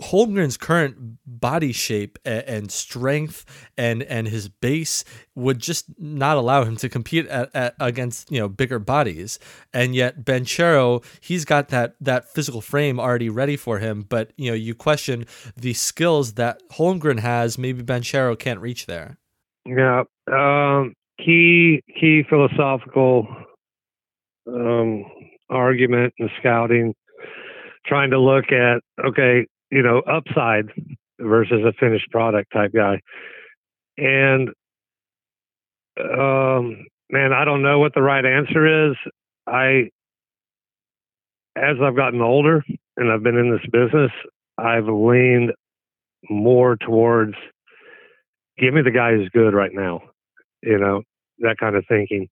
Holmgren's 0.03 0.57
current 0.57 1.18
body 1.26 1.72
shape 1.72 2.18
and, 2.24 2.70
strength 2.70 3.45
and 3.76 4.03
and 4.05 4.28
his 4.28 4.49
base 4.49 5.05
would 5.35 5.59
just 5.59 5.87
not 5.99 6.37
allow 6.37 6.64
him 6.64 6.76
to 6.76 6.89
compete 6.89 7.26
at, 7.26 7.51
at, 7.55 7.74
against 7.80 8.30
you 8.30 8.39
know 8.39 8.49
bigger 8.49 8.78
bodies. 8.78 9.39
And 9.72 9.95
yet 9.95 10.24
Banchero 10.24 11.05
he's 11.20 11.45
got 11.45 11.68
that 11.68 11.97
that 12.01 12.28
physical 12.28 12.61
frame 12.61 12.99
already 12.99 13.28
ready 13.28 13.57
for 13.57 13.78
him. 13.78 14.03
But 14.09 14.32
you 14.37 14.51
know 14.51 14.57
you 14.57 14.74
question 14.74 15.26
the 15.57 15.74
skills 15.74 16.35
that 16.35 16.61
Holmgren 16.72 17.20
has. 17.20 17.59
Maybe 17.59 17.82
Banchero 17.82 18.39
can't 18.39 18.61
reach 18.61 18.87
there. 18.87 19.18
Yeah 19.66 20.05
um, 20.30 20.95
key 21.18 21.82
key 22.01 22.22
philosophical 22.28 23.26
um, 24.47 25.05
argument 25.51 26.14
in 26.18 26.30
scouting 26.39 26.95
trying 27.87 28.11
to 28.11 28.18
look 28.18 28.47
at 28.53 28.80
okay 29.05 29.47
you 29.75 29.83
know, 29.83 29.99
upside 30.07 30.66
versus 31.18 31.64
a 31.66 31.72
finished 31.72 32.09
product 32.12 32.53
type 32.53 32.72
guy. 32.72 33.01
And 33.99 34.51
um, 36.01 36.87
man, 37.11 37.33
I 37.33 37.45
don't 37.45 37.62
know 37.62 37.81
what 37.81 37.93
the 37.93 38.03
right 38.03 38.25
answer 38.25 38.91
is. 38.91 38.97
I, 39.49 39.91
as 41.57 41.77
I've 41.83 41.97
gotten 41.97 42.20
older 42.20 42.64
and 42.97 43.11
I've 43.11 43.25
been 43.25 43.37
in 43.37 43.51
this 43.51 43.68
business, 43.72 44.12
I've 44.59 44.87
leaned 44.87 45.53
more 46.31 46.77
towards 46.77 47.35
give 48.57 48.75
me 48.75 48.83
the 48.83 48.93
guy 48.93 49.11
who's 49.11 49.29
good 49.31 49.55
right 49.55 49.72
now, 49.75 50.03
you 50.62 50.79
know, 50.79 51.03
that 51.41 51.57
kind 51.59 51.75
of 51.75 51.85
thinking. 51.89 52.29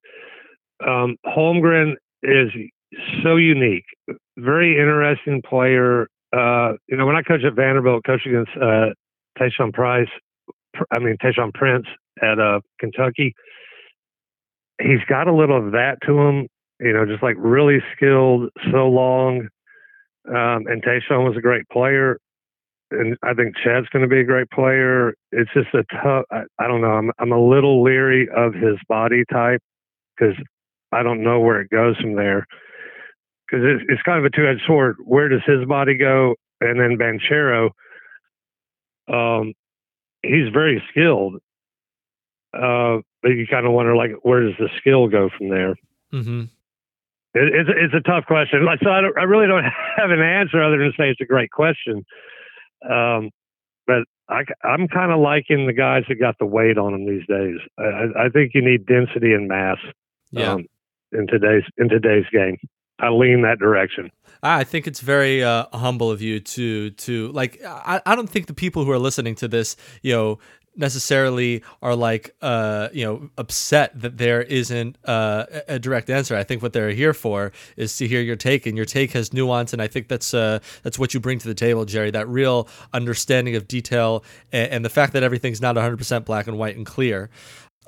Um, 0.87 1.17
Holmgren 1.27 1.95
is 2.23 2.51
so 3.25 3.35
unique, 3.35 3.85
very 4.39 4.79
interesting 4.79 5.43
player 5.43 6.07
uh, 6.33 6.73
you 6.89 6.97
know, 6.97 7.07
when 7.07 7.17
I 7.17 7.23
coached 7.23 7.45
at 7.45 7.55
Vanderbilt, 7.55 8.05
coached 8.05 8.27
against 8.27 8.53
uh, 8.57 8.91
Tayshaun 9.39 9.73
Price, 9.73 10.09
I 10.91 10.99
mean 10.99 11.17
Tayshaun 11.23 11.53
Prince 11.53 11.87
at 12.23 12.39
uh, 12.39 12.61
Kentucky, 12.81 13.35
he's 14.81 15.05
got 15.09 15.29
a 15.29 15.35
little 15.35 15.67
of 15.67 15.73
that 15.73 15.99
to 16.07 16.19
him. 16.19 16.49
You 16.81 16.93
know, 16.93 17.07
just 17.07 17.23
like 17.23 17.37
really 17.39 17.79
skilled, 17.95 18.51
so 18.73 18.89
long. 18.89 19.49
Um, 20.29 20.67
and 20.67 20.83
Tayshaun 20.83 21.25
was 21.25 21.37
a 21.37 21.41
great 21.41 21.69
player, 21.71 22.19
and 22.91 23.17
I 23.23 23.35
think 23.35 23.55
Chad's 23.63 23.89
going 23.89 24.03
to 24.03 24.09
be 24.09 24.21
a 24.21 24.25
great 24.25 24.51
player. 24.51 25.15
It's 25.31 25.51
just 25.53 25.69
a 25.75 25.85
tough. 26.03 26.25
I, 26.31 26.43
I 26.59 26.67
don't 26.67 26.81
know. 26.81 26.93
I'm 26.93 27.11
I'm 27.19 27.33
a 27.33 27.41
little 27.41 27.83
leery 27.83 28.29
of 28.35 28.55
his 28.55 28.79
body 28.89 29.25
type 29.31 29.61
because 30.17 30.35
I 30.91 31.03
don't 31.03 31.23
know 31.23 31.41
where 31.41 31.61
it 31.61 31.71
goes 31.71 31.97
from 31.99 32.15
there 32.15 32.47
because 33.53 33.67
it's, 33.67 33.85
it's 33.89 34.03
kind 34.03 34.19
of 34.19 34.25
a 34.25 34.31
two-edged 34.31 34.63
sword. 34.67 34.97
Where 35.05 35.29
does 35.29 35.43
his 35.47 35.67
body 35.67 35.95
go? 35.95 36.35
And 36.61 36.81
then 36.81 36.97
Banchero, 36.97 37.71
um, 39.13 39.53
he's 40.23 40.49
very 40.53 40.83
skilled, 40.91 41.35
uh, 42.55 42.99
but 43.23 43.31
you 43.31 43.47
kind 43.51 43.67
of 43.67 43.73
wonder 43.73 43.95
like 43.95 44.13
where 44.23 44.43
does 44.43 44.55
the 44.59 44.69
skill 44.79 45.09
go 45.09 45.29
from 45.37 45.51
there? 45.51 45.75
Mm-hmm. 46.13 46.43
It, 47.35 47.55
it's 47.55 47.71
it's 47.75 47.95
a 47.95 48.09
tough 48.09 48.25
question. 48.27 48.65
Like 48.65 48.79
so, 48.83 48.91
I, 48.91 49.01
I 49.19 49.25
really 49.25 49.49
don't 49.49 49.65
have 49.97 50.11
an 50.11 50.23
answer 50.23 50.63
other 50.63 50.79
than 50.79 50.93
to 50.93 50.97
say 50.97 51.11
it's 51.11 51.21
a 51.21 51.27
great 51.27 51.51
question. 51.51 52.05
Um, 52.89 53.31
but 53.87 54.05
I, 54.29 54.45
I'm 54.65 54.89
kind 54.89 55.13
of 55.13 55.21
liking 55.21 55.67
the 55.67 55.73
guys 55.73 56.05
that 56.09 56.15
got 56.15 56.39
the 56.39 56.47
weight 56.47 56.79
on 56.79 56.93
them 56.93 57.07
these 57.07 57.27
days. 57.27 57.59
I, 57.79 58.27
I 58.27 58.29
think 58.29 58.53
you 58.55 58.63
need 58.63 58.87
density 58.87 59.35
and 59.35 59.49
mass. 59.49 59.79
Yeah. 60.31 60.53
Um, 60.53 60.67
in 61.13 61.27
today's 61.27 61.65
in 61.77 61.89
today's 61.89 62.25
game. 62.33 62.57
I 63.03 63.11
lean 63.11 63.43
that 63.43 63.59
direction. 63.59 64.11
I 64.45 64.65
think 64.65 64.87
it's 64.87 65.01
very 65.01 65.45
uh, 65.45 65.67
humble 65.73 66.11
of 66.11 66.23
you 66.23 66.41
to 66.41 66.91
to 66.91 67.29
like. 67.33 67.61
I, 67.65 68.01
I 68.05 68.17
don't 68.17 68.29
think 68.29 68.47
the 68.47 68.55
people 68.55 68.85
who 68.85 68.91
are 68.91 68.99
listening 68.99 69.35
to 69.37 69.49
this, 69.49 69.77
you 70.03 70.13
know, 70.13 70.39
necessarily 70.75 71.63
are 71.83 71.95
like 71.95 72.35
uh 72.41 72.89
you 72.93 73.05
know 73.05 73.29
upset 73.37 73.93
that 74.01 74.17
there 74.17 74.41
isn't 74.43 74.97
uh, 75.05 75.45
a 75.69 75.79
direct 75.79 76.09
answer 76.09 76.35
i 76.35 76.43
think 76.43 76.63
what 76.63 76.73
they're 76.73 76.93
here 76.93 77.13
for 77.13 77.53
is 77.77 77.95
to 77.97 78.09
hear 78.09 78.23
your 78.23 78.37
take 78.37 78.65
and 78.65 78.75
your 78.77 78.87
take 78.87 79.13
has 79.13 79.35
nuance 79.35 79.75
and 79.75 79.83
i 79.83 79.87
think 79.87 80.09
that's 80.09 80.33
uh 80.33 80.59
that's 80.83 80.99
what 80.99 81.13
you 81.13 81.21
bring 81.21 81.39
to 81.39 81.47
the 81.47 81.55
table 81.55 81.85
jerry 81.85 82.11
that 82.11 82.27
real 82.27 82.67
understanding 82.95 83.55
of 83.55 83.69
detail 83.69 84.25
and, 84.51 84.73
and 84.73 84.85
the 84.85 84.89
fact 84.89 85.13
that 85.13 85.23
everything's 85.23 85.61
not 85.61 85.77
100% 85.77 86.25
black 86.25 86.47
and 86.47 86.59
white 86.59 86.77
and 86.77 86.87
clear 86.87 87.29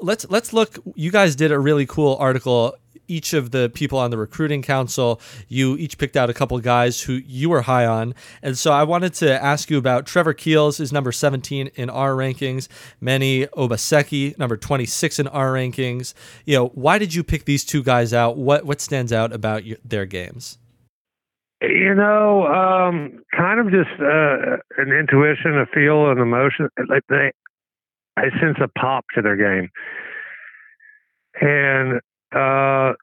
let's 0.00 0.26
let's 0.28 0.52
look 0.52 0.78
you 0.94 1.10
guys 1.10 1.36
did 1.36 1.52
a 1.52 1.58
really 1.58 1.86
cool 1.86 2.16
article 2.18 2.74
each 3.08 3.32
of 3.32 3.50
the 3.50 3.70
people 3.74 3.98
on 3.98 4.10
the 4.10 4.18
recruiting 4.18 4.62
council, 4.62 5.20
you 5.48 5.76
each 5.76 5.98
picked 5.98 6.16
out 6.16 6.30
a 6.30 6.34
couple 6.34 6.58
guys 6.60 7.02
who 7.02 7.14
you 7.26 7.50
were 7.50 7.62
high 7.62 7.86
on. 7.86 8.14
And 8.42 8.56
so 8.56 8.72
I 8.72 8.82
wanted 8.84 9.14
to 9.14 9.42
ask 9.42 9.70
you 9.70 9.78
about 9.78 10.06
Trevor 10.06 10.34
Keels 10.34 10.80
is 10.80 10.92
number 10.92 11.12
17 11.12 11.68
in 11.74 11.90
our 11.90 12.12
rankings, 12.12 12.68
Manny 13.00 13.46
Obaseki, 13.48 14.38
number 14.38 14.56
26 14.56 15.18
in 15.18 15.28
our 15.28 15.52
rankings. 15.52 16.14
You 16.44 16.56
know, 16.56 16.66
why 16.68 16.98
did 16.98 17.14
you 17.14 17.22
pick 17.22 17.44
these 17.44 17.64
two 17.64 17.82
guys 17.82 18.12
out? 18.12 18.36
What 18.36 18.64
what 18.64 18.80
stands 18.80 19.12
out 19.12 19.32
about 19.32 19.64
your, 19.64 19.78
their 19.84 20.06
games? 20.06 20.58
You 21.62 21.94
know, 21.94 22.46
um, 22.46 23.22
kind 23.34 23.58
of 23.58 23.70
just 23.70 24.00
uh, 24.00 24.56
an 24.76 24.92
intuition, 24.92 25.56
a 25.58 25.66
feel, 25.66 26.10
an 26.10 26.18
emotion. 26.18 26.68
Like 26.88 27.02
they, 27.08 27.32
I 28.16 28.24
sense 28.40 28.58
a 28.62 28.68
pop 28.78 29.04
to 29.14 29.22
their 29.22 29.36
game, 29.36 29.70
and 31.40 32.00
uh, 32.34 32.94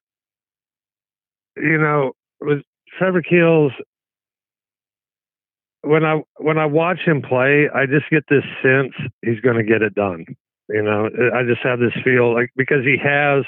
you 1.57 1.77
know, 1.77 2.13
with 2.39 2.61
Trevor 2.97 3.21
Keels, 3.21 3.73
when 5.81 6.05
I 6.05 6.21
when 6.37 6.57
I 6.57 6.65
watch 6.65 6.99
him 7.05 7.21
play, 7.21 7.69
I 7.73 7.85
just 7.85 8.09
get 8.09 8.23
this 8.29 8.43
sense 8.61 8.93
he's 9.21 9.39
going 9.41 9.57
to 9.57 9.63
get 9.63 9.81
it 9.81 9.95
done. 9.95 10.25
You 10.69 10.83
know, 10.83 11.09
I 11.35 11.43
just 11.43 11.61
have 11.63 11.79
this 11.79 11.93
feel 12.03 12.33
like 12.33 12.49
because 12.55 12.85
he 12.85 12.97
has 13.03 13.43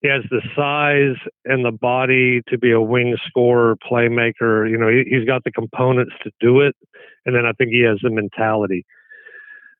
he 0.00 0.08
has 0.08 0.22
the 0.30 0.42
size 0.56 1.16
and 1.44 1.64
the 1.64 1.70
body 1.70 2.42
to 2.48 2.58
be 2.58 2.72
a 2.72 2.80
wing 2.80 3.16
scorer, 3.28 3.76
playmaker. 3.76 4.68
You 4.68 4.78
know, 4.78 4.88
he, 4.88 5.14
has 5.14 5.24
got 5.24 5.44
the 5.44 5.52
components 5.52 6.12
to 6.24 6.30
do 6.40 6.60
it, 6.60 6.74
and 7.24 7.36
then 7.36 7.46
I 7.46 7.52
think 7.52 7.70
he 7.70 7.82
has 7.82 7.98
the 8.02 8.10
mentality 8.10 8.84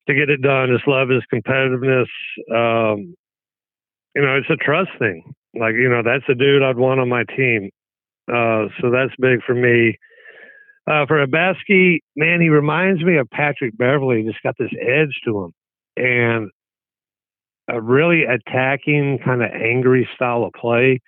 to 0.09 0.15
get 0.15 0.31
it 0.31 0.43
done. 0.43 0.71
Just 0.73 0.89
love 0.89 1.09
his 1.09 1.23
competitiveness. 1.33 2.09
Um, 2.51 3.15
you 4.15 4.23
know, 4.23 4.37
it's 4.37 4.51
a 4.51 4.57
trust 4.57 4.91
thing. 4.99 5.35
Like, 5.55 5.75
you 5.75 5.89
know, 5.89 6.03
that's 6.03 6.25
a 6.29 6.35
dude 6.35 6.63
I'd 6.63 6.77
want 6.77 7.01
on 7.01 7.09
my 7.09 7.25
team. 7.37 7.71
Uh, 8.29 8.67
so 8.81 8.91
that's 8.91 9.13
big 9.19 9.43
for 9.45 9.55
me. 9.55 9.99
Uh, 10.87 11.07
for 11.07 11.25
Obaseki, 11.25 11.99
man, 12.17 12.41
he 12.41 12.49
reminds 12.49 13.03
me 13.03 13.17
of 13.17 13.31
Patrick 13.31 13.77
Beverley. 13.77 14.25
Just 14.25 14.43
got 14.43 14.57
this 14.59 14.73
edge 14.81 15.21
to 15.25 15.45
him. 15.45 15.53
And 15.97 16.51
a 17.69 17.81
really 17.81 18.25
attacking, 18.25 19.19
kind 19.25 19.43
of 19.43 19.51
angry 19.51 20.09
style 20.15 20.45
of 20.45 20.53
play. 20.53 21.01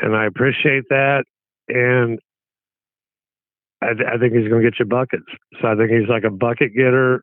And 0.00 0.14
I 0.14 0.26
appreciate 0.26 0.84
that. 0.90 1.24
And 1.68 2.18
I, 3.80 3.94
th- 3.94 4.08
I 4.12 4.18
think 4.18 4.34
he's 4.34 4.48
going 4.48 4.62
to 4.62 4.70
get 4.70 4.78
you 4.78 4.84
buckets. 4.84 5.24
So 5.60 5.68
I 5.68 5.76
think 5.76 5.90
he's 5.90 6.08
like 6.08 6.24
a 6.24 6.30
bucket 6.30 6.74
getter, 6.74 7.22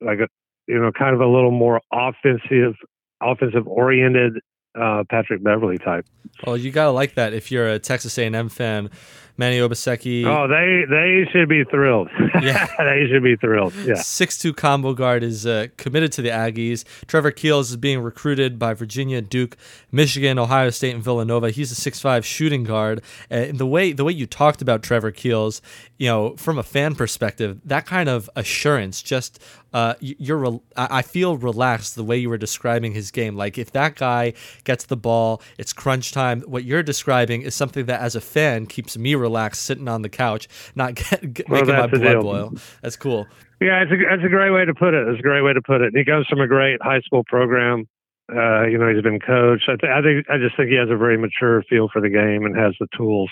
like 0.00 0.18
a, 0.18 0.28
you 0.66 0.78
know, 0.80 0.90
kind 0.92 1.14
of 1.14 1.20
a 1.20 1.26
little 1.26 1.50
more 1.50 1.80
offensive 1.92 2.74
offensive 3.22 3.66
oriented 3.66 4.40
uh, 4.78 5.04
Patrick 5.08 5.42
Beverley 5.42 5.78
type. 5.78 6.06
Well, 6.46 6.56
you 6.56 6.70
gotta 6.70 6.90
like 6.90 7.14
that 7.14 7.32
if 7.32 7.50
you're 7.50 7.68
a 7.68 7.78
Texas 7.78 8.18
A&M 8.18 8.48
fan, 8.48 8.90
Manny 9.38 9.58
Obaseki. 9.58 10.24
Oh, 10.24 10.48
they 10.48 10.84
they 10.88 11.28
should 11.32 11.48
be 11.48 11.64
thrilled. 11.64 12.08
Yeah. 12.42 12.66
they 12.78 13.06
should 13.10 13.22
be 13.22 13.34
thrilled. 13.36 13.74
Yeah. 13.76 13.94
Six-two 13.94 14.52
combo 14.52 14.92
guard 14.92 15.22
is 15.22 15.46
uh, 15.46 15.68
committed 15.78 16.12
to 16.12 16.22
the 16.22 16.28
Aggies. 16.28 16.84
Trevor 17.06 17.30
Keels 17.30 17.70
is 17.70 17.76
being 17.76 18.00
recruited 18.00 18.58
by 18.58 18.74
Virginia, 18.74 19.22
Duke, 19.22 19.56
Michigan, 19.90 20.38
Ohio 20.38 20.68
State, 20.68 20.94
and 20.94 21.02
Villanova. 21.02 21.50
He's 21.50 21.72
a 21.72 21.74
six-five 21.74 22.26
shooting 22.26 22.62
guard. 22.64 23.00
And 23.30 23.58
the 23.58 23.66
way 23.66 23.92
the 23.92 24.04
way 24.04 24.12
you 24.12 24.26
talked 24.26 24.60
about 24.60 24.82
Trevor 24.82 25.12
Keels, 25.12 25.62
you 25.96 26.08
know, 26.08 26.36
from 26.36 26.58
a 26.58 26.62
fan 26.62 26.94
perspective, 26.94 27.58
that 27.64 27.86
kind 27.86 28.08
of 28.08 28.28
assurance, 28.36 29.02
just 29.02 29.42
uh, 29.72 29.94
you're. 30.00 30.36
Re- 30.36 30.60
I 30.76 30.98
I 30.98 31.02
feel 31.02 31.36
relaxed 31.36 31.94
the 31.94 32.04
way 32.04 32.16
you 32.18 32.28
were 32.28 32.38
describing 32.38 32.92
his 32.92 33.10
game. 33.10 33.34
Like 33.36 33.58
if 33.58 33.70
that 33.72 33.94
guy 33.96 34.34
gets 34.64 34.84
the 34.86 34.96
ball, 34.96 35.42
it's 35.58 35.72
crunch 35.72 36.12
time. 36.12 36.42
What 36.42 36.64
you're 36.64 36.82
describing 36.82 37.42
is 37.42 37.54
something 37.54 37.86
that, 37.86 38.00
as 38.00 38.14
a 38.14 38.20
fan, 38.20 38.66
keeps 38.66 38.96
me 38.96 39.14
relaxed, 39.14 39.25
sitting 39.54 39.88
on 39.88 40.02
the 40.02 40.08
couch, 40.08 40.48
not 40.74 40.94
get, 40.94 41.32
get, 41.32 41.48
Well, 41.48 41.60
making 41.64 41.76
my 41.76 41.86
blood 41.86 42.12
deal. 42.12 42.22
boil. 42.22 42.52
That's 42.82 42.96
cool. 42.96 43.26
Yeah, 43.60 43.82
it's 43.82 43.90
a 43.92 43.96
that's 43.96 44.24
a 44.24 44.28
great 44.28 44.50
way 44.50 44.64
to 44.64 44.74
put 44.74 44.92
it. 44.94 45.08
It's 45.08 45.18
a 45.18 45.22
great 45.22 45.42
way 45.42 45.52
to 45.54 45.62
put 45.62 45.80
it. 45.80 45.92
He 45.96 46.04
comes 46.04 46.26
from 46.28 46.40
a 46.40 46.46
great 46.46 46.78
high 46.82 47.00
school 47.00 47.24
program. 47.24 47.88
Uh, 48.30 48.66
you 48.66 48.76
know, 48.76 48.92
he's 48.92 49.02
been 49.02 49.20
coached. 49.20 49.68
I, 49.68 49.76
th- 49.76 49.92
I 49.92 50.02
think 50.02 50.26
I 50.28 50.36
just 50.36 50.56
think 50.56 50.68
he 50.68 50.76
has 50.76 50.90
a 50.90 50.96
very 50.96 51.16
mature 51.16 51.62
feel 51.70 51.88
for 51.92 52.00
the 52.02 52.08
game 52.10 52.44
and 52.44 52.56
has 52.56 52.74
the 52.80 52.86
tools 52.96 53.30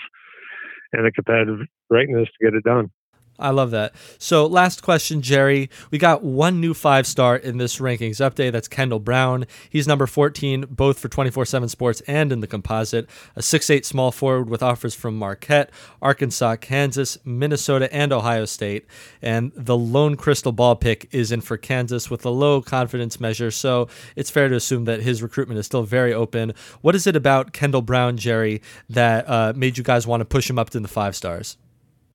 and 0.93 1.05
the 1.05 1.11
competitive 1.11 1.59
greatness 1.91 2.27
to 2.39 2.45
get 2.45 2.53
it 2.55 2.63
done. 2.63 2.89
I 3.37 3.49
love 3.49 3.71
that. 3.71 3.93
So, 4.17 4.45
last 4.45 4.81
question, 4.81 5.21
Jerry. 5.21 5.69
We 5.91 5.97
got 5.97 6.23
one 6.23 6.61
new 6.61 6.73
five 6.73 7.05
star 7.05 7.35
in 7.35 7.57
this 7.57 7.79
rankings 7.79 8.21
update. 8.21 8.53
That's 8.53 8.69
Kendall 8.69 8.99
Brown. 8.99 9.45
He's 9.69 9.87
number 9.87 10.07
14, 10.07 10.67
both 10.69 10.99
for 10.99 11.09
24 11.09 11.45
7 11.45 11.67
sports 11.67 12.01
and 12.07 12.31
in 12.31 12.39
the 12.39 12.47
composite. 12.47 13.09
A 13.35 13.41
6'8 13.41 13.83
small 13.83 14.11
forward 14.11 14.49
with 14.49 14.63
offers 14.63 14.95
from 14.95 15.17
Marquette, 15.17 15.69
Arkansas, 16.01 16.55
Kansas, 16.57 17.17
Minnesota, 17.25 17.93
and 17.93 18.13
Ohio 18.13 18.45
State. 18.45 18.85
And 19.21 19.51
the 19.53 19.77
lone 19.77 20.15
crystal 20.15 20.53
ball 20.53 20.77
pick 20.77 21.09
is 21.11 21.33
in 21.33 21.41
for 21.41 21.57
Kansas 21.57 22.09
with 22.09 22.25
a 22.25 22.29
low 22.29 22.61
confidence 22.61 23.19
measure. 23.19 23.51
So, 23.51 23.89
it's 24.15 24.29
fair 24.29 24.47
to 24.47 24.55
assume 24.55 24.85
that 24.85 25.01
his 25.01 25.21
recruitment 25.21 25.59
is 25.59 25.65
still 25.65 25.83
very 25.83 26.13
open. 26.13 26.53
What 26.79 26.95
is 26.95 27.05
it 27.05 27.17
about 27.17 27.51
Kendall 27.51 27.81
Brown, 27.81 28.15
Jerry, 28.15 28.61
that 28.89 29.29
uh, 29.29 29.51
made 29.57 29.77
you 29.77 29.83
guys 29.83 30.07
want 30.07 30.21
to 30.21 30.25
push 30.25 30.49
him 30.49 30.57
up 30.57 30.69
to 30.69 30.79
the 30.79 30.87
five 30.87 31.17
stars? 31.17 31.57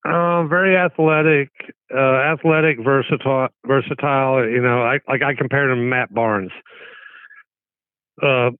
Um, 0.04 0.48
very 0.48 0.76
athletic, 0.76 1.50
uh, 1.94 1.98
athletic, 1.98 2.78
versatile, 2.82 3.48
versatile. 3.66 4.48
You 4.48 4.62
know, 4.62 4.82
I 4.82 4.98
like 5.08 5.22
I 5.22 5.34
compared 5.34 5.70
him 5.70 5.78
to 5.78 5.84
Matt 5.84 6.12
Barnes. 6.14 6.52
Uh, 8.22 8.50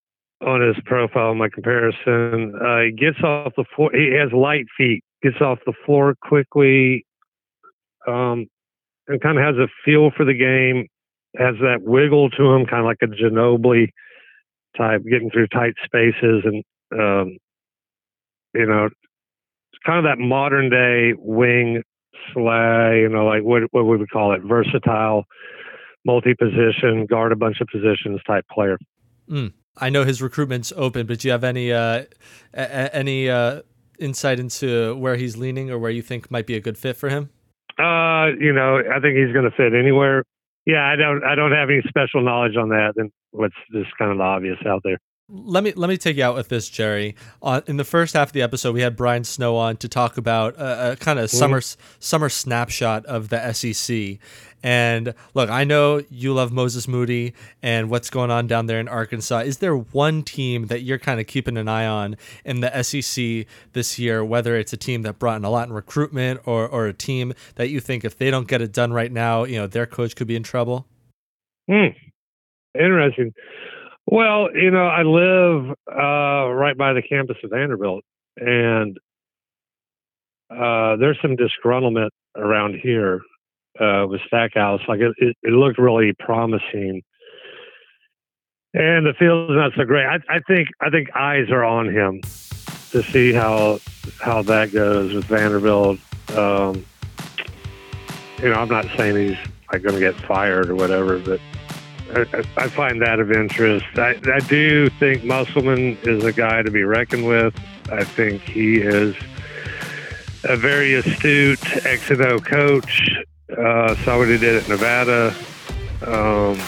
on 0.43 0.61
his 0.62 0.76
profile, 0.86 1.34
my 1.34 1.49
comparison, 1.49 2.55
uh, 2.57 2.80
he 2.80 2.93
gets 2.93 3.22
off 3.22 3.53
the 3.57 3.64
floor. 3.74 3.91
He 3.93 4.14
has 4.14 4.32
light 4.32 4.66
feet. 4.76 5.03
Gets 5.22 5.41
off 5.41 5.59
the 5.66 5.74
floor 5.84 6.14
quickly. 6.22 7.05
Um, 8.07 8.47
and 9.11 9.20
kind 9.20 9.38
of 9.38 9.45
has 9.45 9.57
a 9.57 9.68
feel 9.84 10.11
for 10.16 10.24
the 10.24 10.34
game. 10.34 10.86
Has 11.36 11.57
that 11.61 11.82
wiggle 11.82 12.30
to 12.30 12.53
him, 12.53 12.66
kind 12.66 12.80
of 12.80 12.86
like 12.86 12.99
a 13.03 13.07
Ginobili 13.07 13.88
type, 14.76 15.03
getting 15.05 15.30
through 15.30 15.49
tight 15.49 15.74
spaces, 15.84 16.45
and 16.45 16.64
um, 16.93 17.36
you 18.55 18.66
know, 18.66 18.88
kind 19.85 19.99
of 19.99 20.05
that 20.05 20.18
modern 20.22 20.70
day 20.70 21.14
wing 21.18 21.83
slay, 22.33 23.01
you 23.01 23.09
know, 23.09 23.26
like 23.26 23.43
what 23.43 23.62
what 23.70 23.85
we 23.85 23.97
would 23.97 24.11
call 24.11 24.33
it, 24.33 24.43
versatile, 24.43 25.24
multi 26.05 26.35
position, 26.35 27.07
guard 27.07 27.33
a 27.33 27.37
bunch 27.37 27.61
of 27.61 27.68
positions 27.68 28.20
type 28.26 28.45
player. 28.53 28.78
I 29.76 29.91
know 29.91 30.05
his 30.05 30.20
recruitment's 30.20 30.72
open, 30.76 31.07
but 31.07 31.20
do 31.20 31.28
you 31.28 31.33
have 31.33 31.45
any 31.45 31.72
uh, 31.72 32.05
a- 32.53 32.95
any 32.95 33.31
uh, 33.31 33.62
insight 33.99 34.41
into 34.41 34.95
where 34.97 35.16
he's 35.16 35.37
leaning 35.37 35.70
or 35.70 35.78
where 35.78 35.91
you 35.91 36.03
think 36.03 36.31
might 36.31 36.47
be 36.47 36.57
a 36.57 36.61
good 36.61 36.76
fit 36.76 36.97
for 36.97 37.09
him? 37.09 37.31
Uh, 37.78 38.26
you 38.39 38.53
know, 38.53 38.78
I 38.78 39.01
think 39.01 39.16
he's 39.16 39.33
going 39.33 39.49
to 39.49 39.57
fit 39.57 39.72
anywhere. 39.72 40.24
Yeah, 40.66 40.85
I 40.85 40.97
don't 40.97 41.24
I 41.24 41.35
don't 41.35 41.53
have 41.53 41.70
any 41.70 41.83
special 41.89 42.22
knowledge 42.22 42.57
on 42.57 42.68
that 42.70 42.93
than 42.97 43.11
what's 43.31 43.55
just 43.72 43.97
kind 43.97 44.11
of 44.11 44.20
obvious 44.20 44.59
out 44.66 44.83
there. 44.85 44.99
Let 45.33 45.62
me 45.62 45.72
let 45.72 45.89
me 45.89 45.97
take 45.97 46.16
you 46.16 46.24
out 46.24 46.35
with 46.35 46.49
this, 46.49 46.68
Jerry. 46.68 47.14
Uh, 47.43 47.61
in 47.66 47.76
the 47.76 47.85
first 47.85 48.14
half 48.14 48.28
of 48.28 48.33
the 48.33 48.43
episode, 48.43 48.74
we 48.74 48.81
had 48.81 48.97
Brian 48.97 49.22
Snow 49.22 49.57
on 49.57 49.76
to 49.76 49.89
talk 49.89 50.16
about 50.16 50.57
a, 50.57 50.93
a 50.93 50.97
kind 50.97 51.18
of 51.18 51.31
summer 51.31 51.61
summer 52.01 52.28
snapshot 52.28 53.07
of 53.07 53.28
the 53.28 53.53
SEC. 53.53 54.18
And 54.62 55.14
look, 55.33 55.49
I 55.49 55.64
know 55.64 56.03
you 56.11 56.35
love 56.35 56.53
Moses 56.53 56.87
Moody 56.87 57.33
and 57.62 57.89
what's 57.89 58.11
going 58.11 58.31
on 58.31 58.47
down 58.47 58.66
there 58.66 58.78
in 58.78 58.89
Arkansas. 58.89 59.39
Is 59.39 59.59
there 59.59 59.76
one 59.76 60.22
team 60.22 60.66
that 60.66 60.83
you're 60.83 60.99
kind 60.99 61.18
of 61.18 61.26
keeping 61.26 61.57
an 61.57 61.68
eye 61.68 61.87
on 61.87 62.16
in 62.45 62.61
the 62.61 62.83
SEC 62.83 63.47
this 63.72 63.99
year? 63.99 64.24
Whether 64.24 64.57
it's 64.57 64.72
a 64.72 64.76
team 64.76 65.03
that 65.03 65.18
brought 65.18 65.37
in 65.37 65.45
a 65.45 65.51
lot 65.51 65.68
in 65.68 65.72
recruitment 65.72 66.41
or 66.45 66.68
or 66.68 66.87
a 66.87 66.93
team 66.93 67.35
that 67.55 67.70
you 67.70 67.81
think 67.81 68.05
if 68.05 68.18
they 68.18 68.31
don't 68.31 68.49
get 68.49 68.61
it 68.61 68.72
done 68.72 68.93
right 68.93 69.12
now, 69.12 69.45
you 69.45 69.57
know 69.57 69.66
their 69.66 69.87
coach 69.87 70.16
could 70.16 70.26
be 70.26 70.37
in 70.37 70.43
trouble. 70.43 70.87
Hmm. 71.70 71.89
Interesting. 72.74 73.33
Well, 74.11 74.49
you 74.53 74.73
know, 74.73 74.89
I 74.89 75.03
live 75.03 75.71
uh, 75.89 76.53
right 76.53 76.77
by 76.77 76.95
the 76.95 77.01
campus 77.01 77.37
of 77.45 77.51
Vanderbilt, 77.51 78.03
and 78.37 78.99
uh, 80.51 80.97
there's 80.97 81.17
some 81.23 81.37
disgruntlement 81.37 82.09
around 82.37 82.75
here 82.83 83.21
uh, 83.79 84.07
with 84.09 84.21
Stackhouse. 84.27 84.81
Like 84.89 84.99
it, 84.99 85.15
it, 85.19 85.37
it 85.45 85.53
looked 85.53 85.79
really 85.79 86.13
promising, 86.19 87.03
and 88.75 89.07
the 89.07 89.15
field's 89.17 89.55
not 89.55 89.75
so 89.77 89.85
great. 89.85 90.07
I, 90.07 90.17
I 90.29 90.41
think 90.41 90.71
I 90.81 90.91
think 90.91 91.15
eyes 91.15 91.49
are 91.53 91.63
on 91.63 91.87
him 91.87 92.21
to 92.91 93.05
see 93.05 93.33
how 93.33 93.79
how 94.21 94.43
that 94.43 94.73
goes 94.73 95.15
with 95.15 95.27
Vanderbilt. 95.27 96.01
Um, 96.37 96.85
you 98.43 98.49
know, 98.49 98.55
I'm 98.55 98.69
not 98.69 98.87
saying 98.97 99.15
he's 99.29 99.39
like 99.73 99.83
going 99.83 99.95
to 99.95 100.01
get 100.01 100.17
fired 100.27 100.69
or 100.69 100.75
whatever, 100.75 101.21
but 101.21 101.41
I, 102.57 102.69
find 102.69 103.01
that 103.03 103.21
of 103.21 103.31
interest. 103.31 103.87
I, 103.97 104.19
I 104.33 104.41
do 104.41 104.89
think 104.91 105.25
Musselman 105.25 105.97
is 106.03 106.25
a 106.25 106.33
guy 106.33 106.63
to 106.63 106.71
be 106.71 106.83
reckoned 106.83 107.27
with. 107.27 107.55
I 107.91 108.05
think 108.05 108.43
he 108.43 108.79
is 108.79 109.15
a 110.45 110.57
very 110.57 110.95
astute 110.95 111.87
X 111.87 112.11
and 112.11 112.23
O 112.23 112.39
coach. 112.39 113.17
Uh, 113.57 113.95
saw 113.97 114.19
what 114.19 114.29
he 114.29 114.39
did 114.39 114.63
at 114.63 114.69
Nevada. 114.69 115.35
Um, 116.07 116.59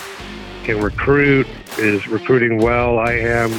can 0.65 0.81
recruit, 0.81 1.47
is 1.79 2.07
recruiting 2.07 2.59
well. 2.59 2.99
I 2.99 3.13
am 3.13 3.51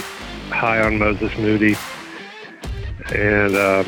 high 0.52 0.82
on 0.82 0.98
Moses 0.98 1.36
Moody. 1.38 1.76
And 3.14 3.56
uh, 3.56 3.84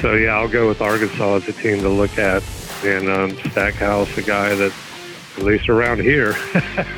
so, 0.00 0.14
yeah, 0.14 0.36
I'll 0.36 0.48
go 0.48 0.68
with 0.68 0.80
Arkansas 0.80 1.36
as 1.36 1.48
a 1.48 1.52
team 1.52 1.80
to 1.80 1.88
look 1.88 2.18
at. 2.18 2.42
And 2.84 3.08
um, 3.08 3.36
Stackhouse, 3.50 4.16
a 4.16 4.22
guy 4.22 4.54
that, 4.54 4.72
at 5.36 5.42
least 5.42 5.68
around 5.68 6.00
here, 6.00 6.36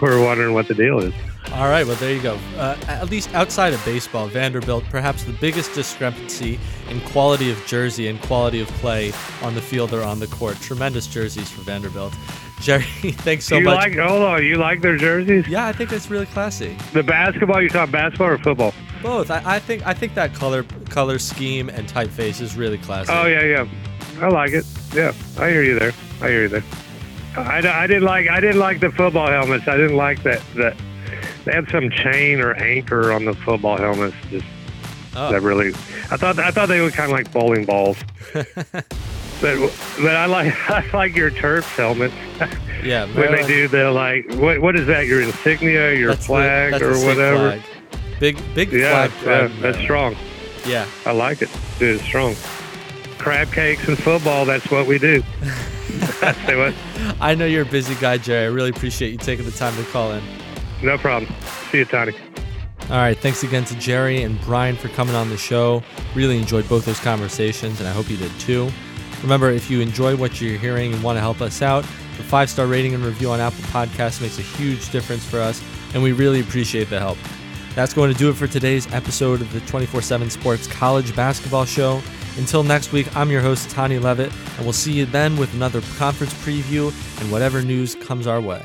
we're 0.00 0.22
wondering 0.22 0.54
what 0.54 0.68
the 0.68 0.74
deal 0.74 0.98
is. 1.00 1.14
All 1.52 1.68
right, 1.68 1.86
well, 1.86 1.96
there 1.96 2.12
you 2.14 2.20
go. 2.20 2.38
Uh, 2.56 2.76
at 2.88 3.10
least 3.10 3.34
outside 3.34 3.72
of 3.72 3.82
baseball, 3.84 4.28
Vanderbilt, 4.28 4.84
perhaps 4.90 5.24
the 5.24 5.32
biggest 5.32 5.74
discrepancy 5.74 6.60
in 6.90 7.00
quality 7.00 7.50
of 7.50 7.64
jersey 7.66 8.08
and 8.08 8.20
quality 8.22 8.60
of 8.60 8.68
play 8.68 9.12
on 9.42 9.54
the 9.54 9.62
field 9.62 9.94
or 9.94 10.02
on 10.02 10.20
the 10.20 10.26
court. 10.26 10.56
Tremendous 10.60 11.06
jerseys 11.06 11.50
for 11.50 11.62
Vanderbilt. 11.62 12.14
Jerry, 12.60 12.82
thanks 12.82 13.44
so 13.44 13.58
you 13.58 13.64
much. 13.64 13.76
like? 13.76 13.96
Hold 13.96 14.22
on, 14.22 14.44
you 14.44 14.56
like 14.56 14.82
their 14.82 14.96
jerseys? 14.96 15.46
yeah, 15.46 15.66
I 15.66 15.72
think 15.72 15.92
it's 15.92 16.10
really 16.10 16.26
classy. 16.26 16.76
The 16.92 17.04
basketball? 17.04 17.62
You 17.62 17.68
talk 17.68 17.90
basketball 17.90 18.28
or 18.28 18.38
football? 18.38 18.74
Both. 19.00 19.30
I, 19.30 19.42
I 19.44 19.58
think 19.60 19.86
I 19.86 19.94
think 19.94 20.14
that 20.14 20.34
color 20.34 20.64
color 20.90 21.20
scheme 21.20 21.68
and 21.68 21.88
typeface 21.88 22.40
is 22.40 22.56
really 22.56 22.78
classy. 22.78 23.12
Oh 23.12 23.26
yeah, 23.26 23.44
yeah. 23.44 23.68
I 24.20 24.28
like 24.28 24.50
it. 24.50 24.66
Yeah, 24.92 25.12
I 25.38 25.50
hear 25.50 25.62
you 25.62 25.78
there. 25.78 25.92
I 26.20 26.28
hear 26.28 26.42
you 26.42 26.48
there. 26.48 26.64
I, 27.46 27.82
I 27.84 27.86
didn't 27.86 28.04
like 28.04 28.28
I 28.28 28.40
didn't 28.40 28.58
like 28.60 28.80
the 28.80 28.90
football 28.90 29.28
helmets. 29.28 29.66
I 29.68 29.76
didn't 29.76 29.96
like 29.96 30.22
that 30.24 30.42
that 30.56 30.76
they 31.44 31.52
had 31.52 31.68
some 31.70 31.90
chain 31.90 32.40
or 32.40 32.54
anchor 32.54 33.12
on 33.12 33.24
the 33.24 33.34
football 33.34 33.76
helmets. 33.76 34.16
Just 34.30 34.46
Oh. 35.16 35.32
that 35.32 35.40
really. 35.42 35.70
I 36.12 36.16
thought 36.16 36.38
I 36.38 36.50
thought 36.52 36.68
they 36.68 36.80
were 36.80 36.90
kind 36.90 37.10
of 37.10 37.16
like 37.18 37.32
bowling 37.32 37.64
balls. 37.64 37.96
but 38.34 38.84
but 39.40 40.16
I 40.16 40.26
like 40.26 40.70
I 40.70 40.84
like 40.92 41.16
your 41.16 41.30
Terps 41.30 41.64
helmets 41.76 42.14
yeah. 42.84 43.06
when 43.14 43.32
they 43.32 43.46
do 43.46 43.68
the 43.68 43.90
like 43.90 44.26
what 44.34 44.60
what 44.60 44.76
is 44.76 44.86
that 44.86 45.06
your 45.06 45.22
insignia 45.22 45.94
your 45.94 46.14
flag 46.14 46.78
the 46.78 46.86
or 46.90 47.04
whatever. 47.06 47.58
flag. 47.60 47.62
Big 48.20 48.54
big 48.54 48.72
Yeah, 48.72 49.08
flag. 49.08 49.26
yeah, 49.52 49.60
that's 49.62 49.78
uh, 49.78 49.82
strong. 49.82 50.16
Yeah. 50.66 50.86
I 51.06 51.12
like 51.12 51.40
it. 51.42 51.48
Dude, 51.78 51.96
it's 51.96 52.04
strong. 52.04 52.34
Crab 53.18 53.52
cakes 53.52 53.86
and 53.88 53.98
football, 53.98 54.44
that's 54.44 54.70
what 54.70 54.86
we 54.86 54.98
do. 54.98 55.22
Say 56.46 56.56
what? 56.56 56.74
I 57.20 57.34
know 57.34 57.46
you're 57.46 57.62
a 57.62 57.66
busy 57.66 57.94
guy, 57.96 58.18
Jerry. 58.18 58.44
I 58.44 58.48
really 58.48 58.70
appreciate 58.70 59.10
you 59.10 59.18
taking 59.18 59.44
the 59.44 59.50
time 59.50 59.76
to 59.76 59.90
call 59.90 60.12
in. 60.12 60.22
No 60.82 60.96
problem. 60.98 61.32
See 61.70 61.78
you, 61.78 61.84
Tony. 61.84 62.14
All 62.90 62.96
right. 62.96 63.18
Thanks 63.18 63.42
again 63.42 63.64
to 63.66 63.74
Jerry 63.78 64.22
and 64.22 64.40
Brian 64.42 64.76
for 64.76 64.88
coming 64.88 65.14
on 65.14 65.28
the 65.28 65.36
show. 65.36 65.82
Really 66.14 66.38
enjoyed 66.38 66.68
both 66.68 66.84
those 66.86 67.00
conversations, 67.00 67.80
and 67.80 67.88
I 67.88 67.92
hope 67.92 68.08
you 68.08 68.16
did 68.16 68.32
too. 68.40 68.70
Remember, 69.22 69.50
if 69.50 69.70
you 69.70 69.80
enjoy 69.80 70.16
what 70.16 70.40
you're 70.40 70.58
hearing 70.58 70.94
and 70.94 71.02
want 71.02 71.16
to 71.16 71.20
help 71.20 71.40
us 71.40 71.60
out, 71.60 71.82
the 72.16 72.22
five 72.22 72.48
star 72.48 72.66
rating 72.66 72.94
and 72.94 73.04
review 73.04 73.30
on 73.30 73.40
Apple 73.40 73.64
Podcasts 73.64 74.22
makes 74.22 74.38
a 74.38 74.42
huge 74.42 74.90
difference 74.90 75.24
for 75.24 75.38
us, 75.40 75.62
and 75.92 76.02
we 76.02 76.12
really 76.12 76.40
appreciate 76.40 76.88
the 76.88 76.98
help. 76.98 77.18
That's 77.74 77.92
going 77.92 78.12
to 78.12 78.18
do 78.18 78.30
it 78.30 78.34
for 78.34 78.46
today's 78.46 78.92
episode 78.92 79.40
of 79.40 79.52
the 79.52 79.60
24 79.60 80.02
7 80.02 80.30
Sports 80.30 80.66
College 80.66 81.14
Basketball 81.14 81.64
Show. 81.64 82.00
Until 82.38 82.62
next 82.62 82.92
week, 82.92 83.14
I'm 83.16 83.30
your 83.30 83.40
host, 83.40 83.68
Tani 83.68 83.98
Levitt, 83.98 84.32
and 84.32 84.64
we'll 84.64 84.72
see 84.72 84.92
you 84.92 85.06
then 85.06 85.36
with 85.36 85.52
another 85.54 85.80
conference 85.96 86.32
preview 86.34 86.92
and 87.20 87.32
whatever 87.32 87.62
news 87.62 87.96
comes 87.96 88.28
our 88.28 88.40
way. 88.40 88.64